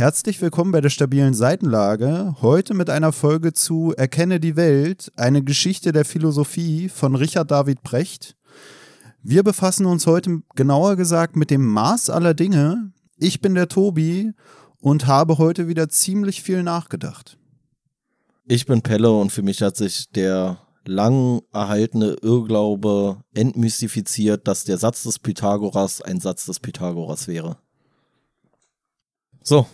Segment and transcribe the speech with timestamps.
[0.00, 2.34] Herzlich willkommen bei der stabilen Seitenlage.
[2.40, 7.82] Heute mit einer Folge zu Erkenne die Welt, eine Geschichte der Philosophie von Richard David
[7.82, 8.34] Brecht.
[9.22, 12.94] Wir befassen uns heute genauer gesagt mit dem Maß aller Dinge.
[13.18, 14.32] Ich bin der Tobi
[14.80, 17.36] und habe heute wieder ziemlich viel nachgedacht.
[18.46, 24.78] Ich bin Pelle und für mich hat sich der lang erhaltene Irrglaube entmystifiziert, dass der
[24.78, 27.58] Satz des Pythagoras ein Satz des Pythagoras wäre.
[29.42, 29.66] So,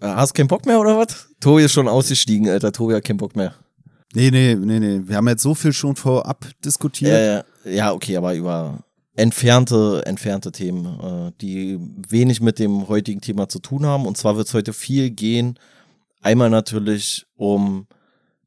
[0.00, 1.28] hast keinen Bock mehr oder was?
[1.40, 2.72] Tobi ist schon ausgestiegen, Alter.
[2.72, 3.54] Tobi hat keinen Bock mehr.
[4.14, 5.00] Nee, nee, nee, nee.
[5.04, 7.12] Wir haben jetzt so viel schon vorab diskutiert.
[7.12, 8.84] Ja, ja, ja okay, aber über
[9.16, 11.78] entfernte, entfernte Themen, äh, die
[12.08, 14.06] wenig mit dem heutigen Thema zu tun haben.
[14.06, 15.58] Und zwar wird es heute viel gehen.
[16.22, 17.86] Einmal natürlich um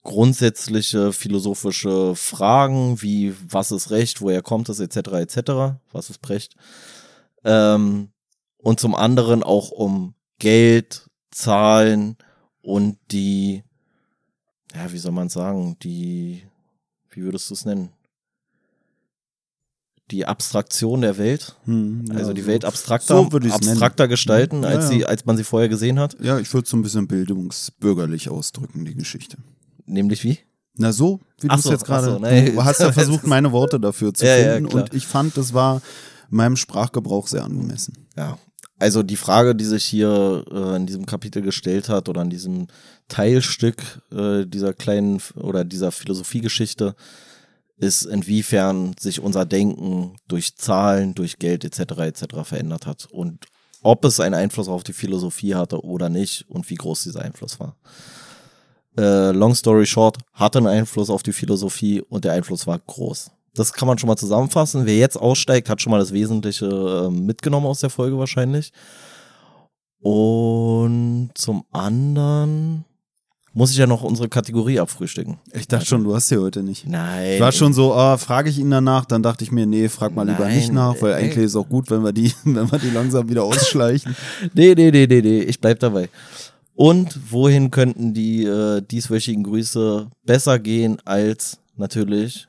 [0.03, 6.55] grundsätzliche philosophische Fragen wie was ist Recht, woher kommt es, etc., etc., was ist Brecht.
[7.43, 8.09] Ähm,
[8.57, 12.17] und zum anderen auch um Geld, Zahlen
[12.61, 13.63] und die,
[14.75, 16.43] ja, wie soll man sagen, die,
[17.09, 17.89] wie würdest du es nennen?
[20.11, 24.69] Die Abstraktion der Welt, Hm, ja, also die so- Welt abstrakter, so abstrakter gestalten, Ja,
[24.69, 24.89] als, ja.
[24.89, 26.17] sie, als man sie vorher gesehen hat.
[26.21, 29.37] Ja, ich würde es so ein bisschen bildungsbürgerlich ausdrücken, die Geschichte.
[29.85, 30.39] Nämlich wie?
[30.75, 32.51] Na so, wie du es so, jetzt gerade, so, nee.
[32.51, 34.83] du hast ja versucht, meine Worte dafür zu Ja, ja, finden klar.
[34.83, 35.81] und ich fand, das war
[36.29, 37.93] meinem Sprachgebrauch sehr angemessen.
[38.17, 38.37] Ja,
[38.81, 42.67] also die Frage, die sich hier äh, in diesem Kapitel gestellt hat oder in diesem
[43.07, 46.95] Teilstück äh, dieser kleinen oder dieser Philosophiegeschichte,
[47.77, 51.99] ist, inwiefern sich unser Denken durch Zahlen, durch Geld etc.
[51.99, 52.25] etc.
[52.43, 53.45] verändert hat und
[53.83, 57.59] ob es einen Einfluss auf die Philosophie hatte oder nicht und wie groß dieser Einfluss
[57.59, 57.75] war.
[58.97, 63.31] Äh, long story short, hatte einen Einfluss auf die Philosophie und der Einfluss war groß.
[63.53, 64.85] Das kann man schon mal zusammenfassen.
[64.85, 68.71] Wer jetzt aussteigt, hat schon mal das Wesentliche äh, mitgenommen aus der Folge wahrscheinlich.
[69.99, 72.85] Und zum anderen
[73.53, 75.37] muss ich ja noch unsere Kategorie abfrühstücken.
[75.53, 76.87] Ich dachte schon, du hast sie heute nicht.
[76.87, 77.33] Nein.
[77.33, 80.15] Ich war schon so, ah, frage ich ihn danach, dann dachte ich mir, nee, frag
[80.15, 81.23] mal lieber Nein, nicht nach, weil ey.
[81.23, 84.15] eigentlich ist es auch gut, wenn wir die, wenn wir die langsam wieder ausschleichen.
[84.53, 86.09] Nee, nee, nee, nee, nee, ich bleib dabei.
[86.73, 92.47] Und wohin könnten die äh, dieswöchigen Grüße besser gehen als natürlich.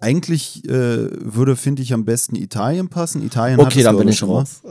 [0.00, 3.22] Eigentlich äh, würde, finde ich, am besten Italien passen.
[3.22, 4.62] Italien Okay, dann bin ich schon raus.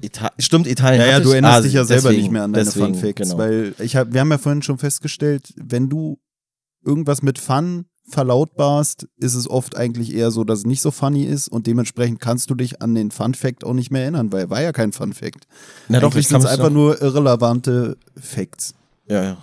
[0.00, 1.00] Ita Stimmt, Italien.
[1.00, 2.94] Ja, ja, hatte du erinnerst Ah, dich ja selber deswegen, nicht mehr an deine deswegen,
[2.94, 3.38] Fun Facts, genau.
[3.38, 6.18] weil ich hab, wir haben ja vorhin schon festgestellt, wenn du
[6.84, 11.24] irgendwas mit Fun verlautbarst, ist es oft eigentlich eher so, dass es nicht so funny
[11.24, 14.48] ist und dementsprechend kannst du dich an den Fun Fact auch nicht mehr erinnern, weil
[14.48, 15.46] war ja kein Fun Fact.
[15.88, 18.74] Na doch, sind einfach nur irrelevante Facts.
[19.08, 19.36] Ja, ja.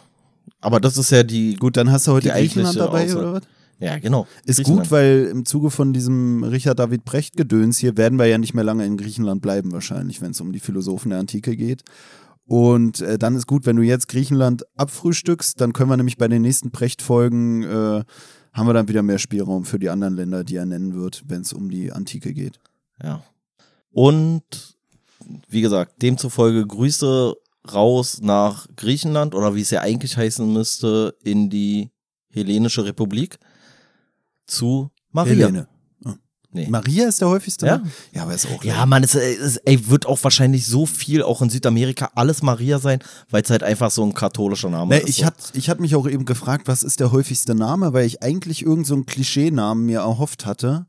[0.62, 1.56] Aber das ist ja die.
[1.58, 3.20] Gut, dann hast du heute Die Griechenland dabei Aussage.
[3.20, 3.44] oder was?
[3.80, 4.26] Ja, genau.
[4.46, 8.38] Ist gut, weil im Zuge von diesem Richard David Brecht Gedöns hier werden wir ja
[8.38, 11.84] nicht mehr lange in Griechenland bleiben wahrscheinlich, wenn es um die Philosophen der Antike geht.
[12.46, 16.28] Und äh, dann ist gut, wenn du jetzt Griechenland abfrühstückst, dann können wir nämlich bei
[16.28, 18.04] den nächsten Brecht-Folgen äh,
[18.54, 21.42] haben wir dann wieder mehr Spielraum für die anderen Länder, die er nennen wird, wenn
[21.42, 22.60] es um die Antike geht.
[23.04, 23.24] Ja.
[23.92, 24.44] Und
[25.50, 27.34] wie gesagt, demzufolge Grüße
[27.74, 31.90] raus nach Griechenland oder wie es ja eigentlich heißen müsste, in die
[32.30, 33.40] Hellenische Republik
[34.46, 35.48] zu Maria.
[35.48, 35.68] Helene.
[36.52, 36.68] Nee.
[36.70, 37.66] Maria ist der häufigste.
[37.66, 37.78] Ja.
[37.80, 37.92] Name?
[38.14, 41.42] Ja, aber ist auch Ja, man, es, es ey, wird auch wahrscheinlich so viel auch
[41.42, 45.10] in Südamerika alles Maria sein, weil es halt einfach so ein katholischer Name Nee, ist.
[45.10, 45.26] ich so.
[45.26, 48.66] hatte ich hat mich auch eben gefragt, was ist der häufigste Name, weil ich eigentlich
[48.66, 50.86] irgend so einen Klischeenamen mir erhofft hatte.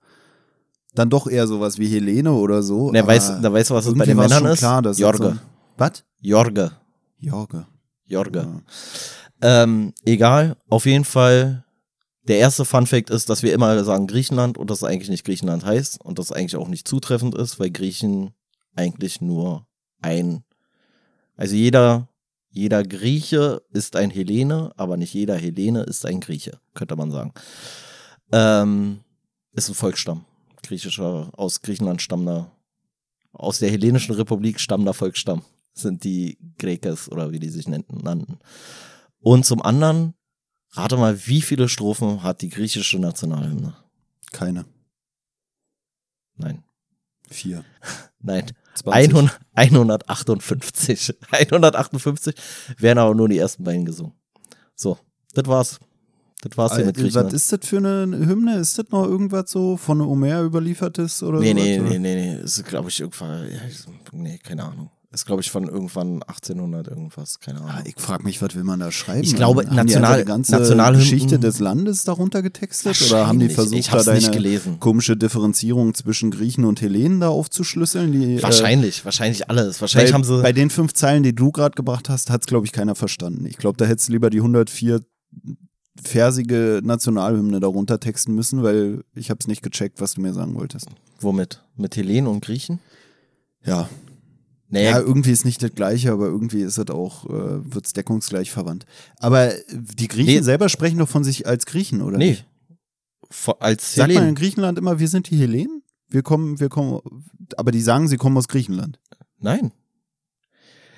[0.95, 2.93] Dann doch eher sowas wie Helene oder so.
[2.93, 4.61] Ne, weißt, da weißt du, was es bei den Männern ist?
[4.61, 5.31] Klar, dass Jorge.
[5.31, 5.34] So
[5.78, 6.05] was?
[6.21, 6.71] Jorge.
[7.19, 7.66] Jorge.
[8.06, 8.47] Jorge.
[9.43, 9.62] Ja.
[9.65, 11.65] Ähm, egal, auf jeden Fall.
[12.28, 15.64] Der erste Fun Fact ist, dass wir immer sagen Griechenland und das eigentlich nicht Griechenland
[15.64, 18.32] heißt und das eigentlich auch nicht zutreffend ist, weil Griechen
[18.75, 19.66] eigentlich nur
[20.03, 20.44] ein,
[21.36, 22.09] also jeder,
[22.50, 27.32] jeder Grieche ist ein Hellene, aber nicht jeder Hellene ist ein Grieche, könnte man sagen.
[28.32, 29.00] Ähm,
[29.53, 30.25] ist ein Volksstamm,
[30.62, 32.50] griechischer, aus Griechenland stammender,
[33.32, 35.42] aus der Hellenischen Republik stammender Volksstamm
[35.74, 37.98] sind die Grekes oder wie die sich nannten.
[37.98, 38.39] nannten.
[39.21, 40.15] Und zum anderen,
[40.77, 43.75] rate mal, wie viele Strophen hat die griechische Nationalhymne?
[44.33, 44.65] Keine.
[46.37, 46.63] Nein.
[47.31, 47.65] Vier.
[48.21, 48.47] Nein.
[48.75, 49.15] 20.
[49.15, 51.15] 100, 158.
[51.33, 52.34] 158
[52.78, 54.13] werden aber nur die ersten beiden gesungen.
[54.75, 54.99] So,
[55.34, 55.78] das war's.
[56.43, 57.33] Das war's hier mit Äh, was Griechenland.
[57.33, 58.59] ist das für eine Hymne?
[58.59, 62.39] Ist das noch irgendwas so von Homer überliefertes oder Nee, nee, nee, nee, nee.
[62.43, 63.49] Das ist, glaube ich, irgendwann.
[64.13, 64.91] Nee, keine Ahnung.
[65.16, 67.71] Ist, glaube ich, von irgendwann 1800 irgendwas, keine Ahnung.
[67.72, 69.22] Ah, ich frage mich, was will man da schreiben?
[69.24, 73.01] Ich glaube, Haben national- die ganze Nationalhymnen- Geschichte des Landes darunter getextet?
[73.01, 78.13] Oder haben die versucht, da deine komische Differenzierung zwischen Griechen und Hellenen da aufzuschlüsseln?
[78.13, 79.78] Die, Wahrscheinlich, wahrscheinlich alles.
[79.78, 80.42] Äh, Wahrscheinlich bei, haben sie.
[80.42, 83.47] bei den fünf Zeilen, die du gerade gebracht hast, hat es, glaube ich, keiner verstanden.
[83.47, 85.01] Ich glaube, da hättest du lieber die 104
[86.03, 90.54] versige Nationalhymne darunter texten müssen, weil ich habe es nicht gecheckt, was du mir sagen
[90.57, 90.89] wolltest.
[91.21, 91.63] womit?
[91.74, 92.80] Mit Hellenen und Griechen?
[93.65, 93.89] Ja,
[94.68, 97.92] Naja, Ja, irgendwie ist nicht das gleiche, aber irgendwie ist es auch, äh, wird es
[97.92, 98.84] deckungsgleich verwandt.
[99.18, 100.41] Aber die Griechen Nee.
[100.42, 102.18] selber sprechen doch von sich als Griechen, oder?
[102.18, 102.30] nee.
[102.30, 102.47] nicht?
[103.30, 104.34] Vor- Als Sagt man in Hellenen.
[104.36, 105.83] Griechenland immer, wir sind die Hellenen?
[106.09, 107.01] Wir kommen, wir kommen,
[107.57, 109.01] aber die sagen, sie kommen aus Griechenland.
[109.41, 109.72] Nein.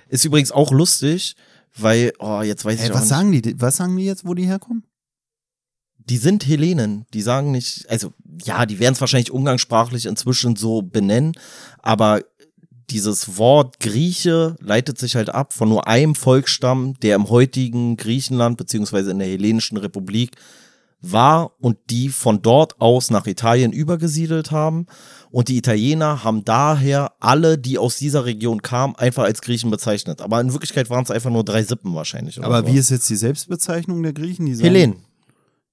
[0.08, 1.36] Ist übrigens auch lustig,
[1.76, 3.08] weil, oh, jetzt weiß ich Ey, auch was nicht.
[3.10, 3.60] sagen die?
[3.60, 4.84] Was sagen die jetzt, wo die herkommen?
[5.98, 7.04] Die sind Hellenen.
[7.12, 8.12] Die sagen nicht, also
[8.44, 11.32] ja, die werden es wahrscheinlich umgangssprachlich inzwischen so benennen,
[11.78, 12.22] aber
[12.90, 18.56] dieses Wort Grieche leitet sich halt ab von nur einem Volksstamm, der im heutigen Griechenland
[18.56, 20.36] beziehungsweise in der Hellenischen Republik
[21.00, 24.86] war und die von dort aus nach Italien übergesiedelt haben.
[25.30, 30.20] Und die Italiener haben daher alle, die aus dieser Region kamen, einfach als Griechen bezeichnet.
[30.20, 32.38] Aber in Wirklichkeit waren es einfach nur drei Sippen wahrscheinlich.
[32.38, 32.66] oder Aber so.
[32.72, 34.46] wie ist jetzt die Selbstbezeichnung der Griechen?
[34.46, 34.96] Die sagen, Hellen.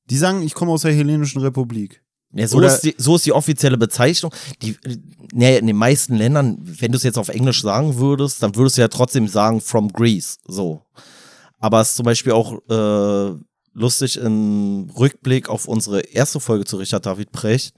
[0.10, 2.04] Die sagen, ich komme aus der Hellenischen Republik.
[2.36, 4.34] Ja, so, Oder- ist die, so ist die offizielle Bezeichnung.
[4.62, 4.78] Die,
[5.34, 8.78] nee, in den meisten Ländern, wenn du es jetzt auf Englisch sagen würdest, dann würdest
[8.78, 10.38] du ja trotzdem sagen from Greece.
[10.46, 10.82] So.
[11.60, 13.40] Aber es ist zum Beispiel auch äh,
[13.74, 17.74] lustig im Rückblick auf unsere erste Folge zu Richard David Precht,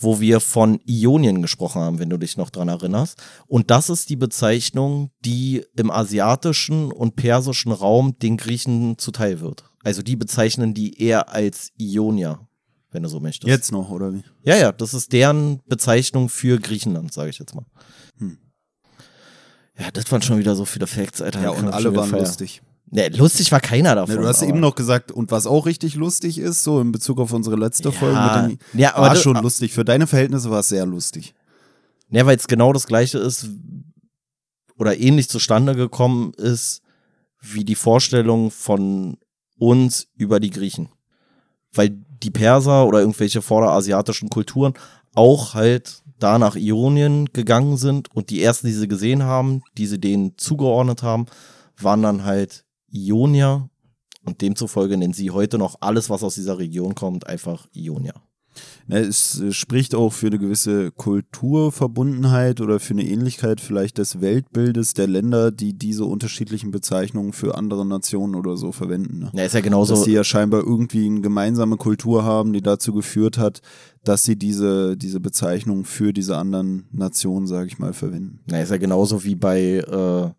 [0.00, 3.20] wo wir von Ionien gesprochen haben, wenn du dich noch dran erinnerst.
[3.46, 9.64] Und das ist die Bezeichnung, die im asiatischen und persischen Raum den Griechen zuteil wird.
[9.84, 12.47] Also die bezeichnen die eher als Ionier,
[12.98, 13.48] wenn du so möchtest.
[13.48, 14.24] Jetzt noch, oder wie?
[14.42, 17.64] Ja, ja, das ist deren Bezeichnung für Griechenland, sage ich jetzt mal.
[18.18, 18.38] Hm.
[19.78, 21.40] Ja, das waren schon wieder so viele Facts, Alter.
[21.42, 22.24] Ja, und alle waren feiern.
[22.24, 22.60] lustig.
[22.90, 24.16] Nee, lustig war keiner Ne, davon.
[24.16, 27.32] du hast eben noch gesagt, und was auch richtig lustig ist, so in Bezug auf
[27.32, 29.72] unsere letzte Ja, Folge mit den ja, war schon lustig.
[29.72, 31.34] Für deine Verhältnisse war es sehr lustig.
[32.10, 33.48] Ja, weil es genau das gleiche ist
[34.76, 36.80] oder ähnlich zustande gekommen ist
[37.40, 39.18] wie die Vorstellung von
[39.58, 40.88] uns über die Griechen.
[41.72, 44.74] Weil die Perser oder irgendwelche vorderasiatischen Kulturen
[45.14, 49.86] auch halt da nach Ionien gegangen sind und die ersten, die sie gesehen haben, die
[49.86, 51.26] sie denen zugeordnet haben,
[51.76, 53.68] waren dann halt Ionier
[54.24, 58.14] und demzufolge nennen sie heute noch alles, was aus dieser Region kommt, einfach Ionier.
[58.88, 64.22] Ne, es äh, spricht auch für eine gewisse Kulturverbundenheit oder für eine Ähnlichkeit vielleicht des
[64.22, 69.18] Weltbildes der Länder, die diese unterschiedlichen Bezeichnungen für andere Nationen oder so verwenden.
[69.18, 69.30] Ne?
[69.34, 69.94] Ja, ist ja genauso.
[69.94, 73.60] Dass sie ja scheinbar irgendwie eine gemeinsame Kultur haben, die dazu geführt hat,
[74.04, 78.40] dass sie diese, diese Bezeichnung für diese anderen Nationen, sage ich mal, verwenden.
[78.46, 80.30] Na, ist ja genauso wie bei, äh,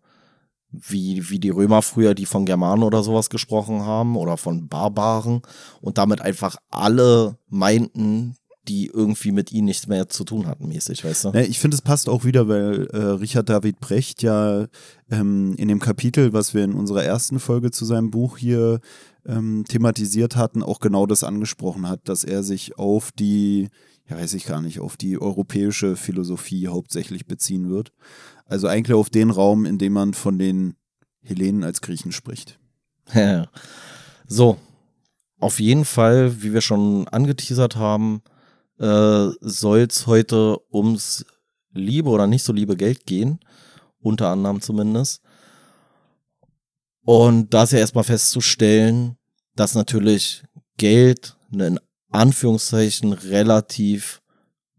[0.72, 5.42] wie, wie die Römer früher, die von Germanen oder sowas gesprochen haben oder von Barbaren
[5.80, 8.36] und damit einfach alle meinten,
[8.68, 11.32] die irgendwie mit ihnen nichts mehr zu tun hatten, mäßig, weißt du?
[11.40, 14.66] Ich finde, es passt auch wieder, weil äh, Richard David Brecht ja
[15.10, 18.80] ähm, in dem Kapitel, was wir in unserer ersten Folge zu seinem Buch hier
[19.26, 23.70] ähm, thematisiert hatten, auch genau das angesprochen hat, dass er sich auf die,
[24.08, 27.92] ja weiß ich gar nicht, auf die europäische Philosophie hauptsächlich beziehen wird.
[28.50, 30.74] Also eigentlich auf den Raum, in dem man von den
[31.22, 32.58] Hellenen als Griechen spricht.
[34.26, 34.58] so,
[35.38, 38.22] auf jeden Fall, wie wir schon angeteasert haben,
[38.78, 41.24] äh, soll es heute ums
[41.72, 43.38] liebe oder nicht so liebe Geld gehen,
[44.00, 45.22] unter anderem zumindest.
[47.02, 49.16] Und da ist ja erstmal festzustellen,
[49.54, 50.42] dass natürlich
[50.76, 54.22] Geld eine in Anführungszeichen relativ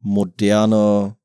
[0.01, 1.15] moderne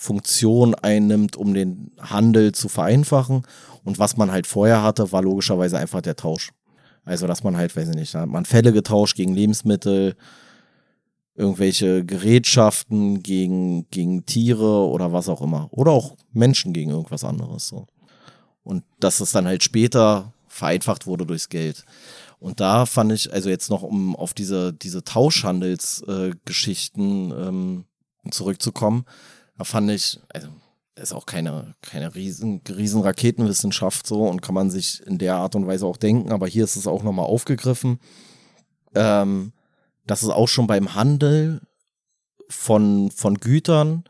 [0.00, 3.42] Funktion einnimmt, um den Handel zu vereinfachen.
[3.84, 6.52] Und was man halt vorher hatte, war logischerweise einfach der Tausch.
[7.04, 10.16] Also, dass man halt, weiß ich nicht, man Fälle getauscht gegen Lebensmittel,
[11.34, 15.68] irgendwelche Gerätschaften gegen, gegen Tiere oder was auch immer.
[15.70, 17.68] Oder auch Menschen gegen irgendwas anderes.
[17.68, 17.86] So.
[18.62, 21.84] Und dass es dann halt später vereinfacht wurde durchs Geld.
[22.38, 27.84] Und da fand ich, also jetzt noch, um auf diese, diese Tauschhandelsgeschichten äh, ähm,
[28.30, 29.04] zurückzukommen,
[29.64, 30.48] fand ich, also
[30.96, 35.54] ist auch keine, keine riesen, riesen Raketenwissenschaft so und kann man sich in der Art
[35.54, 37.98] und Weise auch denken, aber hier ist es auch nochmal aufgegriffen,
[38.94, 39.52] ähm,
[40.06, 41.62] dass es auch schon beim Handel
[42.48, 44.04] von, von Gütern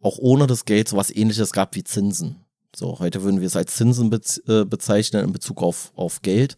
[0.00, 2.44] auch ohne das Geld sowas ähnliches gab wie Zinsen.
[2.74, 4.10] So, heute würden wir es als Zinsen
[4.48, 6.56] äh, bezeichnen in Bezug auf, auf Geld.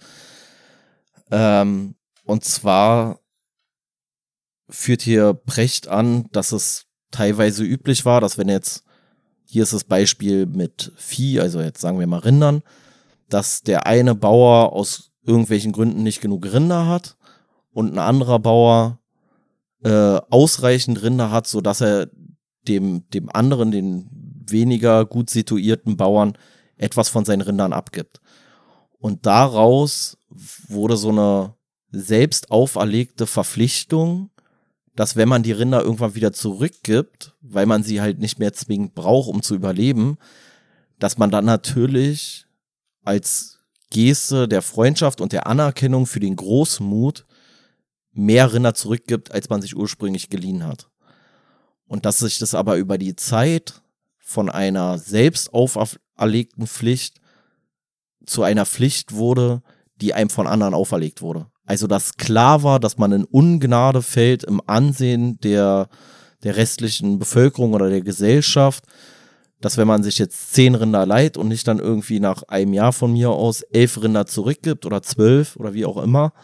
[1.30, 3.20] Ähm, und zwar
[4.70, 8.84] führt hier Precht an, dass es teilweise üblich war, dass wenn jetzt
[9.44, 12.62] hier ist das Beispiel mit Vieh, also jetzt sagen wir mal Rindern,
[13.28, 17.16] dass der eine Bauer aus irgendwelchen Gründen nicht genug Rinder hat
[17.72, 18.98] und ein anderer Bauer
[19.84, 22.08] äh, ausreichend Rinder hat, so dass er
[22.66, 24.08] dem, dem anderen, den
[24.46, 26.36] weniger gut situierten Bauern,
[26.76, 28.20] etwas von seinen Rindern abgibt.
[28.98, 30.18] Und daraus
[30.68, 31.54] wurde so eine
[31.90, 34.30] selbst auferlegte Verpflichtung,
[34.94, 38.94] dass wenn man die Rinder irgendwann wieder zurückgibt, weil man sie halt nicht mehr zwingend
[38.94, 40.18] braucht, um zu überleben,
[40.98, 42.46] dass man dann natürlich
[43.02, 43.58] als
[43.90, 47.26] Geste der Freundschaft und der Anerkennung für den Großmut
[48.12, 50.88] mehr Rinder zurückgibt, als man sich ursprünglich geliehen hat.
[51.86, 53.82] Und dass sich das aber über die Zeit
[54.18, 57.20] von einer selbst auferlegten Pflicht
[58.24, 59.62] zu einer Pflicht wurde,
[59.96, 61.50] die einem von anderen auferlegt wurde.
[61.66, 65.88] Also dass klar war, dass man in Ungnade fällt im Ansehen der,
[66.42, 68.84] der restlichen Bevölkerung oder der Gesellschaft,
[69.60, 72.92] dass wenn man sich jetzt zehn Rinder leiht und nicht dann irgendwie nach einem Jahr
[72.92, 76.34] von mir aus elf Rinder zurückgibt oder zwölf oder wie auch immer,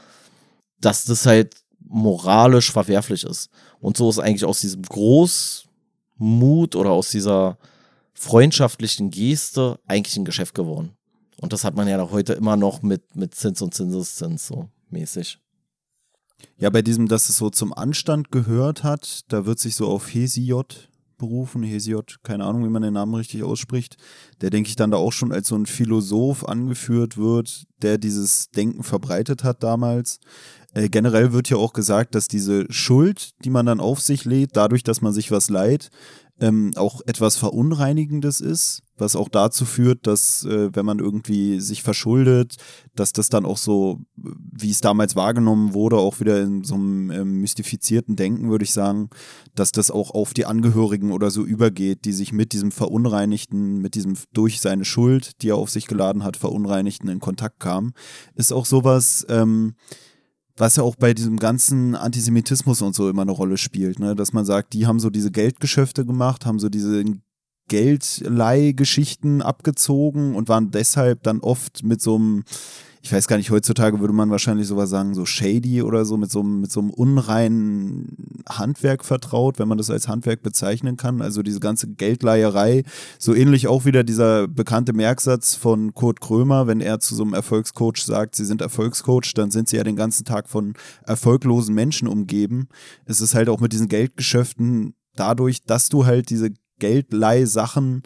[0.81, 3.51] dass das halt moralisch verwerflich ist.
[3.79, 7.59] Und so ist eigentlich aus diesem Großmut oder aus dieser
[8.15, 10.93] freundschaftlichen Geste eigentlich ein Geschäft geworden.
[11.43, 15.39] Und das hat man ja heute immer noch mit, mit Zins und Zinseszins so mäßig.
[16.57, 20.13] Ja, bei diesem, dass es so zum Anstand gehört hat, da wird sich so auf
[20.13, 23.97] Hesiod berufen, Hesiod, keine Ahnung, wie man den Namen richtig ausspricht,
[24.41, 28.49] der denke ich dann da auch schon als so ein Philosoph angeführt wird, der dieses
[28.51, 30.19] Denken verbreitet hat damals.
[30.73, 34.57] Äh, generell wird ja auch gesagt, dass diese Schuld, die man dann auf sich lädt,
[34.57, 35.91] dadurch, dass man sich was leiht,
[36.41, 41.83] ähm, auch etwas Verunreinigendes ist, was auch dazu führt, dass äh, wenn man irgendwie sich
[41.83, 42.57] verschuldet,
[42.95, 47.11] dass das dann auch so, wie es damals wahrgenommen wurde, auch wieder in so einem
[47.11, 49.11] äh, mystifizierten Denken, würde ich sagen,
[49.55, 53.95] dass das auch auf die Angehörigen oder so übergeht, die sich mit diesem Verunreinigten, mit
[53.95, 57.93] diesem durch seine Schuld, die er auf sich geladen hat, Verunreinigten in Kontakt kamen.
[58.35, 59.75] Ist auch sowas, ähm,
[60.57, 64.15] was ja auch bei diesem ganzen Antisemitismus und so immer eine Rolle spielt, ne?
[64.15, 67.03] dass man sagt, die haben so diese Geldgeschäfte gemacht, haben so diese
[67.71, 72.45] Geldleihgeschichten abgezogen und waren deshalb dann oft mit so einem
[73.03, 76.31] ich weiß gar nicht, heutzutage würde man wahrscheinlich sowas sagen, so shady oder so, mit
[76.31, 81.23] so, mit so einem unreinen Handwerk vertraut, wenn man das als Handwerk bezeichnen kann.
[81.23, 82.85] Also diese ganze Geldleiherei,
[83.19, 87.33] so ähnlich auch wieder dieser bekannte Merksatz von Kurt Krömer, wenn er zu so einem
[87.33, 90.75] Erfolgscoach sagt, sie sind Erfolgscoach, dann sind sie ja den ganzen Tag von
[91.07, 92.69] erfolglosen Menschen umgeben.
[93.07, 96.51] Es ist halt auch mit diesen Geldgeschäften dadurch, dass du halt diese
[96.81, 98.03] Geldleihsachen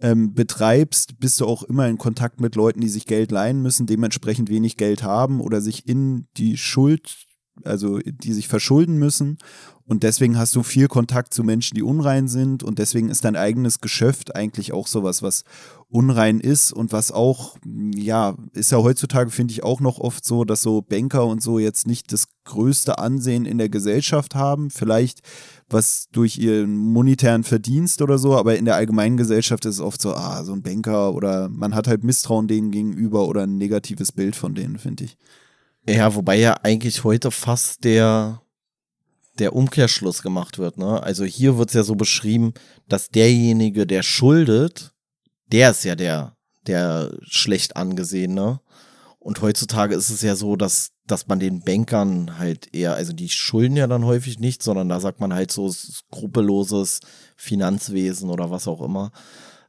[0.00, 3.86] ähm, betreibst, bist du auch immer in Kontakt mit Leuten, die sich Geld leihen müssen,
[3.86, 7.16] dementsprechend wenig Geld haben oder sich in die Schuld,
[7.62, 9.38] also die sich verschulden müssen.
[9.86, 12.62] Und deswegen hast du viel Kontakt zu Menschen, die unrein sind.
[12.62, 15.44] Und deswegen ist dein eigenes Geschäft eigentlich auch sowas, was
[15.88, 17.58] unrein ist und was auch,
[17.94, 21.58] ja, ist ja heutzutage, finde ich, auch noch oft so, dass so Banker und so
[21.58, 24.70] jetzt nicht das größte Ansehen in der Gesellschaft haben.
[24.70, 25.20] Vielleicht
[25.74, 30.00] was durch ihren monetären Verdienst oder so, aber in der allgemeinen Gesellschaft ist es oft
[30.00, 34.12] so, ah, so ein Banker oder man hat halt Misstrauen denen gegenüber oder ein negatives
[34.12, 35.18] Bild von denen, finde ich.
[35.86, 38.40] Ja, wobei ja eigentlich heute fast der,
[39.38, 41.02] der Umkehrschluss gemacht wird, ne?
[41.02, 42.54] Also hier wird es ja so beschrieben,
[42.88, 44.94] dass derjenige, der schuldet,
[45.52, 48.60] der ist ja der, der schlecht angesehene.
[49.18, 53.28] Und heutzutage ist es ja so, dass, dass man den Bankern halt eher, also die
[53.28, 57.00] schulden ja dann häufig nicht, sondern da sagt man halt so skrupelloses
[57.36, 59.12] Finanzwesen oder was auch immer.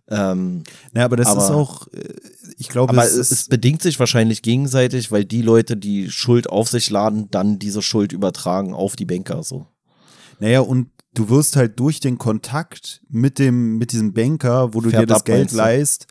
[0.08, 0.64] Ähm,
[0.94, 2.14] ja, aber das aber, ist auch, äh,
[2.58, 6.70] ich glaube, aber es, es, bedingt sich wahrscheinlich gegenseitig, weil die Leute, die Schuld auf
[6.70, 9.66] sich laden, dann diese Schuld übertragen auf die Banker so.
[10.40, 14.92] Naja, und du wirst halt durch den Kontakt mit dem, mit diesem Banker, wo du
[14.92, 16.08] Fährt dir das Geld leist,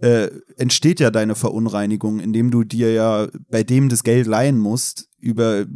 [0.00, 5.08] äh, entsteht ja deine Verunreinigung, indem du dir ja bei dem das Geld leihen musst,
[5.20, 5.66] über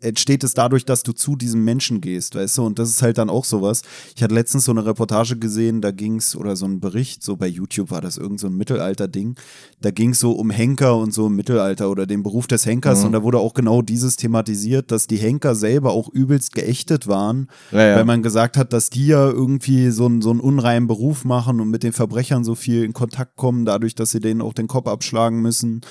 [0.00, 2.62] entsteht es dadurch, dass du zu diesem Menschen gehst, weißt du?
[2.64, 3.82] Und das ist halt dann auch sowas.
[4.14, 7.36] Ich hatte letztens so eine Reportage gesehen, da ging es, oder so ein Bericht, so
[7.36, 9.36] bei YouTube war das irgend so ein Mittelalter-Ding.
[9.80, 13.00] Da ging es so um Henker und so im Mittelalter oder den Beruf des Henkers.
[13.00, 13.06] Mhm.
[13.06, 17.48] Und da wurde auch genau dieses thematisiert, dass die Henker selber auch übelst geächtet waren,
[17.72, 17.96] ja, ja.
[17.96, 21.60] weil man gesagt hat, dass die ja irgendwie so, einen, so einen unreinen Beruf machen
[21.60, 24.68] und mit den Verbrechern so viel in Kontakt kommen, dadurch, dass sie denen auch den
[24.68, 25.82] Kopf abschlagen müssen.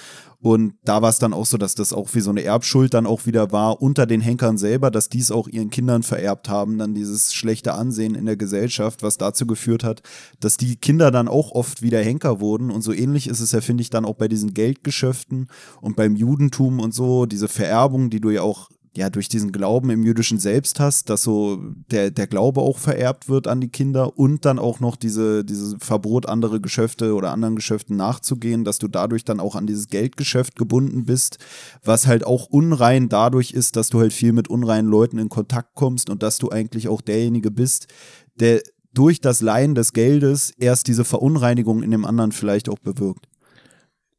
[0.44, 3.08] Und da war es dann auch so, dass das auch wie so eine Erbschuld dann
[3.08, 6.94] auch wieder war unter den Henkern selber, dass dies auch ihren Kindern vererbt haben, dann
[6.94, 10.02] dieses schlechte Ansehen in der Gesellschaft, was dazu geführt hat,
[10.42, 12.72] dass die Kinder dann auch oft wieder Henker wurden.
[12.72, 15.48] Und so ähnlich ist es ja, finde ich, dann auch bei diesen Geldgeschäften
[15.80, 19.90] und beim Judentum und so, diese Vererbung, die du ja auch ja, durch diesen Glauben
[19.90, 21.60] im jüdischen Selbst hast, dass so
[21.90, 25.76] der, der Glaube auch vererbt wird an die Kinder und dann auch noch diese, dieses
[25.80, 30.56] Verbot, andere Geschäfte oder anderen Geschäften nachzugehen, dass du dadurch dann auch an dieses Geldgeschäft
[30.56, 31.40] gebunden bist,
[31.84, 35.74] was halt auch unrein dadurch ist, dass du halt viel mit unreinen Leuten in Kontakt
[35.74, 37.88] kommst und dass du eigentlich auch derjenige bist,
[38.36, 38.62] der
[38.94, 43.28] durch das Leihen des Geldes erst diese Verunreinigung in dem anderen vielleicht auch bewirkt.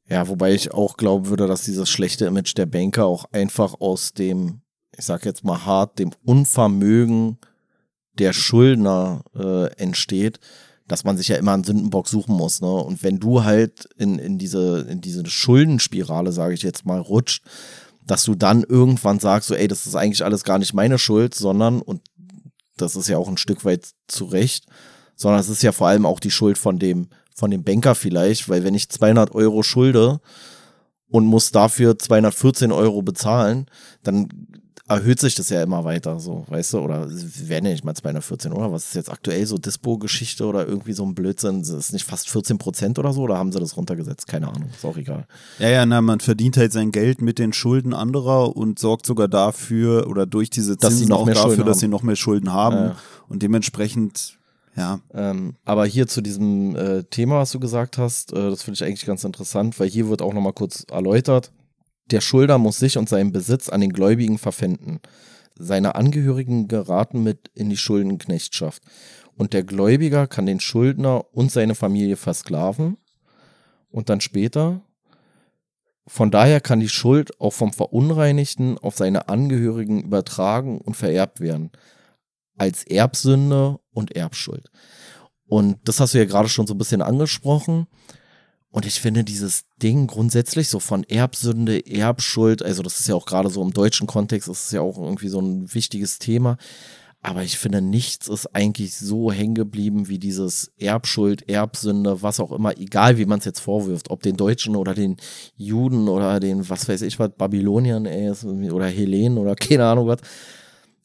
[0.09, 4.12] Ja, wobei ich auch glauben würde, dass dieses schlechte Image der Banker auch einfach aus
[4.12, 4.61] dem,
[4.97, 7.39] ich sag jetzt mal hart, dem Unvermögen
[8.19, 10.41] der Schuldner äh, entsteht,
[10.87, 12.61] dass man sich ja immer einen Sündenbock suchen muss.
[12.61, 12.71] Ne?
[12.71, 17.45] Und wenn du halt in, in, diese, in diese Schuldenspirale, sage ich jetzt mal, rutscht,
[18.07, 21.35] dass du dann irgendwann sagst, so, ey, das ist eigentlich alles gar nicht meine Schuld,
[21.35, 22.03] sondern, und
[22.77, 24.67] das ist ja auch ein Stück weit zu Recht,
[25.17, 28.49] sondern es ist ja vor allem auch die Schuld von dem, von dem Banker vielleicht,
[28.49, 30.21] weil wenn ich 200 Euro schulde
[31.09, 33.67] und muss dafür 214 Euro bezahlen,
[34.03, 34.29] dann
[34.87, 38.53] erhöht sich das ja immer weiter, so, weißt du, oder werden ja nicht mal 214,
[38.53, 38.71] oder?
[38.71, 41.62] Was ist jetzt aktuell so Dispo-Geschichte oder irgendwie so ein Blödsinn?
[41.62, 44.26] Ist es nicht fast 14 Prozent oder so, oder haben sie das runtergesetzt?
[44.26, 45.26] Keine Ahnung, ist auch egal.
[45.59, 49.29] Ja, ja, na, man verdient halt sein Geld mit den Schulden anderer und sorgt sogar
[49.29, 51.81] dafür oder durch diese Zinsen Dass sie noch auch mehr dafür, Schulden dass haben.
[51.81, 52.97] sie noch mehr Schulden haben ja.
[53.29, 54.38] und dementsprechend,
[54.76, 58.75] ja, Ähm, aber hier zu diesem äh, Thema, was du gesagt hast, äh, das finde
[58.75, 61.53] ich eigentlich ganz interessant, weil hier wird auch nochmal kurz erläutert.
[62.11, 65.01] Der Schulder muss sich und seinen Besitz an den Gläubigen verpfänden.
[65.57, 68.83] Seine Angehörigen geraten mit in die Schuldenknechtschaft.
[69.37, 72.99] Und der Gläubiger kann den Schuldner und seine Familie versklaven.
[73.91, 74.83] Und dann später.
[76.07, 81.71] Von daher kann die Schuld auch vom Verunreinigten auf seine Angehörigen übertragen und vererbt werden.
[82.57, 84.71] Als Erbsünde und Erbschuld.
[85.47, 87.87] Und das hast du ja gerade schon so ein bisschen angesprochen.
[88.75, 93.25] Und ich finde dieses Ding grundsätzlich so von Erbsünde, Erbschuld, also das ist ja auch
[93.25, 96.57] gerade so im deutschen Kontext, ist ja auch irgendwie so ein wichtiges Thema.
[97.23, 102.50] Aber ich finde, nichts ist eigentlich so hängen geblieben wie dieses Erbschuld, Erbsünde, was auch
[102.50, 105.19] immer, egal wie man es jetzt vorwirft, ob den Deutschen oder den
[105.57, 108.33] Juden oder den, was weiß ich was, Babyloniern, ey,
[108.73, 110.19] oder Hellenen oder keine Ahnung was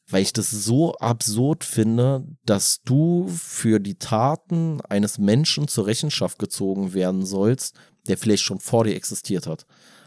[0.09, 6.39] weil ich das so absurd finde, dass du für die Taten eines Menschen zur Rechenschaft
[6.39, 7.75] gezogen werden sollst,
[8.07, 9.65] der vielleicht schon vor dir existiert hat.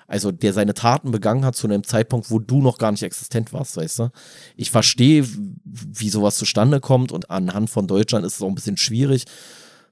[0.08, 3.52] Also der seine Taten begangen hat zu einem Zeitpunkt, wo du noch gar nicht existent
[3.52, 4.10] warst, weißt du?
[4.56, 5.26] Ich verstehe,
[5.64, 9.24] wie sowas zustande kommt und anhand von Deutschland ist es auch ein bisschen schwierig,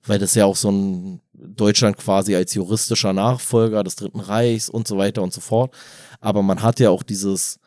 [0.05, 4.89] weil das ja auch so ein Deutschland quasi als juristischer Nachfolger des Dritten Reichs und
[4.89, 5.75] so weiter und so fort.
[6.21, 7.61] Aber man hat ja auch dieses,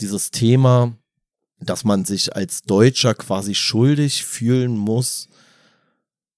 [0.00, 0.94] dieses Thema,
[1.60, 5.28] dass man sich als Deutscher quasi schuldig fühlen muss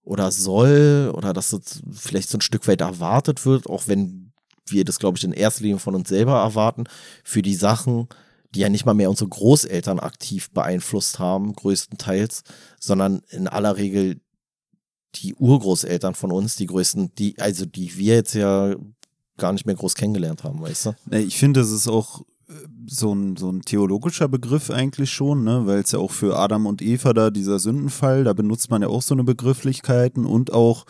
[0.03, 4.33] oder soll oder dass das vielleicht so ein Stück weit erwartet wird, auch wenn
[4.67, 6.85] wir das, glaube ich, in erster Linie von uns selber erwarten,
[7.25, 8.09] für die Sachen,
[8.55, 12.43] die ja nicht mal mehr unsere Großeltern aktiv beeinflusst haben, größtenteils,
[12.79, 14.21] sondern in aller Regel
[15.17, 18.75] die Urgroßeltern von uns, die größten, die, also die wir jetzt ja
[19.37, 21.17] gar nicht mehr groß kennengelernt haben, weißt du?
[21.17, 22.25] Ich finde, das ist auch
[22.87, 25.67] so ein, so ein theologischer Begriff eigentlich schon, ne?
[25.67, 28.89] weil es ja auch für Adam und Eva da dieser Sündenfall, da benutzt man ja
[28.89, 30.87] auch so eine Begrifflichkeiten und auch,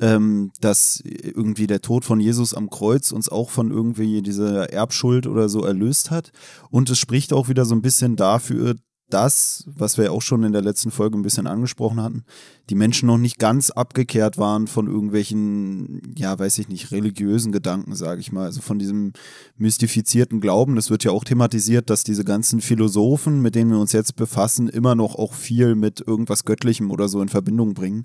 [0.00, 5.26] ähm, dass irgendwie der Tod von Jesus am Kreuz uns auch von irgendwie dieser Erbschuld
[5.26, 6.32] oder so erlöst hat.
[6.70, 8.74] Und es spricht auch wieder so ein bisschen dafür,
[9.08, 12.24] dass, was wir auch schon in der letzten Folge ein bisschen angesprochen hatten,
[12.70, 17.94] die Menschen noch nicht ganz abgekehrt waren von irgendwelchen, ja, weiß ich nicht, religiösen Gedanken,
[17.94, 18.46] sage ich mal.
[18.46, 19.12] Also von diesem
[19.56, 20.74] mystifizierten Glauben.
[20.74, 24.68] Das wird ja auch thematisiert, dass diese ganzen Philosophen, mit denen wir uns jetzt befassen,
[24.68, 28.04] immer noch auch viel mit irgendwas Göttlichem oder so in Verbindung bringen.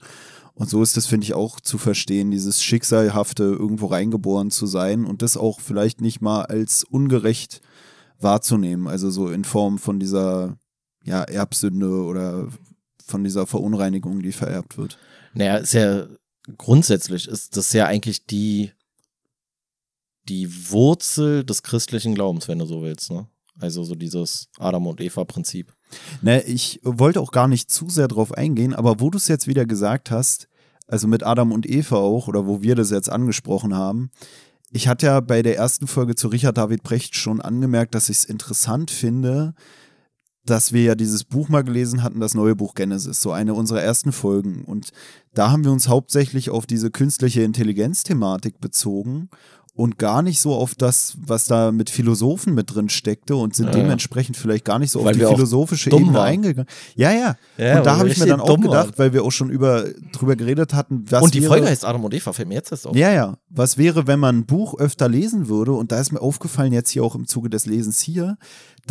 [0.53, 5.05] Und so ist es, finde ich, auch zu verstehen, dieses Schicksalhafte, irgendwo reingeboren zu sein
[5.05, 7.61] und das auch vielleicht nicht mal als ungerecht
[8.19, 8.87] wahrzunehmen.
[8.87, 10.57] Also so in Form von dieser
[11.03, 12.47] ja, Erbsünde oder
[13.05, 14.97] von dieser Verunreinigung, die vererbt wird.
[15.33, 16.07] Naja, ist ja
[16.57, 18.71] grundsätzlich ist das ja eigentlich die,
[20.27, 23.27] die Wurzel des christlichen Glaubens, wenn du so willst, ne?
[23.59, 25.73] Also so dieses Adam und Eva-Prinzip.
[26.21, 29.47] Ne, ich wollte auch gar nicht zu sehr drauf eingehen, aber wo du es jetzt
[29.47, 30.47] wieder gesagt hast,
[30.87, 34.09] also mit Adam und Eva auch, oder wo wir das jetzt angesprochen haben,
[34.71, 38.19] ich hatte ja bei der ersten Folge zu Richard David Brecht schon angemerkt, dass ich
[38.19, 39.53] es interessant finde,
[40.45, 43.81] dass wir ja dieses Buch mal gelesen hatten, das neue Buch Genesis, so eine unserer
[43.81, 44.63] ersten Folgen.
[44.65, 44.89] Und
[45.33, 49.29] da haben wir uns hauptsächlich auf diese künstliche Intelligenz-Thematik bezogen
[49.73, 53.67] und gar nicht so auf das, was da mit Philosophen mit drin steckte und sind
[53.67, 53.71] Ja.
[53.71, 56.27] dementsprechend vielleicht gar nicht so auf die auch philosophische Ebene waren.
[56.27, 56.67] eingegangen.
[56.95, 57.35] Ja, ja.
[57.57, 58.93] Ja, und da habe ich mir dann auch gedacht, waren.
[58.97, 62.03] weil wir auch schon über drüber geredet hatten, was und die wäre, Folge heißt Adam
[62.03, 62.95] und Eva, fällt mir jetzt erst auf.
[62.97, 63.37] ja, ja.
[63.49, 65.71] Was wäre, wenn man ein Buch öfter lesen würde?
[65.71, 68.37] Und da ist mir aufgefallen, jetzt hier auch im Zuge des Lesens hier,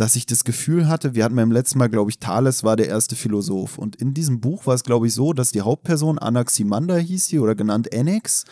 [0.01, 2.87] dass ich das Gefühl hatte, wir hatten beim letzten Mal, glaube ich, Thales war der
[2.87, 3.77] erste Philosoph.
[3.77, 7.37] Und in diesem Buch war es, glaube ich, so, dass die Hauptperson Anaximander hieß sie
[7.37, 8.45] oder genannt Annex,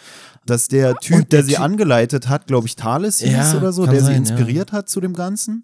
[0.46, 3.74] dass der Typ, der, der, sie typ angeleitet hat, glaube ich, Thales hieß ja, oder
[3.74, 4.78] so, der sein, sie inspiriert ja.
[4.78, 5.64] hat zu dem Ganzen.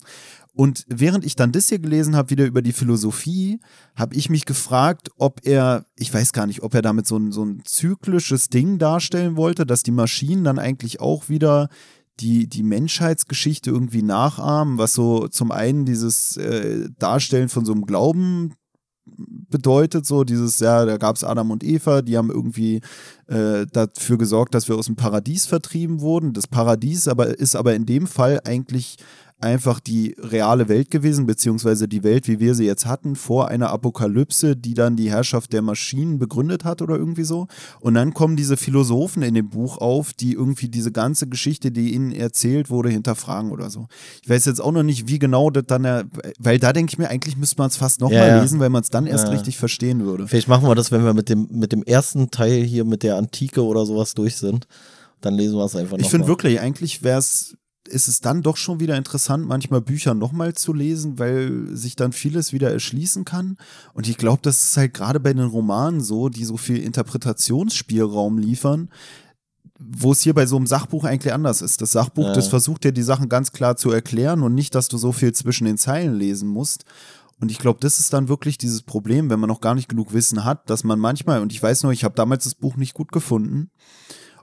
[0.56, 3.60] Und während ich dann das hier gelesen habe, wieder über die Philosophie,
[3.96, 7.32] habe ich mich gefragt, ob er, ich weiß gar nicht, ob er damit so ein,
[7.32, 11.70] so ein zyklisches Ding darstellen wollte, dass die Maschinen dann eigentlich auch wieder
[12.20, 17.86] die, die Menschheitsgeschichte irgendwie nachahmen, was so zum einen dieses äh, Darstellen von so einem
[17.86, 18.54] Glauben
[19.06, 22.82] bedeutet, so dieses, ja, da gab es Adam und Eva, die haben irgendwie
[23.28, 26.34] äh, dafür gesorgt, dass wir aus dem Paradies vertrieben wurden.
[26.34, 28.98] Das Paradies aber ist aber in dem Fall eigentlich
[29.42, 33.70] einfach die reale Welt gewesen, beziehungsweise die Welt, wie wir sie jetzt hatten, vor einer
[33.70, 37.48] Apokalypse, die dann die Herrschaft der Maschinen begründet hat oder irgendwie so.
[37.82, 41.94] Und dann kommen diese Philosophen in dem Buch auf, die irgendwie diese ganze Geschichte, die
[41.94, 43.88] ihnen erzählt wurde, hinterfragen oder so.
[44.24, 47.10] Ich weiß jetzt auch noch nicht, wie genau das dann, weil da denke ich mir,
[47.10, 48.42] eigentlich müsste man es fast nochmal ja, ja.
[48.42, 49.32] lesen, weil man es dann erst ja.
[49.32, 50.28] richtig verstehen würde.
[50.28, 53.18] Vielleicht machen wir das, wenn wir mit dem, mit dem ersten Teil hier mit der
[53.18, 54.68] Antike oder sowas durch sind.
[55.22, 56.04] Dann lesen wir es einfach noch.
[56.04, 60.14] Ich finde wirklich, eigentlich wäre es ist es dann doch schon wieder interessant, manchmal Bücher
[60.14, 63.58] nochmal zu lesen, weil sich dann vieles wieder erschließen kann.
[63.94, 68.38] Und ich glaube, das ist halt gerade bei den Romanen so, die so viel Interpretationsspielraum
[68.38, 68.90] liefern,
[69.80, 71.82] wo es hier bei so einem Sachbuch eigentlich anders ist.
[71.82, 72.34] Das Sachbuch, ja.
[72.34, 75.34] das versucht dir die Sachen ganz klar zu erklären und nicht, dass du so viel
[75.34, 76.86] zwischen den Zeilen lesen musst.
[77.42, 80.14] Und ich glaube, das ist dann wirklich dieses Problem, wenn man noch gar nicht genug
[80.14, 82.94] Wissen hat, dass man manchmal, und ich weiß nur, ich habe damals das Buch nicht
[82.94, 83.70] gut gefunden,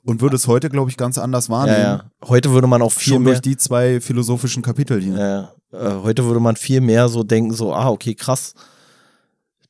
[0.05, 1.79] und würde es heute, glaube ich, ganz anders wahrnehmen.
[1.79, 2.29] Ja, ja.
[2.29, 5.17] Heute würde man auch viel Schon mehr durch die zwei philosophischen Kapitel hier.
[5.17, 8.55] Ja, äh, heute würde man viel mehr so denken, so, ah, okay, krass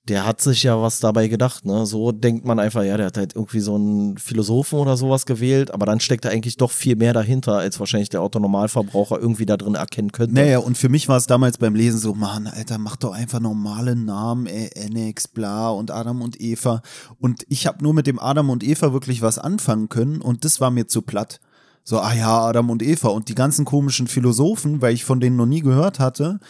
[0.08, 1.86] der hat sich ja was dabei gedacht, ne?
[1.86, 5.72] So denkt man einfach, ja, der hat halt irgendwie so einen Philosophen oder sowas gewählt,
[5.72, 9.56] aber dann steckt da eigentlich doch viel mehr dahinter, als wahrscheinlich der Autonormalverbraucher irgendwie da
[9.56, 10.34] drin erkennen könnte.
[10.34, 13.38] Naja, und für mich war es damals beim Lesen so, Mann, Alter, mach doch einfach
[13.38, 16.82] normale Namen, ey, Enix, bla und Adam und Eva.
[17.20, 20.60] Und ich habe nur mit dem Adam und Eva wirklich was anfangen können und das
[20.60, 21.38] war mir zu platt.
[21.84, 25.36] So, ah ja, Adam und Eva und die ganzen komischen Philosophen, weil ich von denen
[25.36, 26.40] noch nie gehört hatte,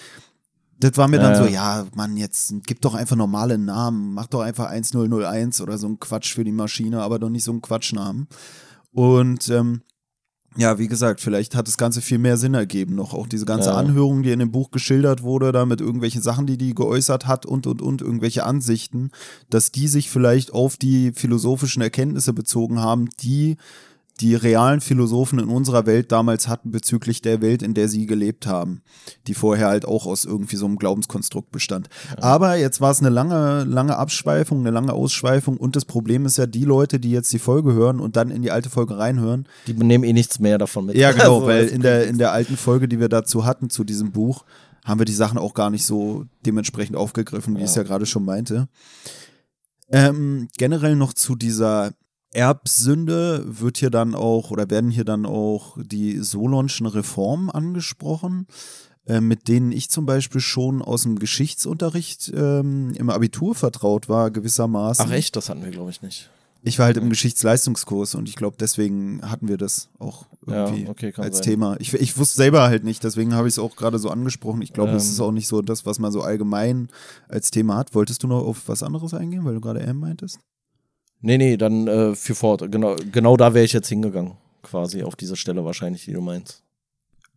[0.83, 4.41] das war mir dann so, ja, Mann, jetzt gib doch einfach normale Namen, mach doch
[4.41, 8.27] einfach 1001 oder so ein Quatsch für die Maschine, aber doch nicht so einen Quatschnamen.
[8.91, 9.83] Und ähm,
[10.57, 13.15] ja, wie gesagt, vielleicht hat das Ganze viel mehr Sinn ergeben noch.
[13.15, 13.77] Auch diese ganze ja.
[13.77, 17.47] Anhörung, die in dem Buch geschildert wurde, da mit irgendwelchen Sachen, die die geäußert hat
[17.47, 19.13] und, und, und, irgendwelche Ansichten,
[19.51, 23.57] dass die sich vielleicht auf die philosophischen Erkenntnisse bezogen haben, die
[24.23, 28.47] die realen Philosophen in unserer Welt damals hatten bezüglich der Welt, in der sie gelebt
[28.47, 28.83] haben,
[29.27, 31.89] die vorher halt auch aus irgendwie so einem Glaubenskonstrukt bestand.
[32.17, 32.23] Ja.
[32.23, 36.39] Aber jetzt war es eine lange, lange Abschweifung, eine lange Ausschweifung und das Problem ist
[36.39, 39.49] ja, die Leute, die jetzt die Folge hören und dann in die alte Folge reinhören,
[39.67, 40.97] die nehmen eh nichts mehr davon mit.
[40.97, 43.83] Ja, genau, also, weil in der, in der alten Folge, die wir dazu hatten, zu
[43.83, 44.45] diesem Buch,
[44.85, 47.65] haben wir die Sachen auch gar nicht so dementsprechend aufgegriffen, wie ja.
[47.65, 48.69] ich es ja gerade schon meinte.
[49.91, 51.93] Ähm, generell noch zu dieser
[52.33, 58.47] Erbsünde wird hier dann auch oder werden hier dann auch die Solonschen Reformen angesprochen,
[59.07, 64.31] äh, mit denen ich zum Beispiel schon aus dem Geschichtsunterricht ähm, im Abitur vertraut war,
[64.31, 65.07] gewissermaßen.
[65.07, 66.31] Ach echt, das hatten wir, glaube ich, nicht.
[66.65, 70.91] Ich war halt im Geschichtsleistungskurs und ich glaube, deswegen hatten wir das auch irgendwie ja,
[70.91, 71.45] okay, als sein.
[71.45, 71.77] Thema.
[71.81, 74.63] Ich, ich wusste selber halt nicht, deswegen habe ich es auch gerade so angesprochen.
[74.63, 74.97] Ich glaube, ähm.
[74.97, 76.89] es ist auch nicht so das, was man so allgemein
[77.29, 77.97] als Thema hat.
[77.97, 80.39] Wolltest du noch auf was anderes eingehen, weil du gerade M meintest?
[81.23, 82.71] Nee, nee, dann äh, für fort.
[82.71, 84.33] Genau, genau da wäre ich jetzt hingegangen.
[84.63, 86.63] Quasi auf dieser Stelle wahrscheinlich, die du meinst.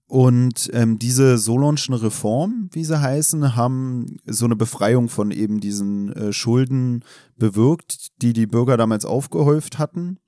[0.08, 6.14] Und ähm, diese Solonschen Reformen, wie sie heißen, haben so eine Befreiung von eben diesen
[6.14, 7.04] äh, Schulden
[7.38, 10.20] bewirkt, die die Bürger damals aufgehäuft hatten,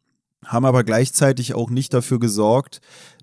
[0.45, 2.81] haben aber gleichzeitig auch nicht dafür gesorgt,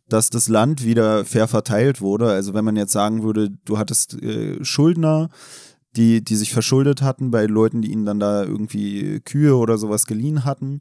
[0.08, 2.30] dass das Land wieder fair verteilt wurde.
[2.30, 5.30] Also wenn man jetzt sagen würde, du hattest äh, Schuldner,
[5.96, 10.06] die, die sich verschuldet hatten bei Leuten, die ihnen dann da irgendwie Kühe oder sowas
[10.06, 10.80] geliehen hatten.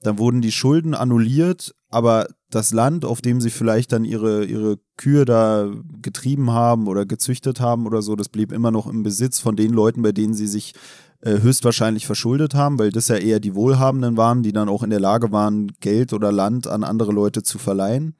[0.00, 4.78] Dann wurden die Schulden annulliert, aber das Land, auf dem sie vielleicht dann ihre, ihre
[4.96, 5.70] Kühe da
[6.02, 9.72] getrieben haben oder gezüchtet haben oder so, das blieb immer noch im Besitz von den
[9.72, 10.74] Leuten, bei denen sie sich
[11.22, 14.90] äh, höchstwahrscheinlich verschuldet haben, weil das ja eher die Wohlhabenden waren, die dann auch in
[14.90, 18.14] der Lage waren, Geld oder Land an andere Leute zu verleihen.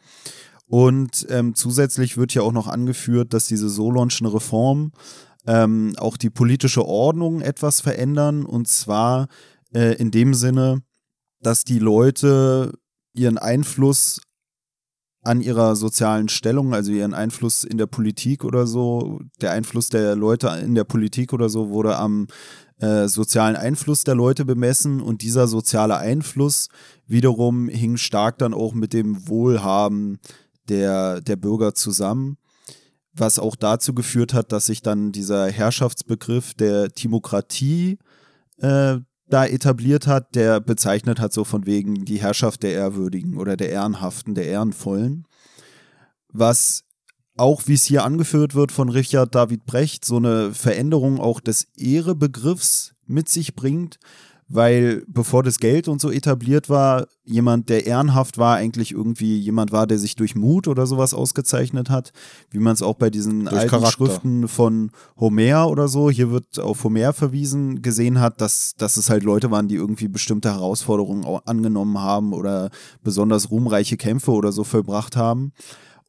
[0.66, 4.92] Und ähm, zusätzlich wird ja auch noch angeführt, dass diese Solonschen Reform
[5.46, 8.44] ähm, auch die politische Ordnung etwas verändern.
[8.44, 9.28] Und zwar
[9.74, 10.83] äh, in dem Sinne,
[11.40, 12.72] dass die Leute
[13.12, 14.20] ihren Einfluss
[15.22, 20.16] an ihrer sozialen Stellung, also ihren Einfluss in der Politik oder so, der Einfluss der
[20.16, 22.26] Leute in der Politik oder so wurde am
[22.78, 26.68] äh, sozialen Einfluss der Leute bemessen und dieser soziale Einfluss
[27.07, 30.18] wiederum hing stark dann auch mit dem Wohlhaben
[30.68, 32.37] der, der Bürger zusammen
[33.16, 37.98] was auch dazu geführt hat, dass sich dann dieser Herrschaftsbegriff der Timokratie
[38.59, 38.98] äh,
[39.29, 43.70] da etabliert hat, der bezeichnet hat so von wegen die Herrschaft der Ehrwürdigen oder der
[43.70, 45.27] Ehrenhaften, der Ehrenvollen.
[46.29, 46.85] Was
[47.37, 51.68] auch, wie es hier angeführt wird von Richard David Brecht, so eine Veränderung auch des
[51.77, 53.98] Ehrebegriffs mit sich bringt,
[54.48, 59.72] weil bevor das Geld und so etabliert war, jemand, der ehrenhaft war, eigentlich irgendwie jemand
[59.72, 62.12] war, der sich durch Mut oder sowas ausgezeichnet hat,
[62.50, 63.92] wie man es auch bei diesen durch alten Charakter.
[63.92, 69.09] Schriften von Homer oder so, hier wird auf Homer verwiesen, gesehen hat, dass, dass es
[69.09, 72.70] halt Leute waren, die irgendwie bestimmte Herausforderungen angenommen haben oder
[73.02, 75.52] besonders ruhmreiche Kämpfe oder so vollbracht haben.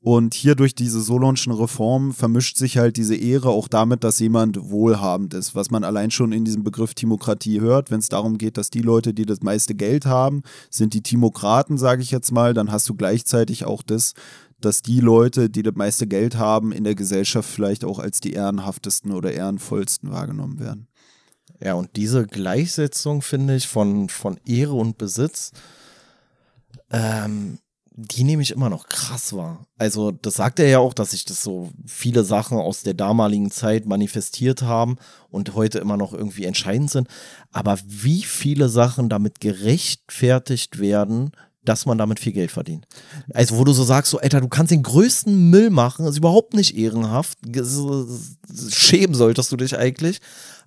[0.06, 4.70] Und hier durch diese Solonschen Reform vermischt sich halt diese Ehre auch damit, dass jemand
[4.70, 7.90] wohlhabend ist, was man allein schon in diesem Begriff Timokratie hört.
[7.90, 11.80] Wenn es darum geht, dass die Leute, die das meiste Geld haben, sind die Timokraten,
[11.80, 14.14] sage ich jetzt mal, dann hast du gleichzeitig auch das,
[14.62, 18.34] dass die Leute, die das meiste Geld haben, in der Gesellschaft vielleicht auch als die
[18.34, 20.88] ehrenhaftesten oder ehrenvollsten wahrgenommen werden.
[21.60, 25.50] Ja, und diese Gleichsetzung, finde ich, von, von Ehre und Besitz,
[26.92, 27.58] ähm,
[27.98, 29.66] die nehme ich immer noch krass wahr.
[29.78, 33.52] Also, das sagt er ja auch, dass sich das so viele Sachen aus der damaligen
[33.52, 34.98] Zeit manifestiert haben
[35.30, 37.08] und heute immer noch irgendwie entscheidend sind.
[37.52, 41.32] Aber wie viele Sachen damit gerechtfertigt werden,
[41.64, 42.86] dass man damit viel Geld verdient.
[43.34, 46.54] Also, wo du so sagst, so, Alter, du kannst den größten Müll machen, ist überhaupt
[46.54, 47.38] nicht ehrenhaft.
[48.70, 50.20] Schämen solltest du dich eigentlich.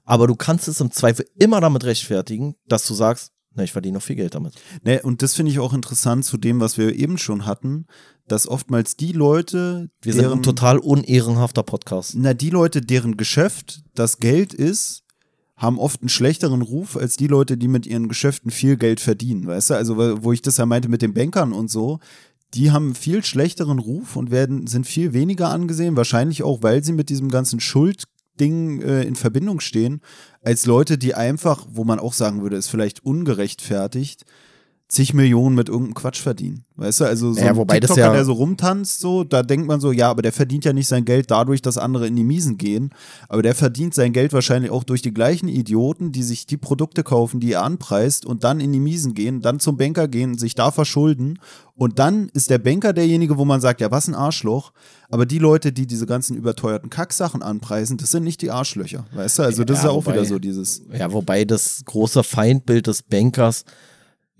[0.05, 3.99] Aber du kannst es im Zweifel immer damit rechtfertigen, dass du sagst, na, ich verdiene
[3.99, 4.55] noch viel Geld damit.
[4.83, 7.87] Ne, und das finde ich auch interessant zu dem, was wir eben schon hatten,
[8.27, 9.91] dass oftmals die Leute.
[10.01, 12.15] Wir deren, sind ein total unehrenhafter Podcast.
[12.17, 15.03] Na, die Leute, deren Geschäft das Geld ist,
[15.57, 19.47] haben oft einen schlechteren Ruf als die Leute, die mit ihren Geschäften viel Geld verdienen.
[19.47, 21.99] Weißt du, also wo ich das ja meinte mit den Bankern und so,
[22.55, 26.83] die haben einen viel schlechteren Ruf und werden, sind viel weniger angesehen, wahrscheinlich auch, weil
[26.85, 28.05] sie mit diesem ganzen Schuld
[28.39, 30.01] Dingen äh, in Verbindung stehen,
[30.43, 34.25] als Leute, die einfach, wo man auch sagen würde, ist vielleicht ungerechtfertigt,
[34.89, 36.65] zig Millionen mit irgendeinem Quatsch verdienen.
[36.77, 39.81] Weißt du, also so ja, ein TikToker, ja der so rumtanzt, so, da denkt man
[39.81, 42.57] so, ja, aber der verdient ja nicht sein Geld dadurch, dass andere in die Miesen
[42.57, 42.91] gehen,
[43.29, 47.03] aber der verdient sein Geld wahrscheinlich auch durch die gleichen Idioten, die sich die Produkte
[47.03, 50.55] kaufen, die er anpreist und dann in die Miesen gehen, dann zum Banker gehen, sich
[50.55, 51.39] da verschulden
[51.75, 54.73] und dann ist der Banker derjenige, wo man sagt, ja, was ein Arschloch,
[55.11, 59.41] aber die Leute, die diese ganzen überteuerten Kacksachen anpreisen, das sind nicht die Arschlöcher, weißt
[59.41, 60.83] du, also das ja, ist ja auch wobei, wieder so dieses.
[60.97, 63.65] Ja, wobei das große Feindbild des Bankers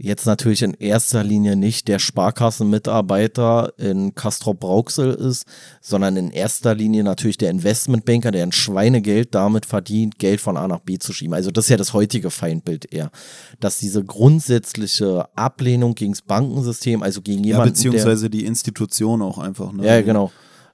[0.01, 5.45] Jetzt natürlich in erster Linie nicht der Sparkassenmitarbeiter in Castrop Brauxel ist,
[5.81, 10.69] sondern in erster Linie natürlich der Investmentbanker, der ein Schweinegeld damit verdient, Geld von A
[10.69, 11.35] nach B zu schieben.
[11.35, 13.11] Also das ist ja das heutige Feindbild eher,
[13.59, 19.21] dass diese grundsätzliche Ablehnung gegen das Bankensystem, also gegen jemanden, ja, beziehungsweise der, die Institution
[19.21, 19.73] auch einfach.
[19.73, 19.85] Ne?
[19.85, 20.31] Ja, genau.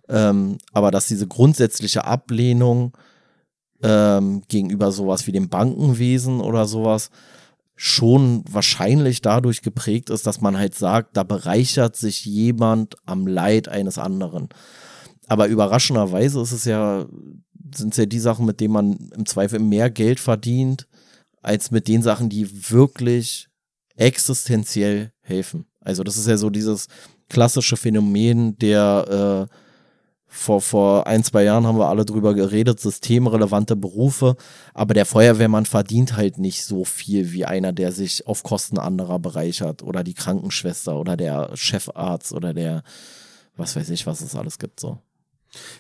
[0.07, 2.93] Ähm, aber dass diese grundsätzliche Ablehnung
[3.83, 7.09] ähm, gegenüber sowas wie dem Bankenwesen oder sowas
[7.77, 13.69] schon wahrscheinlich dadurch geprägt ist, dass man halt sagt, da bereichert sich jemand am Leid
[13.69, 14.49] eines anderen.
[15.27, 17.07] Aber überraschenderweise ist es ja,
[17.75, 20.87] sind es ja die Sachen, mit denen man im Zweifel mehr Geld verdient,
[21.43, 23.49] als mit den Sachen, die wirklich
[23.97, 25.67] existenziell helfen.
[25.81, 26.89] Also das ist ja so dieses
[27.29, 29.55] klassische Phänomen der äh,
[30.37, 34.37] vor, vor ein, zwei Jahren haben wir alle drüber geredet, systemrelevante Berufe,
[34.75, 39.21] aber der Feuerwehrmann verdient halt nicht so viel wie einer, der sich auf Kosten anderer
[39.21, 42.83] bereichert oder die Krankenschwester oder der Chefarzt oder der,
[43.57, 44.99] was weiß ich, was es alles gibt, so.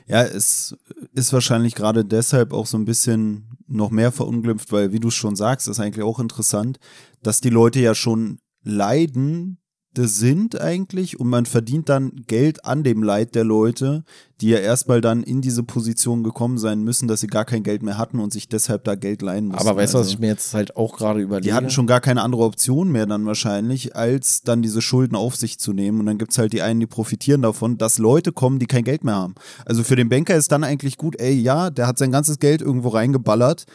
[0.06, 0.76] Ja, es
[1.14, 5.34] ist wahrscheinlich gerade deshalb auch so ein bisschen noch mehr verunglimpft, weil, wie du schon
[5.34, 6.78] sagst, ist eigentlich auch interessant,
[7.24, 9.58] dass die Leute ja schon leiden
[9.96, 14.04] sind eigentlich und man verdient dann Geld an dem Leid der Leute,
[14.40, 17.82] die ja erstmal dann in diese Position gekommen sein müssen, dass sie gar kein Geld
[17.82, 19.66] mehr hatten und sich deshalb da Geld leihen mussten.
[19.66, 21.44] Aber weißt du, also, was ich mir jetzt halt auch gerade überlege?
[21.44, 25.36] Die hatten schon gar keine andere Option mehr dann wahrscheinlich, als dann diese Schulden auf
[25.36, 26.00] sich zu nehmen.
[26.00, 28.84] Und dann gibt es halt die einen, die profitieren davon, dass Leute kommen, die kein
[28.84, 29.34] Geld mehr haben.
[29.64, 32.60] Also für den Banker ist dann eigentlich gut, ey, ja, der hat sein ganzes Geld
[32.60, 33.66] irgendwo reingeballert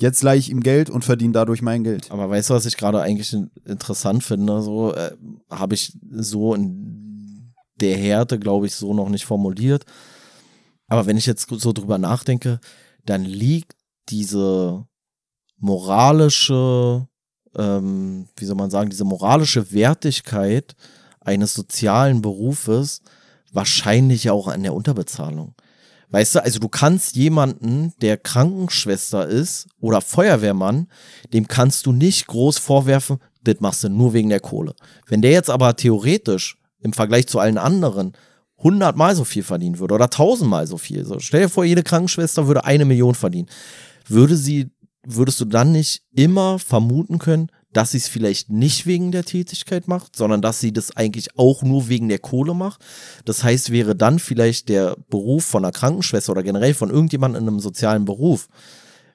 [0.00, 2.10] Jetzt leihe ich ihm Geld und verdiene dadurch mein Geld.
[2.10, 3.36] Aber weißt du, was ich gerade eigentlich
[3.66, 4.62] interessant finde?
[4.62, 5.12] So äh,
[5.50, 9.84] habe ich so in der Härte, glaube ich, so noch nicht formuliert.
[10.88, 12.60] Aber wenn ich jetzt so drüber nachdenke,
[13.04, 13.76] dann liegt
[14.08, 14.86] diese
[15.58, 17.06] moralische,
[17.54, 20.76] ähm, wie soll man sagen, diese moralische Wertigkeit
[21.20, 23.02] eines sozialen Berufes
[23.52, 25.54] wahrscheinlich auch an der Unterbezahlung.
[26.10, 30.88] Weißt du, also du kannst jemanden, der Krankenschwester ist oder Feuerwehrmann,
[31.32, 34.74] dem kannst du nicht groß vorwerfen, das machst du nur wegen der Kohle.
[35.06, 38.12] Wenn der jetzt aber theoretisch im Vergleich zu allen anderen
[38.58, 41.04] hundertmal so viel verdienen würde oder tausendmal so viel.
[41.04, 43.48] So, stell dir vor, jede Krankenschwester würde eine Million verdienen.
[44.06, 44.70] Würde sie,
[45.04, 49.86] würdest du dann nicht immer vermuten können, dass sie es vielleicht nicht wegen der Tätigkeit
[49.86, 52.84] macht, sondern dass sie das eigentlich auch nur wegen der Kohle macht.
[53.24, 57.48] Das heißt, wäre dann vielleicht der Beruf von einer Krankenschwester oder generell von irgendjemandem in
[57.48, 58.48] einem sozialen Beruf,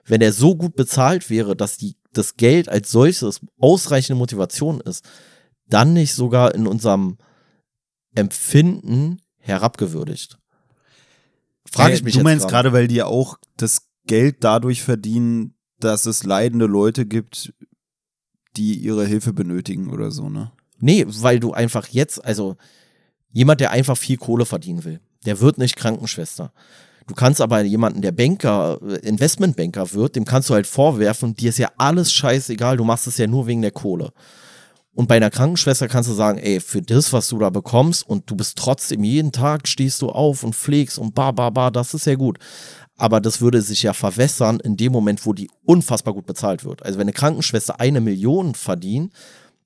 [0.06, 5.04] wenn er so gut bezahlt wäre, dass die, das Geld als solches ausreichende Motivation ist,
[5.68, 7.18] dann nicht sogar in unserem
[8.14, 10.38] Empfinden herabgewürdigt.
[11.70, 16.24] Frage ich mich Du meinst gerade, weil die auch das Geld dadurch verdienen, dass es
[16.24, 17.54] leidende Leute gibt,
[18.58, 20.52] die ihre Hilfe benötigen oder so, ne?
[20.80, 22.58] Nee, weil du einfach jetzt, also
[23.32, 26.52] jemand, der einfach viel Kohle verdienen will, der wird nicht Krankenschwester.
[27.08, 31.50] Du kannst aber jemanden, der Banker, äh, Investmentbanker wird, dem kannst du halt vorwerfen, dir
[31.50, 34.12] ist ja alles scheißegal, du machst es ja nur wegen der Kohle.
[34.96, 38.30] Und bei einer Krankenschwester kannst du sagen, ey, für das, was du da bekommst und
[38.32, 41.94] du bist trotzdem jeden Tag stehst du auf und pflegst und ba, ba, ba, das
[41.94, 42.40] ist ja gut.
[42.98, 46.82] Aber das würde sich ja verwässern in dem Moment, wo die unfassbar gut bezahlt wird.
[46.84, 49.12] Also wenn eine Krankenschwester eine Million verdient,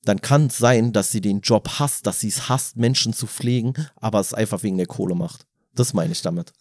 [0.04, 3.28] dann kann es sein, dass sie den Job hasst, dass sie es hasst, Menschen zu
[3.28, 5.46] pflegen, aber es einfach wegen der Kohle macht.
[5.76, 6.54] Das meine ich damit.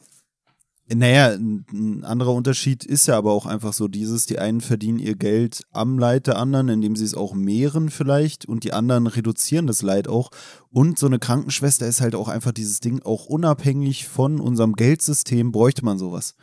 [0.90, 5.16] Naja, ein anderer Unterschied ist ja aber auch einfach so dieses, die einen verdienen ihr
[5.16, 9.66] Geld am Leid der anderen, indem sie es auch mehren vielleicht und die anderen reduzieren
[9.66, 10.30] das Leid auch.
[10.70, 15.52] Und so eine Krankenschwester ist halt auch einfach dieses Ding, auch unabhängig von unserem Geldsystem
[15.52, 16.34] bräuchte man sowas.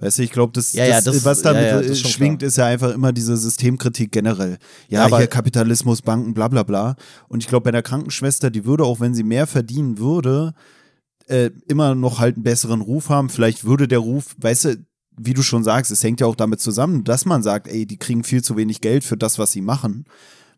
[0.00, 2.66] Weißt du, ich glaube, das, ja, ja, das, was damit ja, ja, schwingt, ist ja
[2.66, 4.58] einfach immer diese Systemkritik generell.
[4.88, 6.94] Ja, aber hier Kapitalismus, Banken, bla bla bla.
[7.26, 10.54] Und ich glaube, bei einer Krankenschwester, die würde auch, wenn sie mehr verdienen würde,
[11.28, 13.28] äh, immer noch halt einen besseren Ruf haben.
[13.28, 14.86] Vielleicht würde der Ruf, weißt du,
[15.20, 17.98] wie du schon sagst, es hängt ja auch damit zusammen, dass man sagt, ey, die
[17.98, 20.04] kriegen viel zu wenig Geld für das, was sie machen.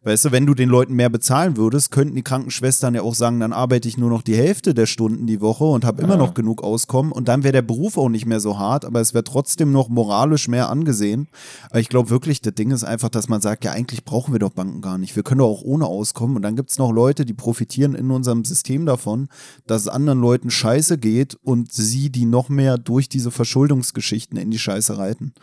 [0.02, 3.38] Weißt du, wenn du den Leuten mehr bezahlen würdest, könnten die Krankenschwestern ja auch sagen,
[3.38, 6.32] dann arbeite ich nur noch die Hälfte der Stunden die Woche und habe immer noch
[6.32, 9.24] genug Auskommen und dann wäre der Beruf auch nicht mehr so hart, aber es wäre
[9.24, 11.28] trotzdem noch moralisch mehr angesehen.
[11.68, 14.38] Aber ich glaube wirklich, das Ding ist einfach, dass man sagt, ja, eigentlich brauchen wir
[14.38, 15.16] doch Banken gar nicht.
[15.16, 18.10] Wir können doch auch ohne auskommen und dann gibt es noch Leute, die profitieren in
[18.10, 19.28] unserem System davon,
[19.66, 24.50] dass es anderen Leuten scheiße geht und sie die noch mehr durch diese Verschuldungsgeschichten in
[24.50, 25.34] die Scheiße reiten.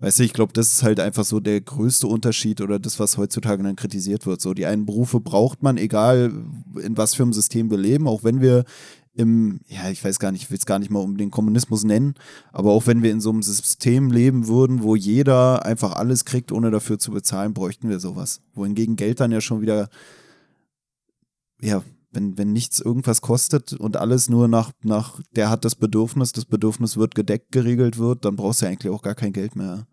[0.00, 3.18] Weißt du, ich glaube, das ist halt einfach so der größte Unterschied oder das, was
[3.18, 4.40] heutzutage dann kritisiert wird.
[4.40, 6.32] So, die einen Berufe braucht man, egal
[6.82, 8.64] in was für einem System wir leben, auch wenn wir
[9.12, 11.84] im, ja, ich weiß gar nicht, ich will es gar nicht mal um den Kommunismus
[11.84, 12.14] nennen,
[12.52, 16.52] aber auch wenn wir in so einem System leben würden, wo jeder einfach alles kriegt,
[16.52, 18.40] ohne dafür zu bezahlen, bräuchten wir sowas.
[18.54, 19.90] Wohingegen Geld dann ja schon wieder,
[21.60, 21.82] ja,
[22.12, 26.44] wenn, wenn nichts irgendwas kostet und alles nur nach, nach, der hat das Bedürfnis, das
[26.44, 29.86] Bedürfnis wird gedeckt, geregelt wird, dann brauchst du ja eigentlich auch gar kein Geld mehr.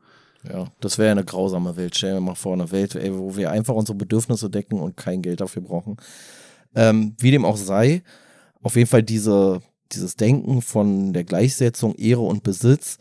[0.49, 1.95] Ja, das wäre eine grausame Welt.
[1.95, 5.21] Stell dir mal vor, eine Welt, ey, wo wir einfach unsere Bedürfnisse decken und kein
[5.21, 5.97] Geld dafür brauchen.
[6.75, 8.03] Ähm, wie dem auch sei,
[8.61, 12.97] auf jeden Fall diese, dieses Denken von der Gleichsetzung Ehre und Besitz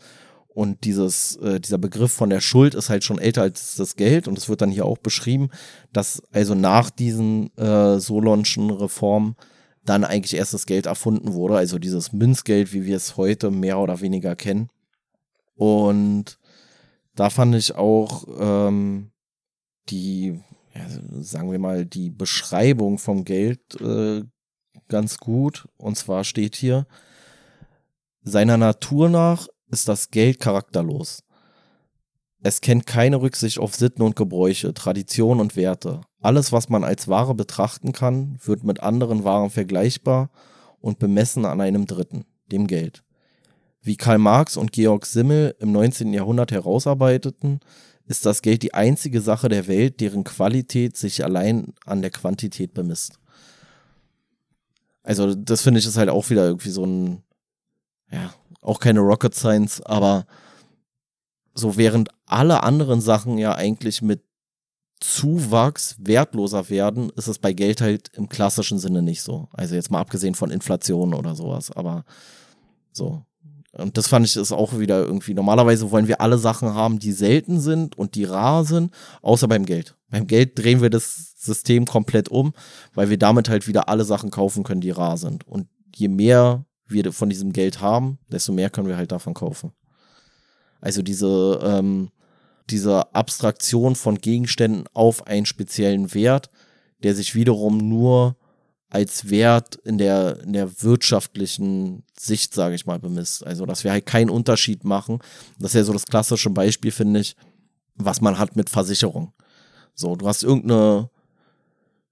[0.57, 4.27] und dieses, äh, dieser Begriff von der Schuld ist halt schon älter als das Geld.
[4.27, 5.51] Und es wird dann hier auch beschrieben,
[5.93, 9.35] dass also nach diesen äh, Solonschen Reformen
[9.85, 11.57] dann eigentlich erst das Geld erfunden wurde.
[11.57, 14.69] Also dieses Münzgeld, wie wir es heute mehr oder weniger kennen.
[15.53, 16.39] Und
[17.13, 19.11] da fand ich auch ähm,
[19.89, 20.39] die,
[20.73, 20.81] ja,
[21.21, 24.23] sagen wir mal, die Beschreibung vom Geld äh,
[24.87, 25.67] ganz gut.
[25.77, 26.87] Und zwar steht hier,
[28.23, 31.23] seiner Natur nach ist das Geld charakterlos.
[32.41, 36.01] Es kennt keine Rücksicht auf Sitten und Gebräuche, Tradition und Werte.
[36.21, 40.29] Alles, was man als Ware betrachten kann, wird mit anderen Waren vergleichbar
[40.79, 43.03] und bemessen an einem Dritten, dem Geld.
[43.81, 46.13] Wie Karl Marx und Georg Simmel im 19.
[46.13, 47.59] Jahrhundert herausarbeiteten,
[48.05, 52.73] ist das Geld die einzige Sache der Welt, deren Qualität sich allein an der Quantität
[52.73, 53.19] bemisst.
[55.03, 57.23] Also, das finde ich ist halt auch wieder irgendwie so ein,
[58.11, 60.25] ja, auch keine Rocket Science, aber
[61.53, 64.21] so während alle anderen Sachen ja eigentlich mit
[64.99, 69.47] Zuwachs wertloser werden, ist es bei Geld halt im klassischen Sinne nicht so.
[69.51, 72.03] Also jetzt mal abgesehen von Inflation oder sowas, aber
[72.91, 73.23] so.
[73.73, 75.35] Und das fand ich ist auch wieder irgendwie.
[75.35, 78.91] Normalerweise wollen wir alle Sachen haben, die selten sind und die rar sind,
[79.21, 79.95] außer beim Geld.
[80.09, 82.53] Beim Geld drehen wir das System komplett um,
[82.95, 85.47] weil wir damit halt wieder alle Sachen kaufen können, die rar sind.
[85.47, 89.71] Und je mehr wir von diesem Geld haben, desto mehr können wir halt davon kaufen.
[90.81, 92.09] Also diese, ähm,
[92.69, 96.49] diese Abstraktion von Gegenständen auf einen speziellen Wert,
[97.03, 98.35] der sich wiederum nur
[98.89, 103.45] als Wert in der, in der wirtschaftlichen Sicht, sage ich mal, bemisst.
[103.45, 105.19] Also, dass wir halt keinen Unterschied machen.
[105.59, 107.35] Das ist ja so das klassische Beispiel, finde ich,
[107.95, 109.33] was man hat mit Versicherung.
[109.93, 111.09] So, du hast irgendeine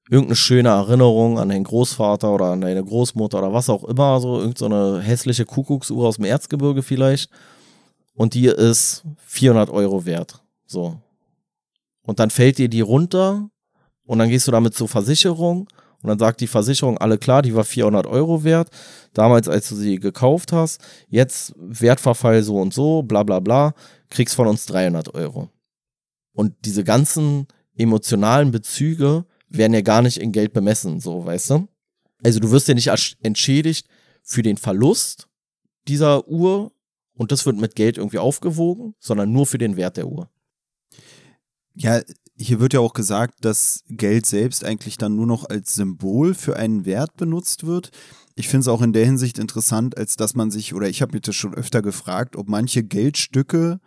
[0.09, 4.39] irgendeine schöne Erinnerung an deinen Großvater oder an deine Großmutter oder was auch immer, so
[4.39, 7.29] irgendeine so hässliche Kuckucksuhr aus dem Erzgebirge vielleicht.
[8.13, 10.41] Und die ist 400 Euro wert.
[10.65, 10.99] So.
[12.03, 13.49] Und dann fällt dir die runter
[14.05, 15.67] und dann gehst du damit zur Versicherung
[16.01, 18.69] und dann sagt die Versicherung, alle klar, die war 400 Euro wert,
[19.13, 20.79] damals als du sie gekauft hast,
[21.09, 23.73] jetzt Wertverfall so und so, bla bla bla,
[24.09, 25.49] kriegst von uns 300 Euro.
[26.33, 29.25] Und diese ganzen emotionalen Bezüge
[29.57, 31.67] werden ja gar nicht in Geld bemessen, so, weißt du?
[32.23, 32.89] Also du wirst ja nicht
[33.21, 33.87] entschädigt
[34.23, 35.27] für den Verlust
[35.87, 36.71] dieser Uhr
[37.13, 40.29] und das wird mit Geld irgendwie aufgewogen, sondern nur für den Wert der Uhr.
[41.73, 42.01] Ja,
[42.37, 46.57] hier wird ja auch gesagt, dass Geld selbst eigentlich dann nur noch als Symbol für
[46.57, 47.91] einen Wert benutzt wird.
[48.35, 51.13] Ich finde es auch in der Hinsicht interessant, als dass man sich, oder ich habe
[51.13, 53.79] mich das schon öfter gefragt, ob manche Geldstücke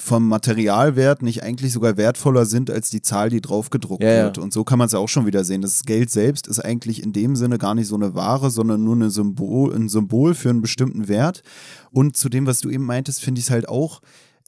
[0.00, 4.38] vom Materialwert nicht eigentlich sogar wertvoller sind als die Zahl, die drauf gedruckt ja, wird.
[4.38, 4.42] Ja.
[4.42, 5.62] Und so kann man es ja auch schon wieder sehen.
[5.62, 8.94] Das Geld selbst ist eigentlich in dem Sinne gar nicht so eine Ware, sondern nur
[8.94, 11.42] eine Symbol, ein Symbol für einen bestimmten Wert.
[11.90, 14.00] Und zu dem, was du eben meintest, finde ich es halt auch.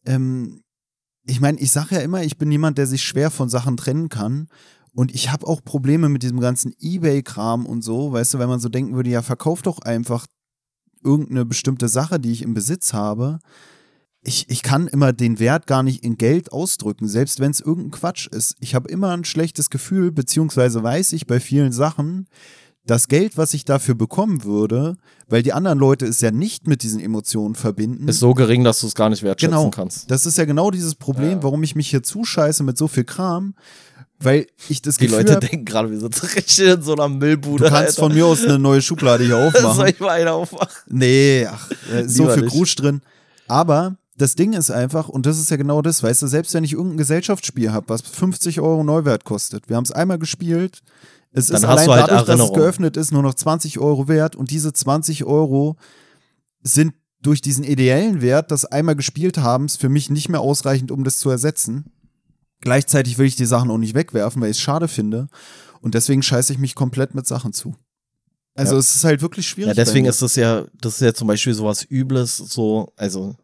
[0.07, 0.63] Ähm,
[1.25, 4.09] ich meine, ich sage ja immer, ich bin jemand, der sich schwer von Sachen trennen
[4.09, 4.49] kann.
[4.95, 8.13] Und ich habe auch Probleme mit diesem ganzen Ebay-Kram und so.
[8.13, 10.27] Weißt du, wenn man so denken würde, ja, verkauf doch einfach
[11.05, 13.39] irgendeine bestimmte Sache, die ich im Besitz habe
[14.25, 17.91] ich, ich kann immer den Wert gar nicht in Geld ausdrücken, selbst wenn es irgendein
[17.91, 18.55] Quatsch ist.
[18.61, 22.29] Ich habe immer ein schlechtes Gefühl, beziehungsweise weiß ich bei vielen Sachen,
[22.85, 24.97] das Geld, was ich dafür bekommen würde,
[25.29, 28.09] weil die anderen Leute es ja nicht mit diesen Emotionen verbinden.
[28.09, 30.11] Ist so gering, dass du es gar nicht wertschätzen genau, kannst.
[30.11, 31.43] Das ist ja genau dieses Problem, ja.
[31.43, 33.55] warum ich mich hier zuscheiße mit so viel Kram,
[34.19, 37.09] weil ich das Die Gefühl Leute hab, denken gerade, wir sind richtig in so einer
[37.09, 37.65] Müllbude.
[37.65, 38.03] Du kannst Alter.
[38.03, 39.77] von mir aus eine neue Schublade hier aufmachen.
[39.77, 40.69] Soll ich mal eine aufmachen?
[40.89, 43.01] Nee, ach, äh, so viel Grusch drin.
[43.47, 46.63] Aber das Ding ist einfach, und das ist ja genau das, weißt du, selbst wenn
[46.63, 50.81] ich irgendein Gesellschaftsspiel habe, was 50 Euro Neuwert kostet, wir haben es einmal gespielt,
[51.33, 54.37] es Dann ist allein halt dadurch, dass es geöffnet ist, nur noch 20 Euro wert
[54.37, 55.77] und diese 20 Euro
[56.63, 61.03] sind durch diesen ideellen Wert des einmal gespielt habens für mich nicht mehr ausreichend, um
[61.03, 61.87] das zu ersetzen.
[62.61, 65.29] Gleichzeitig will ich die Sachen auch nicht wegwerfen, weil ich es schade finde.
[65.81, 67.75] Und deswegen scheiße ich mich komplett mit Sachen zu.
[68.55, 68.79] Also ja.
[68.79, 69.69] es ist halt wirklich schwierig.
[69.69, 73.35] Ja, deswegen ist das ja, das ist ja zum Beispiel sowas Übles, so, also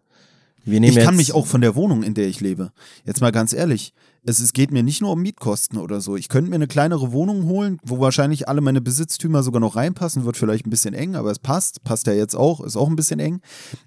[0.71, 2.73] ich kann mich auch von der Wohnung, in der ich lebe,
[3.05, 3.93] jetzt mal ganz ehrlich,
[4.25, 6.17] es, es geht mir nicht nur um Mietkosten oder so.
[6.17, 10.25] Ich könnte mir eine kleinere Wohnung holen, wo wahrscheinlich alle meine Besitztümer sogar noch reinpassen.
[10.25, 11.83] Wird vielleicht ein bisschen eng, aber es passt.
[11.85, 13.41] Passt ja jetzt auch, ist auch ein bisschen eng.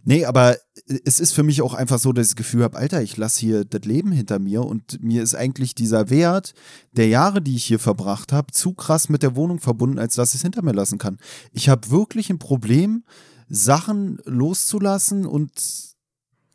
[0.03, 0.57] Nee, aber
[1.05, 3.39] es ist für mich auch einfach so, dass ich das Gefühl habe, Alter, ich lasse
[3.39, 6.53] hier das Leben hinter mir und mir ist eigentlich dieser Wert
[6.91, 10.29] der Jahre, die ich hier verbracht habe, zu krass mit der Wohnung verbunden, als dass
[10.29, 11.19] ich es hinter mir lassen kann.
[11.51, 13.03] Ich habe wirklich ein Problem,
[13.47, 15.90] Sachen loszulassen und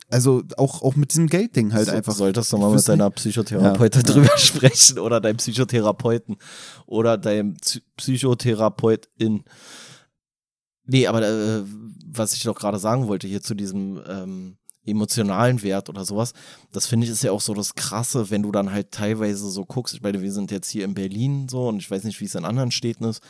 [0.09, 2.15] also auch, auch mit diesem Geldding halt so, einfach.
[2.15, 4.13] Solltest du mal mit deiner Psychotherapeutin ja.
[4.13, 6.37] drüber sprechen oder deinem Psychotherapeuten
[6.87, 7.57] oder deinem
[7.97, 9.45] Psychotherapeutin.
[10.85, 11.63] Nee, aber äh,
[12.07, 16.33] was ich doch gerade sagen wollte hier zu diesem ähm, emotionalen Wert oder sowas,
[16.71, 19.65] das finde ich ist ja auch so das Krasse, wenn du dann halt teilweise so
[19.65, 19.95] guckst.
[19.95, 22.37] Ich meine, wir sind jetzt hier in Berlin so und ich weiß nicht, wie es
[22.37, 23.21] in anderen Städten ist.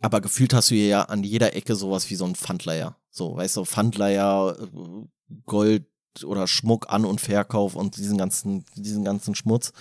[0.00, 2.96] Aber gefühlt hast du hier ja an jeder Ecke sowas wie so ein Pfandleier.
[3.10, 5.06] So, weißt du, Pfandleier, äh,
[5.44, 5.86] Gold
[6.24, 9.72] oder Schmuck an und Verkauf und diesen ganzen, diesen ganzen Schmutz.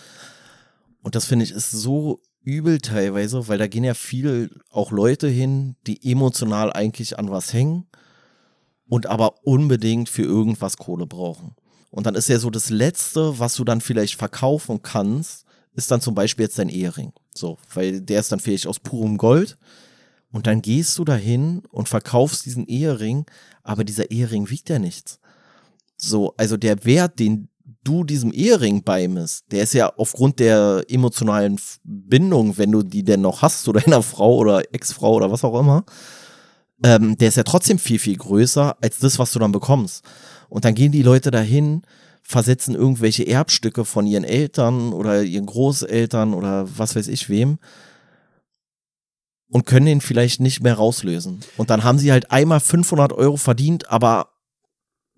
[1.02, 5.28] Und das finde ich ist so übel teilweise, weil da gehen ja viel auch Leute
[5.28, 7.88] hin, die emotional eigentlich an was hängen
[8.88, 11.56] und aber unbedingt für irgendwas Kohle brauchen.
[11.92, 16.02] Und dann ist ja so das Letzte, was du dann vielleicht verkaufen kannst, ist dann
[16.02, 17.14] zum Beispiel jetzt dein Ehering.
[17.34, 19.58] So, weil der ist dann vielleicht aus purem Gold.
[20.38, 23.26] Und dann gehst du dahin und verkaufst diesen Ehering,
[23.64, 25.20] aber dieser Ehering wiegt ja nichts.
[25.98, 27.50] So, also der Wert, den
[27.84, 33.22] du diesem Ehering beimisst, der ist ja aufgrund der emotionalen Bindung, wenn du die denn
[33.22, 35.86] noch hast zu deiner Frau oder Ex-Frau oder was auch immer,
[36.84, 40.06] ähm, der ist ja trotzdem viel, viel größer als das, was du dann bekommst.
[40.50, 41.82] Und dann gehen die Leute dahin,
[42.22, 47.58] versetzen irgendwelche Erbstücke von ihren Eltern oder ihren Großeltern oder was weiß ich wem
[49.50, 51.40] und können den vielleicht nicht mehr rauslösen.
[51.56, 54.30] Und dann haben sie halt einmal 500 Euro verdient, aber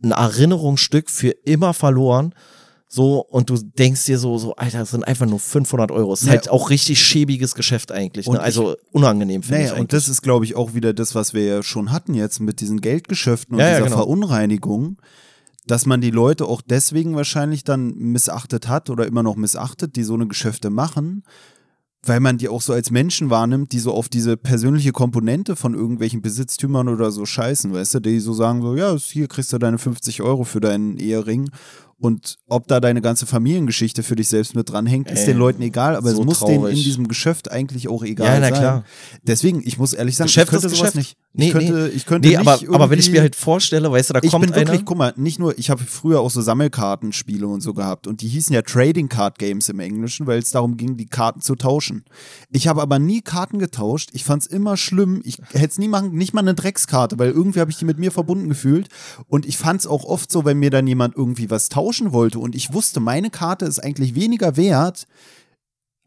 [0.03, 2.33] ein Erinnerungsstück für immer verloren.
[2.91, 6.11] So, und du denkst dir so, so, Alter, das sind einfach nur 500 Euro.
[6.11, 8.27] Das ist naja, halt auch richtig schäbiges Geschäft eigentlich.
[8.27, 8.39] Ne?
[8.39, 9.79] Also unangenehm finde naja, ich.
[9.79, 12.61] Und das ist, glaube ich, auch wieder das, was wir ja schon hatten jetzt mit
[12.61, 13.97] diesen Geldgeschäften und ja, dieser ja, genau.
[13.97, 14.97] Verunreinigung,
[15.67, 20.03] dass man die Leute auch deswegen wahrscheinlich dann missachtet hat oder immer noch missachtet, die
[20.03, 21.23] so eine Geschäfte machen,
[22.05, 25.73] weil man die auch so als Menschen wahrnimmt, die so auf diese persönliche Komponente von
[25.73, 29.57] irgendwelchen Besitztümern oder so scheißen, weißt du, die so sagen so, ja, hier kriegst du
[29.57, 31.49] deine 50 Euro für deinen Ehering
[32.01, 35.61] Und ob da deine ganze Familiengeschichte für dich selbst mit dranhängt, ist Ey, den Leuten
[35.61, 36.83] egal, aber so es muss denen in traurig.
[36.85, 38.53] diesem Geschäft eigentlich auch egal Ja, na sein.
[38.53, 38.83] klar.
[39.23, 40.95] Deswegen, ich muss ehrlich sagen, Geschäft ich könnte ist sowas Geschäft.
[40.95, 41.17] nicht.
[41.31, 41.87] Nee, ich könnte, nee.
[41.89, 44.31] ich könnte Nee, nicht aber, aber wenn ich mir halt vorstelle, weißt du, da ich
[44.31, 44.85] kommt bin wirklich, einer.
[44.85, 48.27] guck mal, nicht nur, ich habe früher auch so Sammelkartenspiele und so gehabt und die
[48.27, 52.03] hießen ja Trading Card Games im Englischen, weil es darum ging, die Karten zu tauschen.
[52.51, 54.09] Ich habe aber nie Karten getauscht.
[54.13, 55.21] Ich fand es immer schlimm.
[55.23, 57.99] Ich hätte es nie machen, nicht mal eine Dreckskarte, weil irgendwie habe ich die mit
[57.99, 58.89] mir verbunden gefühlt.
[59.27, 62.39] Und ich fand es auch oft so, wenn mir dann jemand irgendwie was tauschen wollte
[62.39, 65.05] und ich wusste, meine Karte ist eigentlich weniger wert.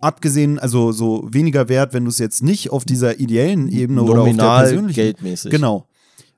[0.03, 4.20] Abgesehen, also so weniger wert, wenn du es jetzt nicht auf dieser ideellen Ebene oder
[4.20, 5.50] auf der Nominal persönlichen geldmäßig.
[5.50, 5.86] Genau.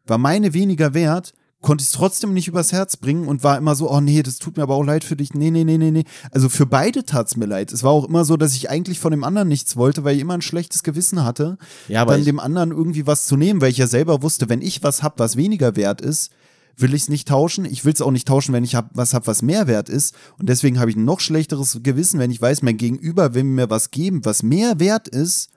[0.06, 1.32] War meine weniger wert,
[1.64, 4.36] konnte ich es trotzdem nicht übers Herz bringen und war immer so, oh nee, das
[4.38, 5.32] tut mir aber auch leid für dich.
[5.32, 6.04] Nee, nee, nee, nee, nee.
[6.30, 7.72] Also für beide tat es mir leid.
[7.72, 10.20] Es war auch immer so, dass ich eigentlich von dem anderen nichts wollte, weil ich
[10.20, 11.56] immer ein schlechtes Gewissen hatte,
[11.88, 14.82] Ja, dann dem anderen irgendwie was zu nehmen, weil ich ja selber wusste, wenn ich
[14.82, 16.30] was hab, was weniger wert ist,
[16.76, 17.64] will ich es nicht tauschen.
[17.64, 20.14] Ich will es auch nicht tauschen, wenn ich hab, was habe, was mehr wert ist.
[20.38, 23.70] Und deswegen habe ich ein noch schlechteres Gewissen, wenn ich weiß, mein Gegenüber will mir
[23.70, 25.50] was geben, was mehr wert ist,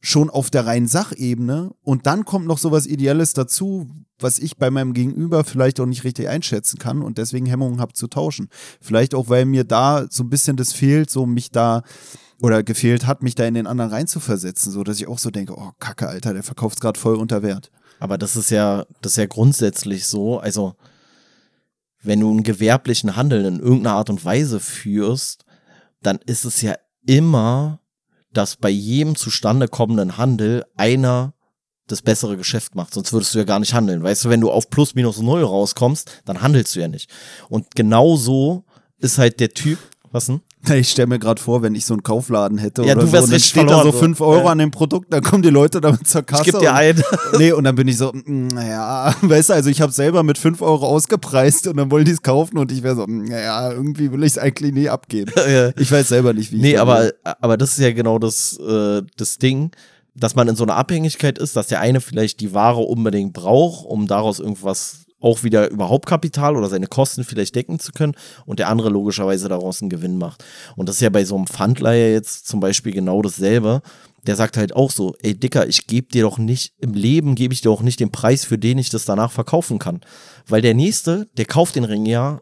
[0.00, 1.72] schon auf der reinen Sachebene.
[1.82, 3.88] Und dann kommt noch sowas Ideelles dazu,
[4.18, 7.92] was ich bei meinem Gegenüber vielleicht auch nicht richtig einschätzen kann und deswegen Hemmungen habe
[7.92, 8.48] zu tauschen.
[8.80, 11.82] Vielleicht auch, weil mir da so ein bisschen das fehlt, so mich da
[12.40, 15.54] oder gefehlt hat, mich da in den anderen reinzuversetzen, so dass ich auch so denke,
[15.56, 17.70] oh Kacke, Alter, der verkauft gerade voll unter Wert.
[18.02, 20.40] Aber das ist ja, das ist ja grundsätzlich so.
[20.40, 20.74] Also,
[22.02, 25.44] wenn du einen gewerblichen Handel in irgendeiner Art und Weise führst,
[26.02, 26.74] dann ist es ja
[27.06, 27.78] immer,
[28.32, 31.34] dass bei jedem zustande kommenden Handel einer
[31.86, 32.92] das bessere Geschäft macht.
[32.92, 34.02] Sonst würdest du ja gar nicht handeln.
[34.02, 37.08] Weißt du, wenn du auf plus minus null rauskommst, dann handelst du ja nicht.
[37.48, 38.64] Und genau so
[38.98, 39.78] ist halt der Typ,
[40.10, 40.40] was denn?
[40.74, 43.12] Ich stelle mir gerade vor, wenn ich so einen Kaufladen hätte Ja, oder du so,
[43.14, 43.98] wärst und dann steht da so verloren, so.
[43.98, 44.52] 5 Euro Ja.
[44.52, 46.42] an dem Produkt, dann kommen die Leute damit zur Kasse.
[46.46, 47.02] Ich geb dir ein.
[47.38, 50.38] Nee, und dann bin ich so, mm, naja, weißt du, also ich habe selber mit
[50.38, 53.72] 5 Euro ausgepreist und dann wollen die es kaufen und ich wäre so, mm, naja,
[53.72, 55.32] irgendwie will ich es eigentlich nie abgeben.
[55.76, 59.02] Ich weiß selber nicht, wie ich Nee, aber, aber das ist ja genau das, äh,
[59.16, 59.70] das Ding,
[60.14, 63.86] dass man in so einer Abhängigkeit ist, dass der eine vielleicht die Ware unbedingt braucht,
[63.86, 68.14] um daraus irgendwas auch wieder überhaupt Kapital oder seine Kosten vielleicht decken zu können
[68.44, 70.44] und der andere logischerweise daraus einen Gewinn macht.
[70.76, 73.82] Und das ist ja bei so einem Pfandleiher jetzt zum Beispiel genau dasselbe.
[74.26, 77.54] Der sagt halt auch so, ey Dicker, ich gebe dir doch nicht, im Leben gebe
[77.54, 80.00] ich dir auch nicht den Preis, für den ich das danach verkaufen kann.
[80.46, 82.40] Weil der Nächste, der kauft den Ring ja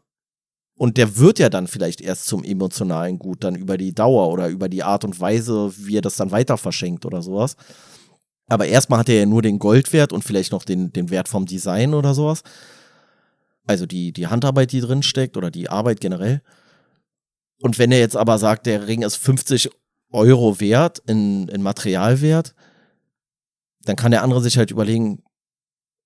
[0.81, 4.49] und der wird ja dann vielleicht erst zum emotionalen Gut, dann über die Dauer oder
[4.49, 7.57] über die Art und Weise, wie er das dann weiter verschenkt oder sowas.
[8.51, 11.46] Aber erstmal hat er ja nur den Goldwert und vielleicht noch den, den Wert vom
[11.46, 12.42] Design oder sowas.
[13.66, 16.42] Also die, die Handarbeit, die drin steckt oder die Arbeit generell.
[17.62, 19.70] Und wenn er jetzt aber sagt, der Ring ist 50
[20.11, 22.57] Euro wert in, in Materialwert,
[23.84, 25.22] dann kann der andere sich halt überlegen,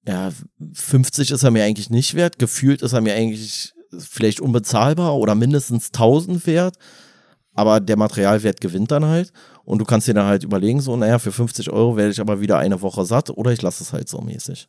[0.07, 0.30] ja,
[0.74, 5.34] 50 ist er mir eigentlich nicht wert, gefühlt ist er mir eigentlich vielleicht unbezahlbar oder
[5.34, 6.76] mindestens 1000 wert,
[7.55, 9.32] aber der Materialwert gewinnt dann halt
[9.64, 12.40] und du kannst dir dann halt überlegen, so, naja, für 50 Euro werde ich aber
[12.40, 14.68] wieder eine Woche satt oder ich lasse es halt so mäßig.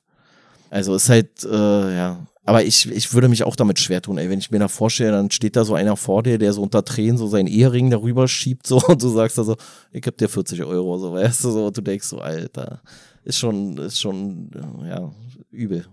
[0.69, 4.29] Also ist halt, äh, ja, aber ich, ich würde mich auch damit schwer tun, ey,
[4.29, 6.85] wenn ich mir da vorstelle, dann steht da so einer vor dir, der so unter
[6.85, 9.57] Tränen so seinen Ehering darüber schiebt, so, und du sagst da so,
[9.91, 12.81] ich geb dir 40 Euro, so, weißt du, so, und du denkst so, Alter,
[13.23, 15.11] ist schon, ist schon, äh, ja,
[15.49, 15.85] übel.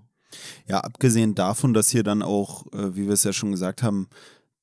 [0.68, 4.09] Ja, abgesehen davon, dass hier dann auch, äh, wie wir es ja schon gesagt haben,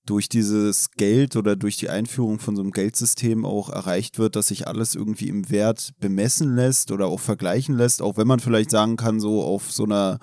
[0.09, 4.47] durch dieses Geld oder durch die Einführung von so einem Geldsystem auch erreicht wird, dass
[4.47, 8.71] sich alles irgendwie im Wert bemessen lässt oder auch vergleichen lässt, auch wenn man vielleicht
[8.71, 10.19] sagen kann, so auf so einer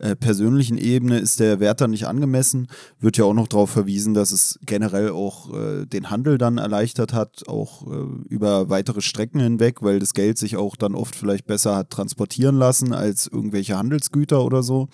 [0.00, 2.66] äh, persönlichen Ebene ist der Wert dann nicht angemessen,
[2.98, 7.12] wird ja auch noch darauf verwiesen, dass es generell auch äh, den Handel dann erleichtert
[7.12, 11.46] hat, auch äh, über weitere Strecken hinweg, weil das Geld sich auch dann oft vielleicht
[11.46, 14.88] besser hat transportieren lassen als irgendwelche Handelsgüter oder so.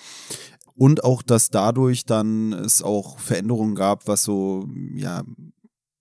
[0.76, 5.22] Und auch, dass dadurch dann es auch Veränderungen gab, was so, ja,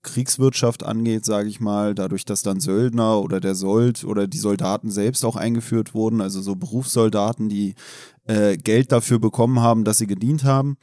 [0.04, 4.92] Kriegswirtschaft angeht, sage ich mal, dadurch, dass dann Söldner oder der Sold oder die Soldaten
[4.92, 7.76] selbst auch eingeführt wurden, also so Berufssoldaten, die
[8.26, 10.78] äh, Geld dafür bekommen haben, dass sie gedient haben.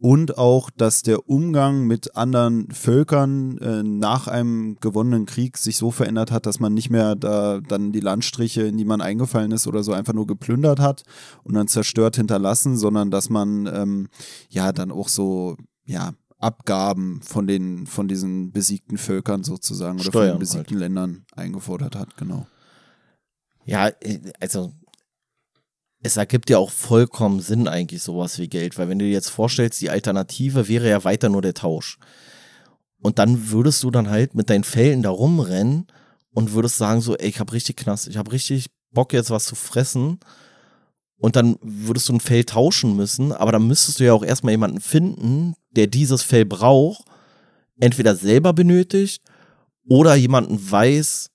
[0.00, 5.90] Und auch, dass der Umgang mit anderen Völkern äh, nach einem gewonnenen Krieg sich so
[5.90, 9.66] verändert hat, dass man nicht mehr da dann die Landstriche, in die man eingefallen ist
[9.66, 11.04] oder so, einfach nur geplündert hat
[11.44, 14.08] und dann zerstört hinterlassen, sondern dass man ähm,
[14.48, 20.12] ja dann auch so, ja, Abgaben von den, von diesen besiegten Völkern sozusagen oder von
[20.12, 22.46] Steuern den besiegten Ländern eingefordert hat, genau.
[23.64, 24.72] Ja, äh, also
[26.04, 29.30] es ergibt ja auch vollkommen Sinn eigentlich sowas wie Geld, weil wenn du dir jetzt
[29.30, 31.98] vorstellst, die Alternative wäre ja weiter nur der Tausch.
[33.00, 35.86] Und dann würdest du dann halt mit deinen Fällen da rumrennen
[36.30, 39.46] und würdest sagen so, ey, ich hab richtig Knast, ich hab richtig Bock jetzt was
[39.46, 40.20] zu fressen
[41.16, 44.52] und dann würdest du ein Fell tauschen müssen, aber dann müsstest du ja auch erstmal
[44.52, 47.02] jemanden finden, der dieses Fell braucht,
[47.80, 49.22] entweder selber benötigt
[49.88, 51.30] oder jemanden weiß,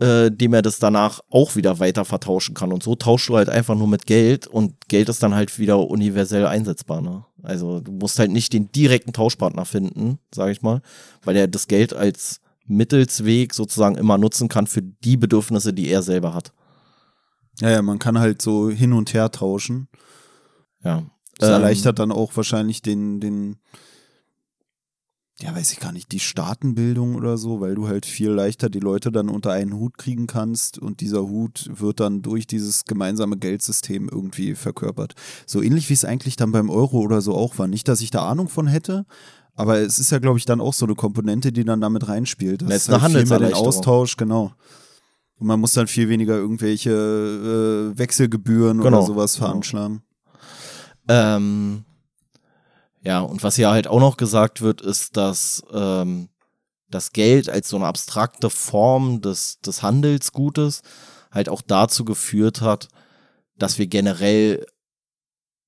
[0.00, 2.72] äh, dem er das danach auch wieder weiter vertauschen kann.
[2.72, 5.78] Und so tauschst du halt einfach nur mit Geld und Geld ist dann halt wieder
[5.88, 7.00] universell einsetzbar.
[7.00, 7.24] Ne?
[7.42, 10.82] Also du musst halt nicht den direkten Tauschpartner finden, sage ich mal,
[11.22, 16.02] weil er das Geld als Mittelsweg sozusagen immer nutzen kann für die Bedürfnisse, die er
[16.02, 16.52] selber hat.
[17.60, 19.88] Ja, ja, man kann halt so hin und her tauschen.
[20.84, 21.02] Ja.
[21.38, 23.56] Das Ähm, erleichtert dann auch wahrscheinlich den, den,
[25.40, 28.80] ja, weiß ich gar nicht, die Staatenbildung oder so, weil du halt viel leichter die
[28.80, 33.36] Leute dann unter einen Hut kriegen kannst und dieser Hut wird dann durch dieses gemeinsame
[33.36, 35.14] Geldsystem irgendwie verkörpert.
[35.46, 37.68] So ähnlich wie es eigentlich dann beim Euro oder so auch war.
[37.68, 39.06] Nicht, dass ich da Ahnung von hätte,
[39.54, 42.62] aber es ist ja, glaube ich, dann auch so eine Komponente, die dann damit reinspielt.
[42.62, 43.54] Das ist halt viel mehr den.
[43.54, 44.52] Austausch, genau.
[45.36, 46.90] Und man muss dann viel weniger irgendwelche
[47.94, 48.98] äh, Wechselgebühren Genau.
[48.98, 49.46] oder sowas Genau.
[49.46, 50.02] veranschlagen.
[51.08, 51.84] Ähm,
[53.02, 56.28] ja, und was hier halt auch noch gesagt wird, ist, dass ähm,
[56.90, 60.82] das Geld als so eine abstrakte Form des, des Handelsgutes
[61.30, 62.88] halt auch dazu geführt hat,
[63.56, 64.66] dass wir generell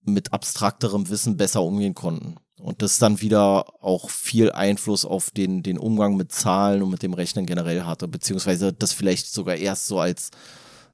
[0.03, 2.37] mit abstrakterem Wissen besser umgehen konnten.
[2.59, 7.03] Und das dann wieder auch viel Einfluss auf den, den Umgang mit Zahlen und mit
[7.03, 10.31] dem Rechnen generell hatte, beziehungsweise das vielleicht sogar erst so als,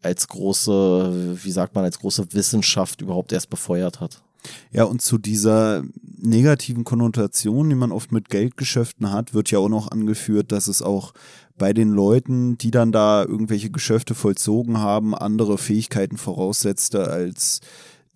[0.01, 4.22] als große, wie sagt man, als große Wissenschaft überhaupt erst befeuert hat.
[4.72, 5.84] Ja, und zu dieser
[6.18, 10.82] negativen Konnotation, die man oft mit Geldgeschäften hat, wird ja auch noch angeführt, dass es
[10.82, 11.12] auch
[11.59, 17.61] bei den Leuten, die dann da irgendwelche Geschäfte vollzogen haben, andere Fähigkeiten voraussetzte als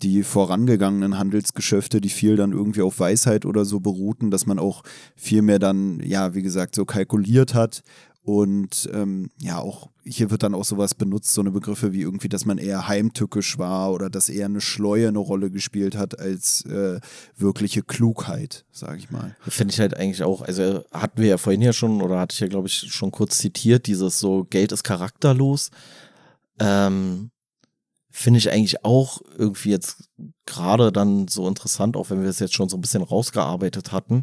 [0.03, 4.83] die vorangegangenen Handelsgeschäfte, die viel dann irgendwie auf Weisheit oder so beruhten, dass man auch
[5.15, 7.83] viel mehr dann, ja, wie gesagt, so kalkuliert hat.
[8.31, 12.29] Und ähm, ja, auch hier wird dann auch sowas benutzt, so eine Begriffe wie irgendwie,
[12.29, 16.65] dass man eher heimtückisch war oder dass eher eine Schleue eine Rolle gespielt hat als
[16.67, 17.01] äh,
[17.37, 19.35] wirkliche Klugheit, sage ich mal.
[19.49, 22.39] Finde ich halt eigentlich auch, also hatten wir ja vorhin ja schon, oder hatte ich
[22.39, 25.71] ja, glaube ich, schon kurz zitiert, dieses so, Geld ist charakterlos.
[26.61, 27.33] Ähm,
[28.13, 30.09] Finde ich eigentlich auch irgendwie jetzt
[30.47, 34.23] gerade dann so interessant, auch wenn wir es jetzt schon so ein bisschen rausgearbeitet hatten,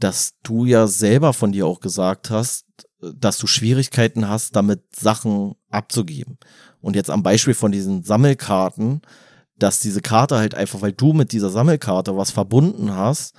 [0.00, 2.66] dass du ja selber von dir auch gesagt hast,
[3.00, 6.38] dass du Schwierigkeiten hast, damit Sachen abzugeben.
[6.80, 9.02] Und jetzt am Beispiel von diesen Sammelkarten,
[9.58, 13.34] dass diese Karte halt einfach, weil du mit dieser Sammelkarte was verbunden hast,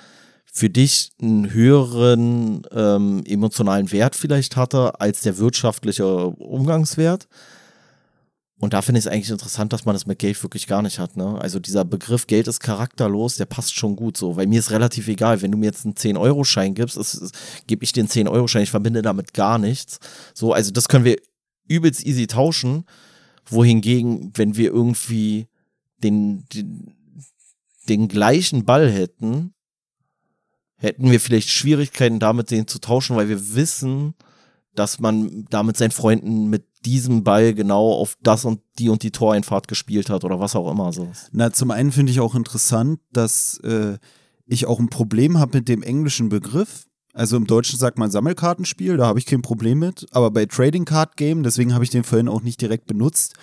[0.52, 7.28] für dich einen höheren ähm, emotionalen Wert vielleicht hatte als der wirtschaftliche Umgangswert.
[8.60, 10.98] Und da finde ich es eigentlich interessant, dass man das mit Geld wirklich gar nicht
[10.98, 11.16] hat.
[11.16, 11.40] Ne?
[11.40, 14.36] Also dieser Begriff Geld ist charakterlos, der passt schon gut so.
[14.36, 16.98] Weil mir ist relativ egal, wenn du mir jetzt einen 10-Euro-Schein gibst,
[17.68, 20.00] gebe ich den 10-Euro-Schein, ich verbinde damit gar nichts.
[20.34, 21.18] So, also das können wir
[21.68, 22.86] übelst easy tauschen.
[23.46, 25.48] Wohingegen, wenn wir irgendwie
[26.04, 26.96] den, den,
[27.88, 29.54] den gleichen Ball hätten,
[30.78, 34.16] hätten wir vielleicht Schwierigkeiten damit, den zu tauschen, weil wir wissen,
[34.78, 39.02] dass man da mit seinen Freunden mit diesem Ball genau auf das und die und
[39.04, 41.12] die Toreinfahrt gespielt hat oder was auch immer so.
[41.32, 43.98] Na, zum einen finde ich auch interessant, dass äh,
[44.46, 46.86] ich auch ein Problem habe mit dem englischen Begriff.
[47.14, 50.06] Also im Deutschen sagt man Sammelkartenspiel, da habe ich kein Problem mit.
[50.12, 53.34] Aber bei Trading Card Game, deswegen habe ich den vorhin auch nicht direkt benutzt,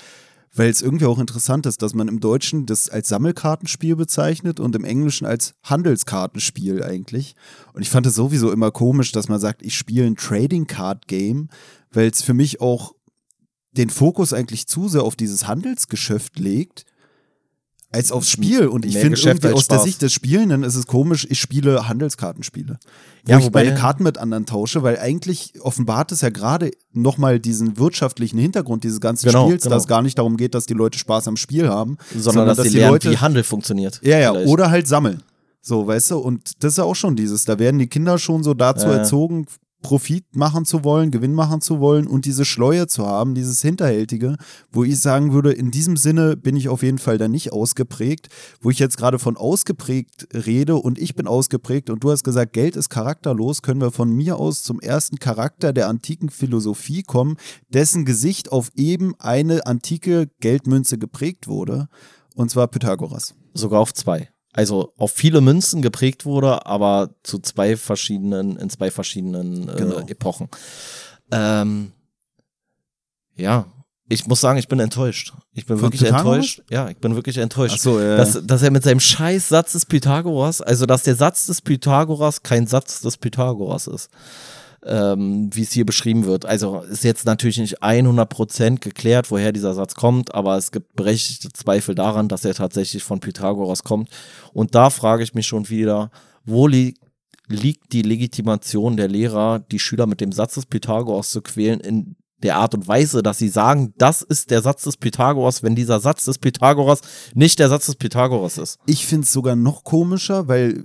[0.54, 4.76] weil es irgendwie auch interessant ist, dass man im Deutschen das als Sammelkartenspiel bezeichnet und
[4.76, 7.34] im Englischen als Handelskartenspiel eigentlich.
[7.72, 11.08] Und ich fand es sowieso immer komisch, dass man sagt, ich spiele ein Trading Card
[11.08, 11.48] Game,
[11.92, 12.94] weil es für mich auch
[13.72, 16.84] den Fokus eigentlich zu sehr auf dieses Handelsgeschäft legt,
[17.94, 18.66] als aufs Spiel.
[18.66, 19.84] Und ich finde irgendwie aus der Spaß.
[19.84, 22.78] Sicht des Spielenden ist es komisch, ich spiele Handelskartenspiele.
[23.24, 27.38] Wo Ja, ich meine Karten mit anderen tausche, weil eigentlich offenbart es ja gerade nochmal
[27.38, 29.76] diesen wirtschaftlichen Hintergrund dieses ganzen Genau, Spiels, genau.
[29.76, 32.58] dass es gar nicht darum geht, dass die Leute Spaß am Spiel haben, Sondern, dass,
[32.58, 34.00] sie lernen, wie Handel funktioniert.
[34.02, 34.48] ja, ja, vielleicht.
[34.48, 35.22] oder halt sammeln.
[35.60, 38.42] So, weißt du, und das ist ja auch schon dieses, da werden die Kinder schon
[38.42, 38.94] so dazu ja.
[38.96, 39.46] erzogen,
[39.84, 44.36] Profit machen zu wollen, Gewinn machen zu wollen und diese Schleue zu haben, dieses Hinterhältige,
[44.72, 48.28] wo ich sagen würde, in diesem Sinne bin ich auf jeden Fall da nicht ausgeprägt,
[48.62, 52.54] wo ich jetzt gerade von ausgeprägt rede und ich bin ausgeprägt und du hast gesagt,
[52.54, 57.36] Geld ist charakterlos, können wir von mir aus zum ersten Charakter der antiken Philosophie kommen,
[57.68, 61.88] dessen Gesicht auf eben eine antike Geldmünze geprägt wurde,
[62.34, 63.34] und zwar Pythagoras.
[63.52, 64.33] Sogar auf zwei.
[64.56, 69.98] Also auf viele Münzen geprägt wurde, aber zu zwei verschiedenen, in zwei verschiedenen äh, Genau.
[69.98, 70.48] Epochen.
[71.32, 71.90] Ähm,
[73.34, 73.66] ja,
[74.08, 75.32] ich muss sagen, ich bin enttäuscht.
[75.54, 76.36] Ich bin Von wirklich Pythagoras?
[76.36, 76.62] enttäuscht.
[76.70, 77.74] Ja, ich bin wirklich enttäuscht.
[77.74, 81.46] Achso, äh, dass, dass er mit seinem scheiß Satz des Pythagoras, also dass der Satz
[81.46, 84.08] des Pythagoras kein Satz des Pythagoras ist.
[84.86, 86.46] Ähm, wie es hier beschrieben wird.
[86.46, 91.52] Also ist jetzt natürlich nicht 100% geklärt, woher dieser Satz kommt, aber es gibt berechtigte
[91.52, 94.10] Zweifel daran, dass er tatsächlich von Pythagoras kommt.
[94.52, 96.10] Und da frage ich mich schon wieder,
[96.44, 96.94] wo li
[97.46, 102.16] liegt die Legitimation der Lehrer, die Schüler mit dem Satz des Pythagoras zu quälen, in
[102.42, 106.00] der Art und Weise, dass sie sagen, das ist der Satz des Pythagoras, wenn dieser
[106.00, 107.00] Satz des Pythagoras
[107.34, 108.78] nicht der Satz des Pythagoras ist.
[108.86, 110.84] Ich finde es sogar noch komischer, weil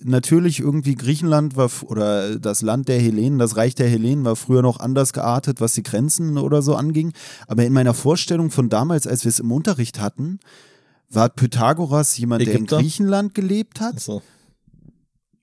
[0.00, 4.62] natürlich irgendwie Griechenland war oder das Land der Hellenen, das Reich der Hellenen war früher
[4.62, 7.12] noch anders geartet, was die Grenzen oder so anging.
[7.46, 10.40] Aber in meiner Vorstellung von damals, als wir es im Unterricht hatten,
[11.10, 12.58] war Pythagoras jemand, Ägypter?
[12.58, 14.00] der in Griechenland gelebt hat.
[14.00, 14.22] So.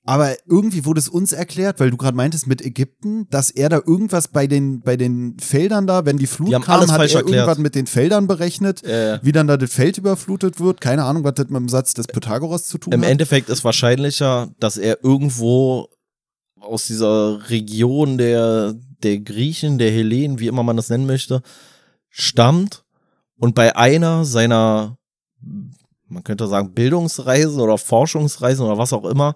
[0.04, 3.78] Aber irgendwie wurde es uns erklärt, weil du gerade meintest mit Ägypten, dass er da
[3.78, 7.28] irgendwas bei den, bei den Feldern da, wenn die Flut die kam, hat er erklärt.
[7.28, 9.20] irgendwas mit den Feldern berechnet, ja.
[9.24, 10.82] wie dann da das Feld überflutet wird.
[10.82, 13.06] Keine Ahnung, was das mit dem Satz des Pythagoras zu tun Im hat.
[13.06, 15.88] Im Endeffekt ist wahrscheinlicher, dass er irgendwo
[16.60, 18.74] aus dieser Region der,
[19.04, 21.44] der Griechen, der Hellenen, wie immer man das nennen möchte,
[22.10, 22.84] stammt
[23.38, 24.98] und bei einer seiner,
[26.08, 29.36] man könnte sagen, Bildungsreisen oder Forschungsreisen oder was auch immer,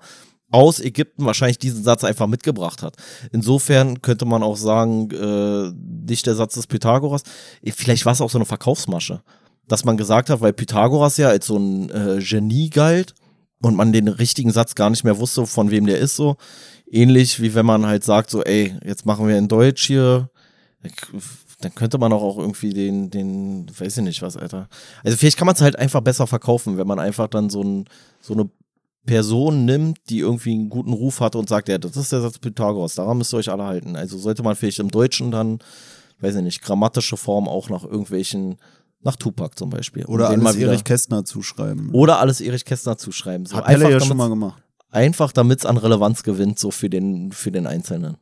[0.56, 2.96] aus Ägypten wahrscheinlich diesen Satz einfach mitgebracht hat.
[3.34, 5.74] Insofern könnte man auch sagen, äh,
[6.10, 7.24] nicht der Satz des Pythagoras.
[7.76, 9.22] Vielleicht war es auch so eine Verkaufsmasche,
[9.68, 13.16] dass man gesagt hat, weil Pythagoras ja als so ein äh, Genie galt
[13.62, 16.38] und man den richtigen Satz gar nicht mehr wusste, von wem der ist so.
[16.90, 20.30] Ähnlich wie wenn man halt sagt, so, ey, jetzt machen wir in Deutsch hier,
[21.60, 24.70] dann könnte man auch, auch irgendwie den, den, weiß ich nicht was, Alter.
[25.04, 27.90] Also vielleicht kann man es halt einfach besser verkaufen, wenn man einfach dann so, ein,
[28.22, 28.50] so eine
[29.06, 32.40] Person nimmt, die irgendwie einen guten Ruf hat und sagt, ja, das ist der Satz
[32.40, 33.96] Pythagoras, daran müsst ihr euch alle halten.
[33.96, 35.60] Also sollte man vielleicht im Deutschen dann,
[36.20, 38.58] weiß ich nicht, grammatische Form auch nach irgendwelchen,
[39.02, 40.06] nach Tupac zum Beispiel.
[40.06, 41.92] Oder alles Erich Kästner zuschreiben.
[41.92, 43.46] Oder alles Erich Kästner zuschreiben.
[43.46, 44.62] So Hat einfach, ja schon mal gemacht.
[44.92, 48.18] Einfach, damit es an Relevanz gewinnt, so für den, für den Einzelnen.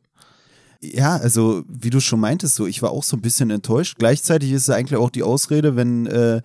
[0.92, 3.96] Ja, also wie du schon meintest, so ich war auch so ein bisschen enttäuscht.
[3.98, 6.42] Gleichzeitig ist es eigentlich auch die Ausrede, wenn äh,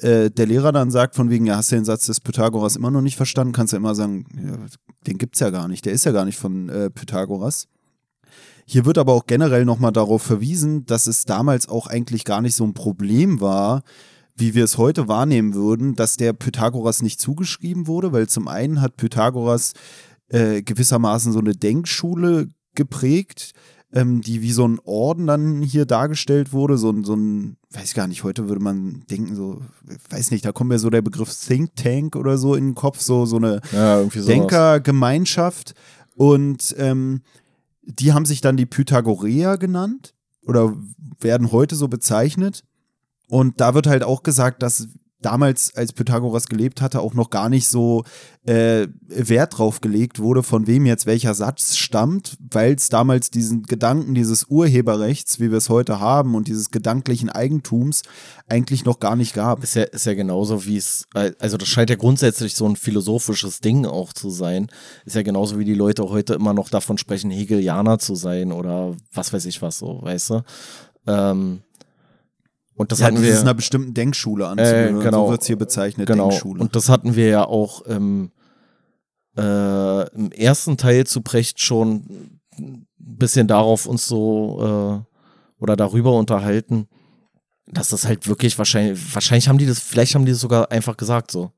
[0.00, 2.90] äh, der Lehrer dann sagt, von wegen, ja, hast du den Satz des Pythagoras immer
[2.90, 4.58] noch nicht verstanden, kannst du immer sagen, ja,
[5.06, 7.66] den gibt's ja gar nicht, der ist ja gar nicht von äh, Pythagoras.
[8.66, 12.54] Hier wird aber auch generell nochmal darauf verwiesen, dass es damals auch eigentlich gar nicht
[12.54, 13.82] so ein Problem war,
[14.36, 18.80] wie wir es heute wahrnehmen würden, dass der Pythagoras nicht zugeschrieben wurde, weil zum einen
[18.80, 19.72] hat Pythagoras
[20.28, 23.52] äh, gewissermaßen so eine Denkschule geprägt,
[23.92, 28.06] ähm, die wie so ein Orden dann hier dargestellt wurde, so, so ein, weiß gar
[28.06, 29.62] nicht, heute würde man denken, so,
[30.10, 33.00] weiß nicht, da kommt mir so der Begriff Think Tank oder so in den Kopf,
[33.00, 35.74] so, so eine ja, Denkergemeinschaft.
[36.14, 37.22] Und ähm,
[37.82, 40.76] die haben sich dann die Pythagoreer genannt oder
[41.20, 42.64] werden heute so bezeichnet.
[43.28, 44.88] Und da wird halt auch gesagt, dass
[45.20, 48.04] damals, als Pythagoras gelebt hatte, auch noch gar nicht so
[48.46, 53.64] äh, Wert drauf gelegt wurde, von wem jetzt welcher Satz stammt, weil es damals diesen
[53.64, 58.02] Gedanken dieses Urheberrechts, wie wir es heute haben, und dieses gedanklichen Eigentums
[58.48, 59.62] eigentlich noch gar nicht gab.
[59.62, 61.06] Ist ja, ist ja genauso wie es,
[61.38, 64.68] also das scheint ja grundsätzlich so ein philosophisches Ding auch zu sein.
[65.04, 68.94] Ist ja genauso wie die Leute heute immer noch davon sprechen, Hegelianer zu sein oder
[69.12, 70.42] was weiß ich was so, weißt du?
[71.06, 71.62] Ähm,
[72.78, 75.00] und das ja, hatten wir in einer bestimmten Denkschule anzugehören.
[75.00, 76.28] Äh, genau, so wird es hier bezeichnet, genau.
[76.28, 76.60] Denkschule.
[76.60, 78.30] Und das hatten wir ja auch im,
[79.36, 86.12] äh, im ersten Teil zu Brecht schon ein bisschen darauf uns so äh, oder darüber
[86.12, 86.86] unterhalten,
[87.66, 90.96] dass das halt wirklich wahrscheinlich, wahrscheinlich haben die das, vielleicht haben die das sogar einfach
[90.96, 91.50] gesagt so.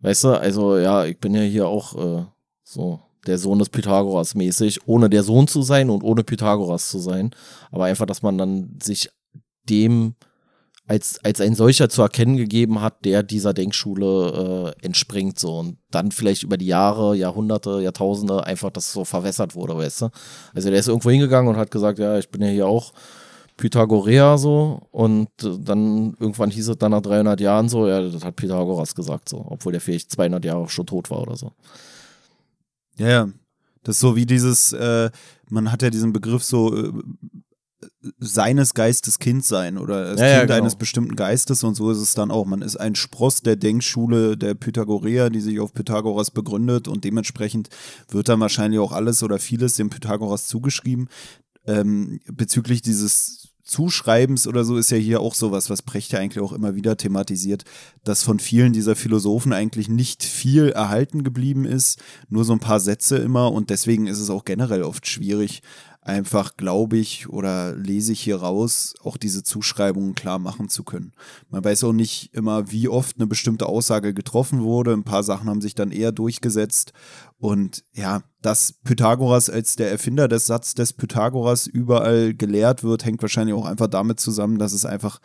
[0.00, 2.24] Weißt du, also ja, ich bin ja hier auch äh,
[2.62, 6.98] so der Sohn des Pythagoras mäßig, ohne der Sohn zu sein und ohne Pythagoras zu
[6.98, 7.30] sein.
[7.70, 9.10] Aber einfach, dass man dann sich
[9.68, 10.14] dem
[10.90, 15.78] als, als ein solcher zu erkennen gegeben hat, der dieser Denkschule äh, entspringt so und
[15.92, 20.08] dann vielleicht über die Jahre, Jahrhunderte, Jahrtausende einfach das so verwässert wurde, weißt du?
[20.52, 22.92] Also der ist irgendwo hingegangen und hat gesagt, ja, ich bin ja hier auch
[23.56, 28.24] Pythagoreer so und äh, dann irgendwann hieß es dann nach 300 Jahren so, ja, das
[28.24, 31.52] hat Pythagoras gesagt so, obwohl der vielleicht 200 Jahre schon tot war oder so.
[32.98, 33.28] Ja, ja.
[33.84, 35.08] Das ist so wie dieses, äh,
[35.48, 36.92] man hat ja diesen Begriff so, äh,
[38.18, 40.54] seines Geistes Kind sein oder das ja, Kind ja, genau.
[40.54, 42.44] eines bestimmten Geistes und so ist es dann auch.
[42.44, 47.68] Man ist ein Spross der Denkschule der Pythagoreer, die sich auf Pythagoras begründet und dementsprechend
[48.08, 51.08] wird dann wahrscheinlich auch alles oder vieles dem Pythagoras zugeschrieben.
[51.66, 56.42] Ähm, bezüglich dieses Zuschreibens oder so ist ja hier auch sowas, was Precht ja eigentlich
[56.42, 57.64] auch immer wieder thematisiert,
[58.02, 62.80] dass von vielen dieser Philosophen eigentlich nicht viel erhalten geblieben ist, nur so ein paar
[62.80, 65.62] Sätze immer und deswegen ist es auch generell oft schwierig,
[66.02, 71.12] einfach, glaube ich, oder lese ich hier raus, auch diese Zuschreibungen klar machen zu können.
[71.50, 74.92] Man weiß auch nicht immer, wie oft eine bestimmte Aussage getroffen wurde.
[74.92, 76.92] Ein paar Sachen haben sich dann eher durchgesetzt.
[77.38, 83.20] Und ja, dass Pythagoras als der Erfinder des Satzes des Pythagoras überall gelehrt wird, hängt
[83.20, 85.20] wahrscheinlich auch einfach damit zusammen, dass es einfach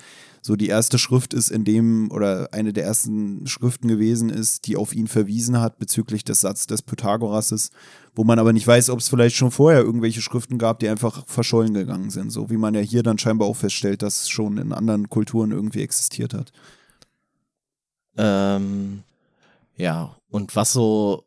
[0.45, 4.77] so die erste Schrift ist, in dem oder eine der ersten Schriften gewesen ist, die
[4.77, 7.71] auf ihn verwiesen hat bezüglich des Satzes des Pythagoras,
[8.13, 11.25] wo man aber nicht weiß, ob es vielleicht schon vorher irgendwelche Schriften gab, die einfach
[11.25, 14.59] verschollen gegangen sind, so wie man ja hier dann scheinbar auch feststellt, dass es schon
[14.59, 16.51] in anderen Kulturen irgendwie existiert hat.
[18.15, 19.01] Ähm,
[19.77, 21.25] ja, und was so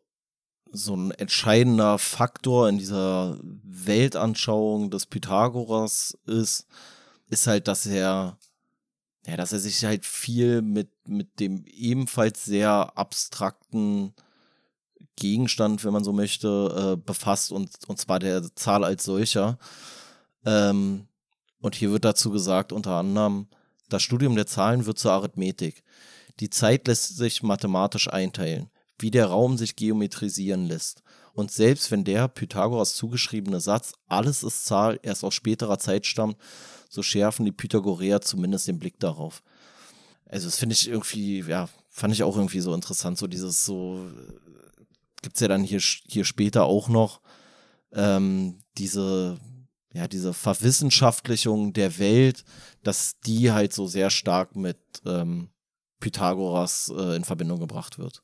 [0.71, 6.67] so ein entscheidender Faktor in dieser Weltanschauung des Pythagoras ist,
[7.29, 8.37] ist halt, dass er,
[9.29, 14.13] ja, dass er sich halt viel mit, mit dem ebenfalls sehr abstrakten
[15.15, 19.57] Gegenstand, wenn man so möchte, äh, befasst und, und zwar der Zahl als solcher.
[20.45, 21.07] Ähm,
[21.61, 23.47] und hier wird dazu gesagt, unter anderem,
[23.89, 25.83] das Studium der Zahlen wird zur Arithmetik.
[26.39, 28.69] Die Zeit lässt sich mathematisch einteilen
[28.99, 31.01] wie der Raum sich geometrisieren lässt.
[31.33, 36.37] Und selbst wenn der Pythagoras zugeschriebene Satz, alles ist Zahl, erst aus späterer Zeit stammt,
[36.89, 39.41] so schärfen die Pythagoreer zumindest den Blick darauf.
[40.25, 44.11] Also das finde ich irgendwie, ja, fand ich auch irgendwie so interessant, so dieses so,
[45.21, 47.21] gibt es ja dann hier, hier später auch noch,
[47.93, 49.39] ähm, diese,
[49.93, 52.43] ja, diese Verwissenschaftlichung der Welt,
[52.83, 55.49] dass die halt so sehr stark mit ähm,
[55.99, 58.23] Pythagoras äh, in Verbindung gebracht wird.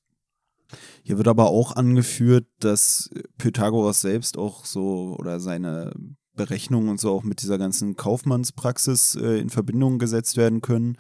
[1.04, 5.92] Hier wird aber auch angeführt, dass Pythagoras selbst auch so oder seine
[6.36, 10.98] Berechnungen und so auch mit dieser ganzen Kaufmannspraxis äh, in Verbindung gesetzt werden können,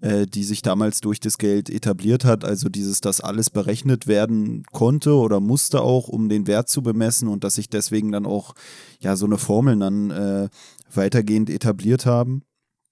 [0.00, 2.44] äh, die sich damals durch das Geld etabliert hat.
[2.44, 7.28] Also dieses, dass alles berechnet werden konnte oder musste auch, um den Wert zu bemessen
[7.28, 8.54] und dass sich deswegen dann auch
[9.00, 10.48] ja so eine Formeln dann äh,
[10.92, 12.42] weitergehend etabliert haben.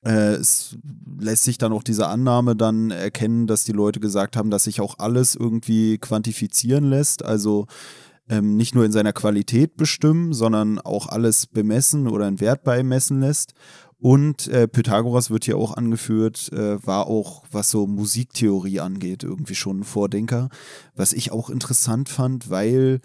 [0.05, 0.77] Äh, es
[1.19, 4.81] lässt sich dann auch diese Annahme dann erkennen, dass die Leute gesagt haben, dass sich
[4.81, 7.25] auch alles irgendwie quantifizieren lässt.
[7.25, 7.67] Also
[8.29, 13.21] ähm, nicht nur in seiner Qualität bestimmen, sondern auch alles bemessen oder einen Wert beimessen
[13.21, 13.55] lässt.
[13.99, 19.55] Und äh, Pythagoras wird hier auch angeführt, äh, war auch, was so Musiktheorie angeht, irgendwie
[19.55, 20.51] schon ein Vordenker.
[20.95, 23.01] Was ich auch interessant fand, weil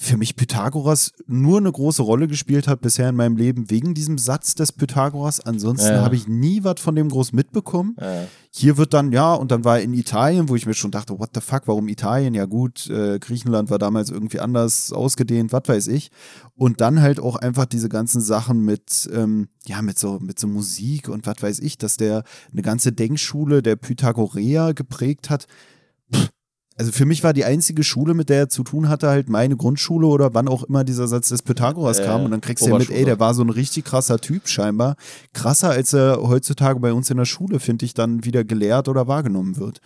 [0.00, 4.16] für mich Pythagoras nur eine große Rolle gespielt hat bisher in meinem Leben wegen diesem
[4.16, 5.40] Satz des Pythagoras.
[5.40, 6.02] Ansonsten ja.
[6.02, 7.96] habe ich nie was von dem groß mitbekommen.
[8.00, 8.26] Ja.
[8.50, 11.18] Hier wird dann, ja, und dann war er in Italien, wo ich mir schon dachte,
[11.18, 12.34] what the fuck, warum Italien?
[12.34, 16.10] Ja gut, äh, Griechenland war damals irgendwie anders ausgedehnt, was weiß ich.
[16.54, 20.46] Und dann halt auch einfach diese ganzen Sachen mit, ähm, ja, mit so, mit so
[20.46, 22.22] Musik und was weiß ich, dass der
[22.52, 25.46] eine ganze Denkschule der Pythagoreer geprägt hat.
[26.78, 29.56] Also für mich war die einzige Schule, mit der er zu tun hatte, halt meine
[29.56, 32.24] Grundschule oder wann auch immer dieser Satz des Pythagoras äh, kam.
[32.24, 34.94] Und dann kriegst du ja mit, ey, der war so ein richtig krasser Typ scheinbar.
[35.32, 39.08] Krasser, als er heutzutage bei uns in der Schule, finde ich, dann wieder gelehrt oder
[39.08, 39.80] wahrgenommen wird.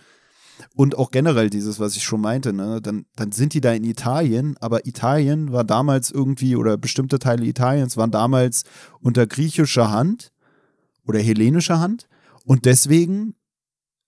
[0.75, 2.79] Und auch generell dieses, was ich schon meinte, ne?
[2.79, 7.43] dann, dann sind die da in Italien, aber Italien war damals irgendwie, oder bestimmte Teile
[7.45, 8.65] Italiens waren damals
[9.01, 10.31] unter griechischer Hand
[11.07, 12.07] oder hellenischer Hand.
[12.45, 13.33] Und deswegen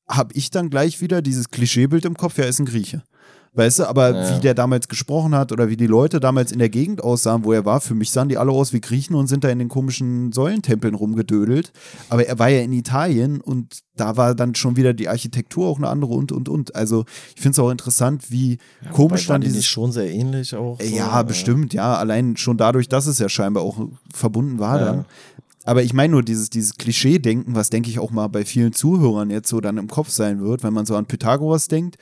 [0.08, 3.04] habe ich dann gleich wieder dieses Klischeebild im Kopf, ja, ist ein Grieche.
[3.56, 4.36] Weißt du, aber ja.
[4.36, 7.54] wie der damals gesprochen hat oder wie die Leute damals in der Gegend aussahen, wo
[7.54, 9.70] er war, für mich sahen die alle aus wie Griechen und sind da in den
[9.70, 11.72] komischen Säulentempeln rumgedödelt.
[12.10, 15.78] Aber er war ja in Italien und da war dann schon wieder die Architektur auch
[15.78, 16.76] eine andere und und und.
[16.76, 19.66] Also ich finde es auch interessant, wie ja, komisch dann dieses.
[19.66, 20.78] schon sehr ähnlich auch.
[20.82, 21.96] So, ja, bestimmt, ja.
[21.96, 23.80] Allein schon dadurch, dass es ja scheinbar auch
[24.14, 24.86] verbunden war ja.
[24.86, 25.06] dann.
[25.66, 29.32] Aber ich meine nur dieses, dieses Klischee-Denken, was denke ich auch mal bei vielen Zuhörern
[29.32, 31.98] jetzt so dann im Kopf sein wird, wenn man so an Pythagoras denkt.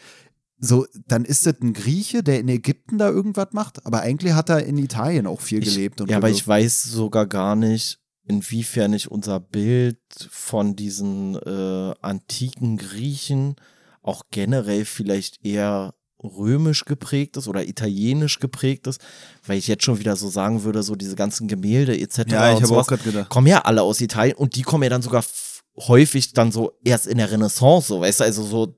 [0.59, 4.49] So, dann ist das ein Grieche, der in Ägypten da irgendwas macht, aber eigentlich hat
[4.49, 6.01] er in Italien auch viel ich, gelebt.
[6.07, 9.99] ja, aber ich weiß sogar gar nicht, inwiefern ich unser Bild
[10.29, 13.55] von diesen äh, antiken Griechen
[14.01, 19.01] auch generell vielleicht eher römisch geprägt ist oder italienisch geprägt ist,
[19.45, 22.19] weil ich jetzt schon wieder so sagen würde, so diese ganzen Gemälde etc.
[22.27, 23.29] Ja, ich habe auch gerade gedacht.
[23.29, 25.23] Kommen ja alle aus Italien und die kommen ja dann sogar
[25.77, 28.75] häufig dann so erst in der Renaissance, so, weißt du, also so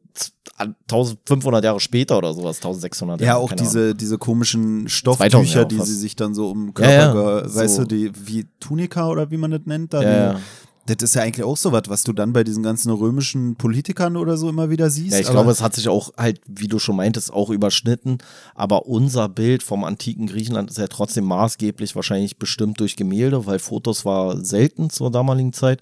[0.57, 3.27] 1500 Jahre später oder sowas, 1600 Jahre.
[3.27, 7.55] Ja, auch diese, diese komischen Stoffbücher, die sie sich dann so um Körper, ja, ja.
[7.55, 7.81] weißt so.
[7.83, 10.39] du, die, wie Tunika oder wie man das nennt, da ja,
[10.85, 14.17] das ist ja eigentlich auch so was, was du dann bei diesen ganzen römischen Politikern
[14.17, 15.13] oder so immer wieder siehst.
[15.13, 18.19] Ja, ich glaube, es hat sich auch halt, wie du schon meintest, auch überschnitten.
[18.53, 23.57] Aber unser Bild vom antiken Griechenland ist ja trotzdem maßgeblich wahrscheinlich bestimmt durch Gemälde, weil
[23.57, 25.81] Fotos war selten zur damaligen Zeit.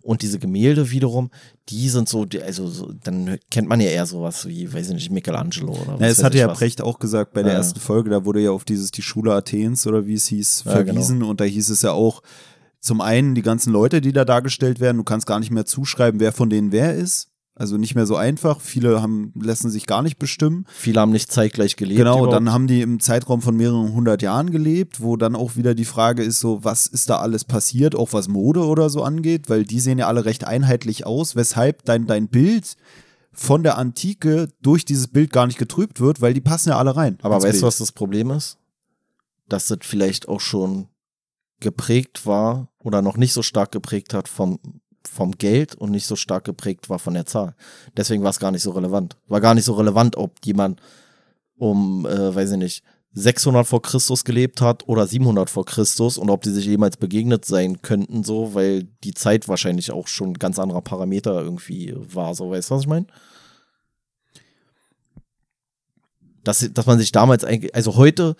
[0.00, 1.30] Und diese Gemälde wiederum,
[1.68, 5.10] die sind so, also so, dann kennt man ja eher sowas wie, weiß ich nicht,
[5.10, 6.00] Michelangelo oder was.
[6.00, 6.58] Ja, es hatte ja was.
[6.58, 7.58] Brecht auch gesagt bei der Ja.
[7.58, 10.80] ersten Folge, da wurde ja auf dieses die Schule Athens oder wie es hieß, Ja,
[10.80, 10.92] genau.
[10.94, 12.22] verwiesen und da hieß es ja auch
[12.88, 16.18] zum einen die ganzen Leute, die da dargestellt werden, du kannst gar nicht mehr zuschreiben,
[16.20, 17.28] wer von denen wer ist.
[17.54, 18.60] Also nicht mehr so einfach.
[18.60, 20.64] Viele haben, lassen sich gar nicht bestimmen.
[20.72, 21.98] Viele haben nicht zeitgleich gelebt.
[21.98, 22.32] Genau, überhaupt.
[22.32, 25.84] dann haben die im Zeitraum von mehreren hundert Jahren gelebt, wo dann auch wieder die
[25.84, 29.64] Frage ist, so, was ist da alles passiert, auch was Mode oder so angeht, weil
[29.64, 32.76] die sehen ja alle recht einheitlich aus, weshalb dein, dein Bild
[33.32, 36.96] von der Antike durch dieses Bild gar nicht getrübt wird, weil die passen ja alle
[36.96, 37.18] rein.
[37.22, 37.62] Aber weißt Bild.
[37.62, 38.56] du, was das Problem ist?
[39.48, 40.86] Dass das vielleicht auch schon
[41.60, 44.58] geprägt war oder noch nicht so stark geprägt hat vom,
[45.08, 47.54] vom Geld und nicht so stark geprägt war von der Zahl.
[47.96, 49.16] Deswegen war es gar nicht so relevant.
[49.26, 50.80] War gar nicht so relevant, ob jemand
[51.56, 52.84] um, äh, weiß ich nicht,
[53.14, 57.44] 600 vor Christus gelebt hat oder 700 vor Christus und ob die sich jemals begegnet
[57.44, 62.34] sein könnten, so, weil die Zeit wahrscheinlich auch schon ein ganz anderer Parameter irgendwie war,
[62.34, 63.06] so, weißt du, was ich meine?
[66.44, 68.36] Dass, dass man sich damals eigentlich, also heute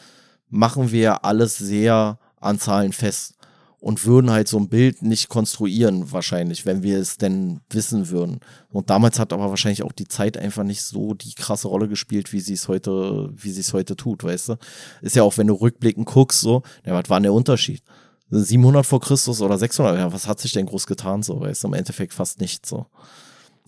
[0.49, 3.34] machen wir alles sehr an Zahlen fest
[3.80, 8.41] und würden halt so ein Bild nicht konstruieren, wahrscheinlich, wenn wir es denn wissen würden.
[8.70, 12.32] Und damals hat aber wahrscheinlich auch die Zeit einfach nicht so die krasse Rolle gespielt,
[12.32, 14.57] wie sie es heute, wie sie es heute tut, weißt du?
[15.01, 17.82] Ist ja auch, wenn du rückblickend guckst, so, ja, was war denn der Unterschied?
[18.30, 21.68] 700 vor Christus oder 600, ja, was hat sich denn groß getan, so, weißt du?
[21.68, 22.86] Im Endeffekt fast nichts, so.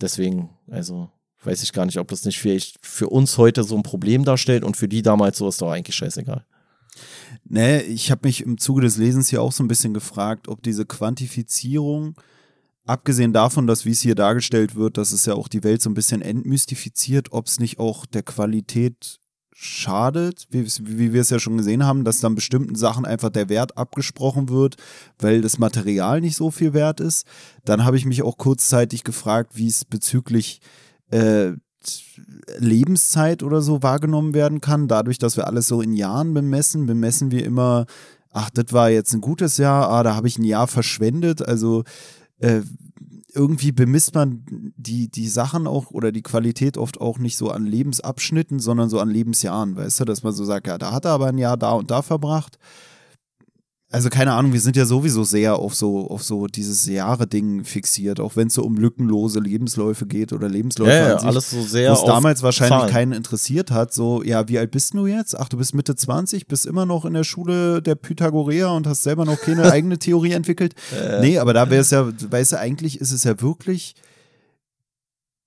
[0.01, 1.09] Deswegen, also,
[1.43, 4.63] weiß ich gar nicht, ob das nicht vielleicht für uns heute so ein Problem darstellt
[4.63, 6.45] und für die damals so ist doch eigentlich scheißegal.
[7.43, 10.63] Nee, ich habe mich im Zuge des Lesens hier auch so ein bisschen gefragt, ob
[10.63, 12.15] diese Quantifizierung,
[12.85, 15.89] abgesehen davon, dass wie es hier dargestellt wird, dass es ja auch die Welt so
[15.89, 19.19] ein bisschen entmystifiziert, ob es nicht auch der Qualität
[19.53, 23.47] schadet, wie, wie wir es ja schon gesehen haben, dass dann bestimmten Sachen einfach der
[23.47, 24.77] Wert abgesprochen wird,
[25.19, 27.27] weil das Material nicht so viel wert ist.
[27.63, 30.61] Dann habe ich mich auch kurzzeitig gefragt, wie es bezüglich
[31.11, 31.51] äh,
[32.57, 34.87] Lebenszeit oder so wahrgenommen werden kann.
[34.87, 37.85] Dadurch, dass wir alles so in Jahren bemessen, bemessen wir immer,
[38.31, 41.47] ach, das war jetzt ein gutes Jahr, ah, da habe ich ein Jahr verschwendet.
[41.47, 41.83] Also
[42.39, 42.61] äh,
[43.33, 44.43] irgendwie bemisst man
[44.75, 48.99] die, die Sachen auch oder die Qualität oft auch nicht so an Lebensabschnitten, sondern so
[48.99, 51.57] an Lebensjahren, weißt du, dass man so sagt, ja, da hat er aber ein Jahr
[51.57, 52.57] da und da verbracht.
[53.93, 58.21] Also keine Ahnung, wir sind ja sowieso sehr auf so, auf so dieses Jahre-Ding fixiert,
[58.21, 61.49] auch wenn es so um lückenlose Lebensläufe geht oder Lebensläufe Ja, ja, an sich alles
[61.49, 62.89] so sehr auf damals wahrscheinlich Zahlen.
[62.89, 63.93] keinen interessiert hat.
[63.93, 65.37] So, ja, wie alt bist du jetzt?
[65.37, 69.03] Ach, du bist Mitte 20, bist immer noch in der Schule der Pythagoreer und hast
[69.03, 70.73] selber noch keine eigene Theorie entwickelt.
[71.19, 73.95] Nee, aber da wäre es ja, weißt du, eigentlich ist es ja wirklich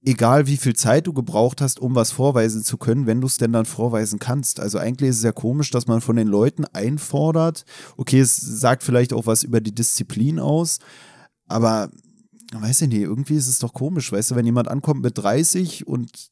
[0.05, 3.39] egal, wie viel Zeit du gebraucht hast, um was vorweisen zu können, wenn du es
[3.39, 4.61] denn dann vorweisen kannst.
[4.61, 7.65] Also eigentlich ist es ja komisch, dass man von den Leuten einfordert.
[7.97, 10.79] Okay, es sagt vielleicht auch was über die Disziplin aus,
[11.47, 11.91] aber
[12.53, 15.87] weiß ich nicht, irgendwie ist es doch komisch, weißt du, wenn jemand ankommt mit 30
[15.87, 16.31] und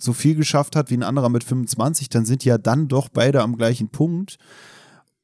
[0.00, 3.42] so viel geschafft hat wie ein anderer mit 25, dann sind ja dann doch beide
[3.42, 4.36] am gleichen Punkt.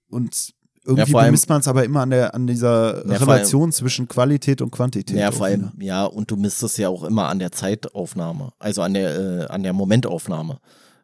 [0.09, 4.09] Und irgendwie allem- bemisst man es aber immer an, der, an dieser Ja, Relation zwischen
[4.09, 5.17] Qualität und Quantität.
[5.17, 5.85] Ja, vor allem, wieder.
[5.87, 9.47] ja, und du misst es ja auch immer an der Zeitaufnahme, also an der, äh,
[9.47, 10.59] an der Momentaufnahme.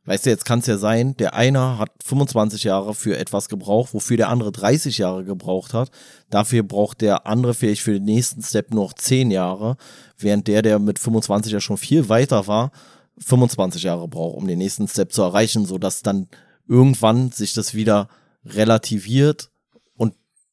[0.04, 3.92] Weißt du, jetzt kann es ja sein, der eine hat 25 Jahre für etwas gebraucht,
[3.92, 5.90] wofür der andere 30 Jahre gebraucht hat.
[6.30, 9.76] Dafür braucht der andere vielleicht für den nächsten Step noch 10 Jahre,
[10.16, 12.70] während der, der mit 25 ja schon viel weiter war,
[13.18, 16.28] 25 Jahre braucht, um den nächsten Step zu erreichen, sodass dann
[16.66, 18.08] irgendwann sich das wieder
[18.46, 19.50] relativiert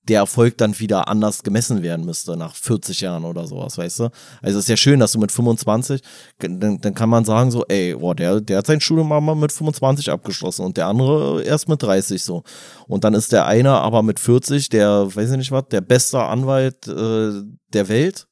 [0.08, 4.04] der Erfolg dann wieder anders gemessen werden müsste nach 40 Jahren oder sowas, weißt du?
[4.42, 6.02] Also es ist ja schön, dass du mit 25,
[6.40, 9.52] dann, dann kann man sagen so, ey, boah, der, der hat sein Studium mal mit
[9.52, 12.44] 25 abgeschlossen und der andere erst mit 30 so.
[12.88, 16.22] Und dann ist der eine aber mit 40, der, weiß ich nicht was, der beste
[16.22, 17.42] Anwalt äh,
[17.74, 18.28] der Welt.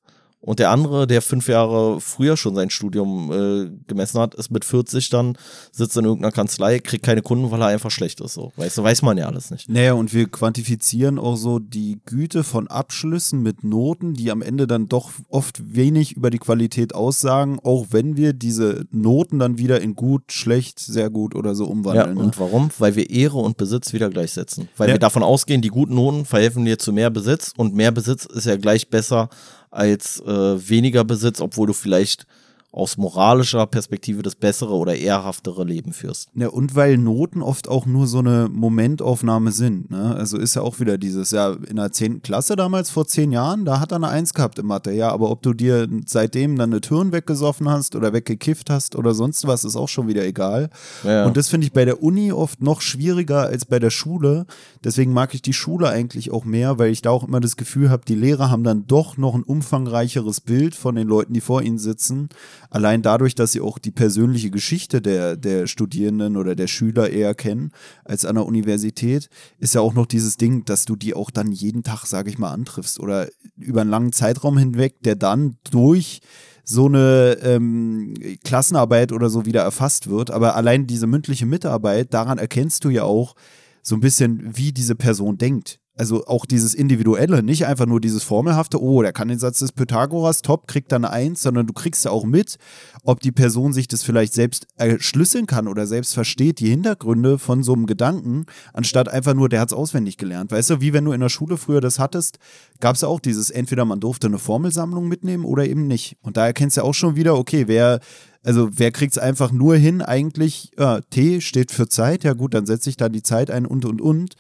[0.46, 4.66] Und der andere, der fünf Jahre früher schon sein Studium äh, gemessen hat, ist mit
[4.66, 5.38] 40 dann,
[5.72, 8.34] sitzt in irgendeiner Kanzlei, kriegt keine Kunden, weil er einfach schlecht ist.
[8.34, 8.52] So.
[8.58, 9.70] Weißt du, weiß man ja alles nicht.
[9.70, 14.68] Naja, und wir quantifizieren auch so die Güte von Abschlüssen mit Noten, die am Ende
[14.68, 19.80] dann doch oft wenig über die Qualität aussagen, auch wenn wir diese Noten dann wieder
[19.80, 22.16] in gut, schlecht, sehr gut oder so Ja, umwandeln.
[22.16, 22.20] ne?
[22.22, 22.70] und warum?
[22.80, 24.68] Weil wir Ehre und Besitz wieder gleichsetzen.
[24.76, 24.96] Weil Ja.
[24.96, 28.46] wir davon ausgehen, die guten Noten verhelfen dir zu mehr Besitz und mehr Besitz ist
[28.46, 29.30] ja gleich besser
[29.74, 32.26] als äh, weniger Besitz, obwohl du vielleicht
[32.74, 36.30] aus moralischer Perspektive das bessere oder ehrhaftere Leben führst.
[36.34, 39.92] Ja, und weil Noten oft auch nur so eine Momentaufnahme sind.
[39.92, 40.16] Ne?
[40.16, 42.24] Also ist ja auch wieder dieses, ja, in der 10.
[42.24, 44.92] Klasse damals vor zehn Jahren, da hat er eine Eins gehabt in Mathe.
[44.92, 49.14] Ja, aber ob du dir seitdem dann eine Türen weggesoffen hast oder weggekifft hast oder
[49.14, 50.72] sonst was, ist auch schon wieder egal.
[51.04, 51.26] Ja.
[51.26, 54.48] Und das finde ich bei der Uni oft noch schwieriger als bei der Schule.
[54.84, 57.92] Deswegen mag ich die Schule eigentlich auch mehr, weil ich da auch immer das Gefühl
[57.92, 61.62] habe, die Lehrer haben dann doch noch ein umfangreicheres Bild von den Leuten, die vor
[61.62, 62.30] ihnen sitzen
[62.70, 67.36] allein dadurch, dass sie auch die persönliche Geschichte der, der Studierenden oder der Schüler eher
[67.36, 67.72] kennen
[68.04, 71.52] als an der Universität, ist ja auch noch dieses Ding, dass du die auch dann
[71.52, 76.22] jeden Tag, sage ich mal, antriffst oder über einen langen Zeitraum hinweg, der dann durch
[76.64, 80.32] so eine ähm, Klassenarbeit oder so wieder erfasst wird.
[80.32, 83.36] Aber allein diese mündliche Mitarbeit, daran erkennst du ja auch
[83.82, 88.24] so ein bisschen, wie diese Person denkt also auch dieses Individuelle, nicht einfach nur dieses
[88.24, 92.04] Formelhafte, oh, der kann den Satz des Pythagoras, top, kriegt dann Eins, sondern du kriegst
[92.06, 92.58] ja auch mit,
[93.04, 97.62] ob die Person sich das vielleicht selbst erschlüsseln kann oder selbst versteht, die Hintergründe von
[97.62, 100.52] so einem Gedanken, anstatt einfach nur, der hat es auswendig gelernt.
[100.52, 102.40] Weißt du, wie wenn du in der Schule früher das hattest,
[102.80, 106.18] gab es ja auch dieses, entweder man durfte eine Formelsammlung mitnehmen oder eben nicht.
[106.22, 108.00] Und da erkennst du ja auch schon wieder, okay, wer
[108.46, 112.54] also wer kriegt es einfach nur hin, eigentlich, äh, T steht für Zeit, ja gut,
[112.54, 114.36] dann setze ich da die Zeit ein und und und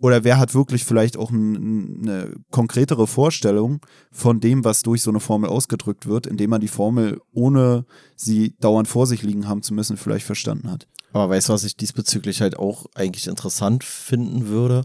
[0.00, 3.80] oder wer hat wirklich vielleicht auch ein, eine konkretere Vorstellung
[4.12, 8.54] von dem, was durch so eine Formel ausgedrückt wird, indem man die Formel, ohne sie
[8.60, 10.86] dauernd vor sich liegen haben zu müssen, vielleicht verstanden hat.
[11.12, 14.84] Aber weißt du, was ich diesbezüglich halt auch eigentlich interessant finden würde?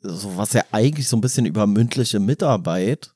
[0.00, 3.12] So, was ja eigentlich so ein bisschen über mündliche Mitarbeit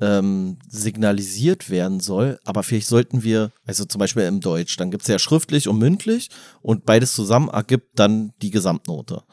[0.00, 2.38] ähm, signalisiert werden soll.
[2.44, 5.78] Aber vielleicht sollten wir, also zum Beispiel im Deutsch, dann gibt es ja schriftlich und
[5.78, 6.30] mündlich
[6.62, 9.24] und beides zusammen ergibt dann die Gesamtnote.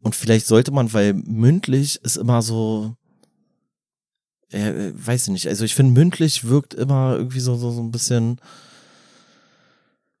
[0.00, 2.94] Und vielleicht sollte man, weil mündlich ist immer so,
[4.50, 7.90] äh, weiß ich nicht, also ich finde mündlich wirkt immer irgendwie so, so, so ein
[7.90, 8.40] bisschen,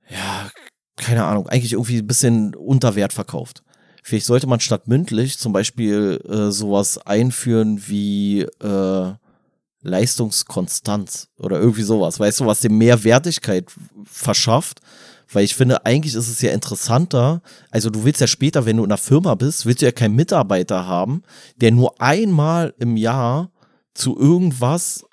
[0.08, 0.50] ja,
[0.96, 3.62] keine Ahnung, eigentlich irgendwie ein bisschen unter Wert verkauft.
[4.02, 9.12] Vielleicht sollte man statt mündlich zum Beispiel äh, sowas einführen wie äh,
[9.82, 13.70] Leistungskonstanz oder irgendwie sowas, weißt du, was dem mehr Wertigkeit
[14.04, 14.80] verschafft,
[15.32, 17.42] weil ich finde, eigentlich ist es ja interessanter.
[17.70, 20.16] Also du willst ja später, wenn du in einer Firma bist, willst du ja keinen
[20.16, 21.22] Mitarbeiter haben,
[21.60, 23.50] der nur einmal im Jahr
[23.94, 25.04] zu irgendwas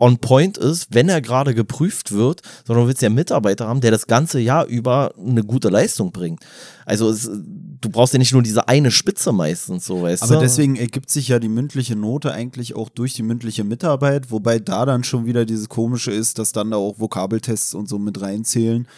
[0.00, 3.82] on point ist, wenn er gerade geprüft wird, sondern du willst ja einen Mitarbeiter haben,
[3.82, 6.42] der das ganze Jahr über eine gute Leistung bringt.
[6.86, 10.34] Also es, du brauchst ja nicht nur diese eine Spitze meistens, so weißt Aber du.
[10.38, 14.58] Aber deswegen ergibt sich ja die mündliche Note eigentlich auch durch die mündliche Mitarbeit, wobei
[14.58, 18.20] da dann schon wieder dieses Komische ist, dass dann da auch Vokabeltests und so mit
[18.22, 18.88] reinzählen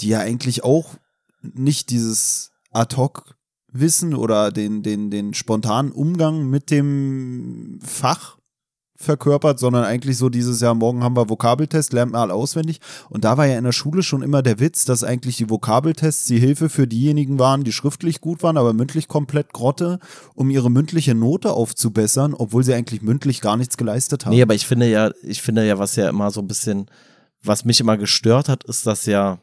[0.00, 0.94] die ja eigentlich auch
[1.42, 8.40] nicht dieses Ad-Hoc-Wissen oder den, den, den spontanen Umgang mit dem Fach
[9.00, 12.80] verkörpert, sondern eigentlich so dieses Jahr, morgen haben wir Vokabeltest, lernt mal auswendig.
[13.08, 16.26] Und da war ja in der Schule schon immer der Witz, dass eigentlich die Vokabeltests
[16.26, 20.00] die Hilfe für diejenigen waren, die schriftlich gut waren, aber mündlich komplett Grotte,
[20.34, 24.34] um ihre mündliche Note aufzubessern, obwohl sie eigentlich mündlich gar nichts geleistet haben.
[24.34, 26.90] Nee, aber ich finde ja, ich finde ja, was ja immer so ein bisschen,
[27.42, 29.38] was mich immer gestört hat, ist, dass ja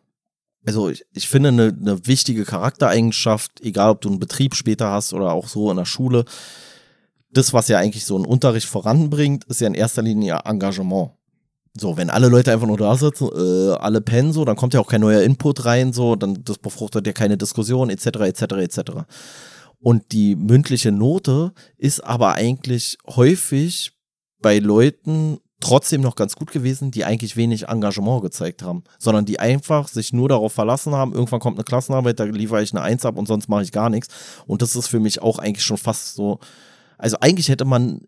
[0.66, 5.14] also ich, ich finde eine, eine wichtige Charaktereigenschaft, egal ob du einen Betrieb später hast
[5.14, 6.26] oder auch so in der Schule,
[7.32, 11.12] das, was ja eigentlich so einen Unterricht voranbringt, ist ja in erster Linie Engagement.
[11.80, 14.80] So, wenn alle Leute einfach nur da sitzen, äh, alle pennen so, dann kommt ja
[14.80, 18.80] auch kein neuer Input rein, so, dann das befruchtet ja keine Diskussion, etc., etc., etc.
[19.80, 23.92] Und die mündliche Note ist aber eigentlich häufig
[24.42, 29.40] bei Leuten trotzdem noch ganz gut gewesen, die eigentlich wenig Engagement gezeigt haben, sondern die
[29.40, 33.06] einfach sich nur darauf verlassen haben, irgendwann kommt eine Klassenarbeit, da liefere ich eine Eins
[33.06, 34.14] ab und sonst mache ich gar nichts.
[34.46, 36.40] Und das ist für mich auch eigentlich schon fast so,
[36.98, 38.02] also eigentlich hätte man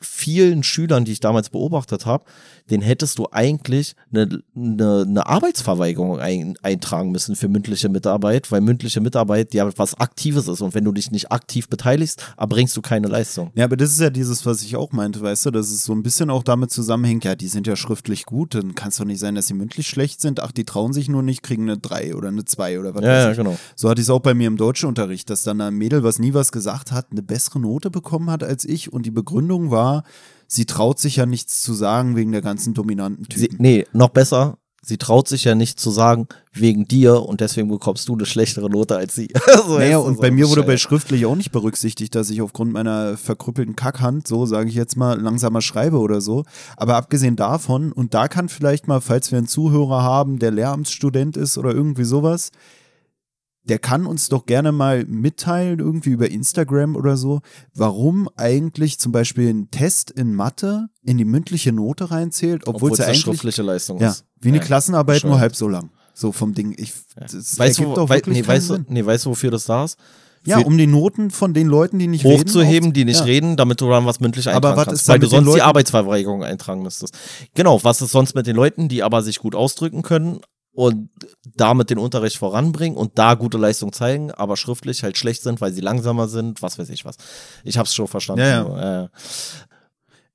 [0.00, 2.24] vielen Schülern, die ich damals beobachtet habe,
[2.70, 8.60] den hättest du eigentlich eine, eine, eine Arbeitsverweigerung ein, eintragen müssen für mündliche Mitarbeit, weil
[8.60, 12.82] mündliche Mitarbeit ja was Aktives ist und wenn du dich nicht aktiv beteiligst, erbringst du
[12.82, 13.50] keine Leistung.
[13.54, 15.92] Ja, aber das ist ja dieses, was ich auch meinte, weißt du, dass es so
[15.92, 19.04] ein bisschen auch damit zusammenhängt, ja, die sind ja schriftlich gut, dann kann es doch
[19.04, 21.78] nicht sein, dass sie mündlich schlecht sind, ach, die trauen sich nur nicht, kriegen eine
[21.78, 23.38] 3 oder eine 2 oder was ja, weiß ich.
[23.38, 23.58] Ja, genau.
[23.76, 26.34] So hatte ich es auch bei mir im Deutschunterricht, dass dann ein Mädel, was nie
[26.34, 29.89] was gesagt hat, eine bessere Note bekommen hat als ich und die Begründung war,
[30.46, 33.40] sie traut sich ja nichts zu sagen wegen der ganzen dominanten Typen.
[33.40, 37.68] Sie, nee, noch besser, sie traut sich ja nicht zu sagen wegen dir und deswegen
[37.68, 39.28] bekommst du eine schlechtere Note als sie.
[39.66, 42.72] so naja, und so bei mir wurde bei schriftlich auch nicht berücksichtigt, dass ich aufgrund
[42.72, 46.44] meiner verkrüppelten Kackhand, so sage ich jetzt mal, langsamer schreibe oder so.
[46.76, 51.36] Aber abgesehen davon, und da kann vielleicht mal, falls wir einen Zuhörer haben, der Lehramtsstudent
[51.36, 52.50] ist oder irgendwie sowas,
[53.64, 57.40] der kann uns doch gerne mal mitteilen, irgendwie über Instagram oder so,
[57.74, 62.98] warum eigentlich zum Beispiel ein Test in Mathe in die mündliche Note reinzählt, obwohl es
[62.98, 64.24] ja eine eigentlich schriftliche Leistung ja, ist.
[64.40, 65.40] wie eine Ja, Klassenarbeit nur bescheuert.
[65.40, 65.90] halb so lang.
[66.14, 66.74] So vom Ding.
[66.76, 68.86] Ich, das Weißt du, doch wei nee, weißt, Sinn.
[68.88, 69.96] nee, weißt du, wofür das da ist?
[70.46, 73.24] Ja, um die Noten von den Leuten, die nicht reden, hochzuheben, die nicht ja.
[73.24, 75.02] reden, damit du dann was mündlich Aber eintragen was kannst.
[75.02, 77.16] ist Weil du sonst die Leuten- Arbeitsverweigerung eintragen müsstest.
[77.54, 80.40] Genau, was ist sonst mit den Leuten, die aber sich gut ausdrücken können
[80.72, 81.10] und
[81.56, 85.72] damit den Unterricht voranbringen und da gute Leistung zeigen, aber schriftlich halt schlecht sind, weil
[85.72, 87.16] sie langsamer sind, was weiß ich was.
[87.64, 88.42] Ich hab's schon verstanden.
[88.42, 89.04] Ja, ja.
[89.04, 89.08] äh,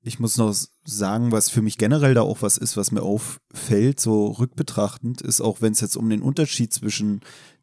[0.02, 0.54] Ich muss noch
[0.84, 5.40] sagen, was für mich generell da auch was ist, was mir auffällt, so rückbetrachtend, ist
[5.40, 7.22] auch, wenn es jetzt um den Unterschied zwischen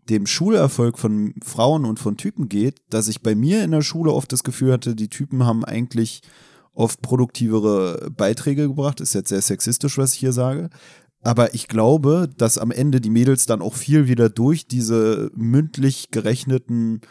[0.10, 4.12] dem Schulerfolg von Frauen und von Typen geht, dass ich bei mir in der Schule
[4.12, 6.22] oft das Gefühl hatte, die Typen haben eigentlich
[6.74, 9.00] oft produktivere Beiträge gebracht.
[9.00, 10.70] Ist jetzt sehr sexistisch, was ich hier sage.
[11.24, 16.10] Aber ich glaube, dass am Ende die Mädels dann auch viel wieder durch diese mündlich
[16.12, 17.02] gerechneten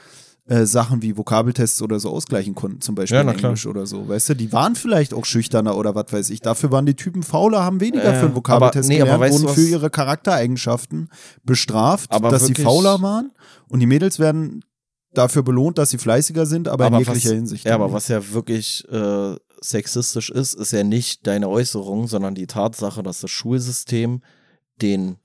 [0.47, 3.51] äh, Sachen wie Vokabeltests oder so ausgleichen konnten, zum Beispiel Ja, in na klar.
[3.51, 4.09] Englisch oder so.
[4.09, 6.41] Weißt du, die waren vielleicht auch schüchterner oder was weiß ich.
[6.41, 9.35] Dafür waren die Typen fauler, haben weniger Äh, für einen Vokabeltest aber- nee, aber gelernt,
[9.35, 11.09] du, wurden für ihre Charaktereigenschaften
[11.45, 13.31] bestraft, Aber dass sie fauler waren.
[13.69, 14.65] Und die Mädels werden
[15.15, 17.65] dafür belohnt, dass sie fleißiger sind, aber, in jeglicher was, Hinsicht.
[17.65, 22.47] Ja, aber was ja wirklich äh, sexistisch ist, ist ja nicht deine Äußerung, sondern die
[22.47, 24.23] Tatsache, dass das Schulsystem
[24.81, 25.17] den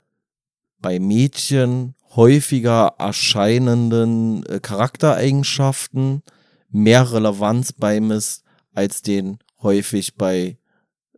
[0.80, 6.24] bei Mädchen häufiger erscheinenden äh, Charaktereigenschaften
[6.70, 8.44] mehr Relevanz beimisst
[8.74, 10.58] als den häufig bei,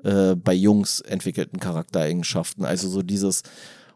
[0.03, 2.65] äh, bei Jungs entwickelten Charaktereigenschaften.
[2.65, 3.43] Also so dieses,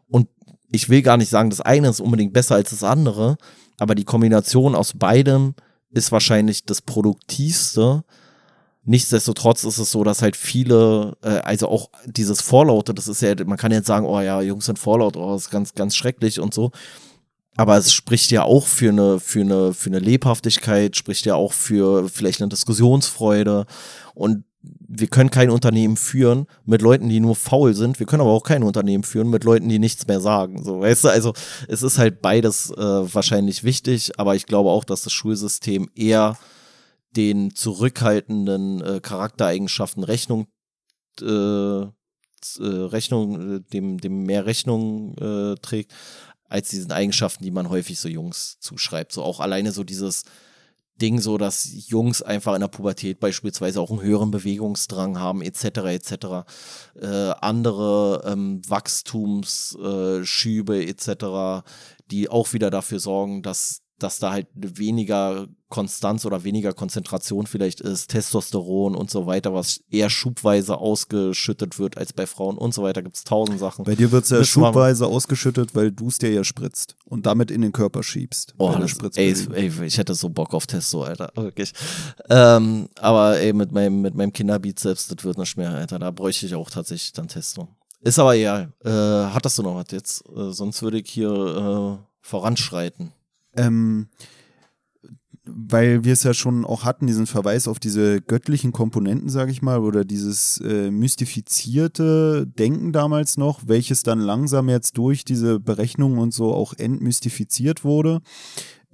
[0.08, 0.28] und
[0.70, 3.36] ich will gar nicht sagen, das eine ist unbedingt besser als das andere,
[3.78, 5.54] aber die Kombination aus beidem
[5.90, 8.04] ist wahrscheinlich das Produktivste.
[8.86, 13.34] Nichtsdestotrotz ist es so, dass halt viele, äh, also auch dieses Vorlaute, das ist ja,
[13.46, 16.38] man kann jetzt sagen, oh ja, Jungs sind Vorlaut, oh, das ist ganz, ganz schrecklich
[16.38, 16.70] und so.
[17.56, 21.52] Aber es spricht ja auch für eine, für eine, für eine Lebhaftigkeit, spricht ja auch
[21.52, 23.66] für vielleicht eine Diskussionsfreude.
[24.14, 24.44] Und
[24.88, 28.00] wir können kein Unternehmen führen mit Leuten, die nur faul sind.
[28.00, 30.62] Wir können aber auch kein Unternehmen führen mit Leuten, die nichts mehr sagen.
[30.64, 31.32] So, weißt du, also
[31.68, 36.36] es ist halt beides äh, wahrscheinlich wichtig, aber ich glaube auch, dass das Schulsystem eher
[37.16, 40.46] den zurückhaltenden äh, Charaktereigenschaften Rechnung
[41.20, 41.86] äh,
[42.58, 45.92] äh, Rechnung, äh, dem, dem mehr Rechnung äh, trägt,
[46.48, 49.12] als diesen Eigenschaften, die man häufig so Jungs zuschreibt.
[49.12, 50.24] So auch alleine so dieses
[51.00, 55.64] Ding, so dass Jungs einfach in der Pubertät beispielsweise auch einen höheren Bewegungsdrang haben, etc.
[55.64, 56.12] etc.
[57.00, 61.64] Äh, andere ähm, Wachstumsschübe äh, etc.,
[62.10, 67.80] die auch wieder dafür sorgen, dass dass da halt weniger Konstanz oder weniger Konzentration vielleicht
[67.80, 72.82] ist, Testosteron und so weiter, was eher schubweise ausgeschüttet wird als bei Frauen und so
[72.82, 73.86] weiter, gibt es tausend Sachen.
[73.86, 77.50] Bei dir wird es ja schubweise ausgeschüttet, weil du es dir ja spritzt und damit
[77.50, 78.54] in den Körper schiebst.
[78.58, 81.32] Oh, das, ey, ey, ich hätte so Bock auf Testo, Alter.
[81.34, 81.72] Wirklich.
[82.28, 85.98] Ähm, aber ey, mit meinem, mit meinem Kinderbizeps, das wird nicht mehr, Alter.
[85.98, 87.68] Da bräuchte ich auch tatsächlich dann Testo.
[88.02, 88.70] Ist aber egal.
[88.84, 90.24] Äh, hattest du noch was jetzt?
[90.28, 93.12] Äh, sonst würde ich hier äh, voranschreiten.
[93.56, 94.08] Ähm,
[95.46, 99.60] weil wir es ja schon auch hatten, diesen Verweis auf diese göttlichen Komponenten, sage ich
[99.60, 106.18] mal, oder dieses äh, mystifizierte Denken damals noch, welches dann langsam jetzt durch diese Berechnungen
[106.18, 108.20] und so auch entmystifiziert wurde,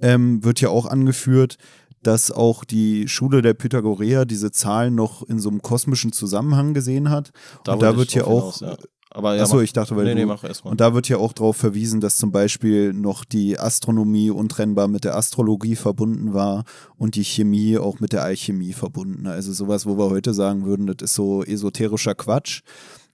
[0.01, 1.57] ähm, wird ja auch angeführt,
[2.03, 7.09] dass auch die Schule der Pythagoreer diese Zahlen noch in so einem kosmischen Zusammenhang gesehen
[7.09, 7.31] hat.
[7.75, 8.87] und wollte da wird ja auch, hinaus, ja.
[9.13, 10.71] Aber ja, achso, ich dachte, weil nee, du, nee, mach erst mal.
[10.71, 15.03] und da wird ja auch darauf verwiesen, dass zum Beispiel noch die Astronomie untrennbar mit
[15.03, 16.63] der Astrologie verbunden war
[16.95, 19.27] und die Chemie auch mit der Alchemie verbunden.
[19.27, 22.61] Also sowas, wo wir heute sagen würden, das ist so esoterischer Quatsch.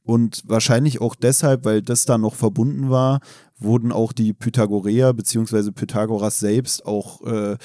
[0.04, 3.20] Und wahrscheinlich auch deshalb, weil das da noch verbunden war,
[3.58, 7.58] wurden auch die Pythagoreer beziehungsweise Pythagoras selbst auch äh,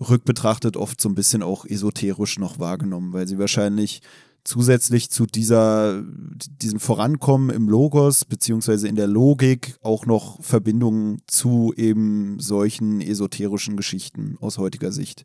[0.00, 4.00] rückbetrachtet oft so ein bisschen auch esoterisch noch wahrgenommen, weil sie wahrscheinlich
[4.44, 11.72] zusätzlich zu dieser, diesem Vorankommen im Logos beziehungsweise in der Logik auch noch Verbindungen zu
[11.76, 15.24] eben solchen esoterischen Geschichten aus heutiger Sicht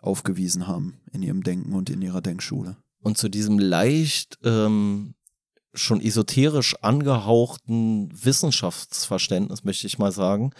[0.00, 2.76] aufgewiesen haben in ihrem Denken und in ihrer Denkschule.
[3.02, 5.14] Und zu diesem leicht ähm,
[5.74, 10.50] schon esoterisch angehauchten Wissenschaftsverständnis, möchte ich mal sagen,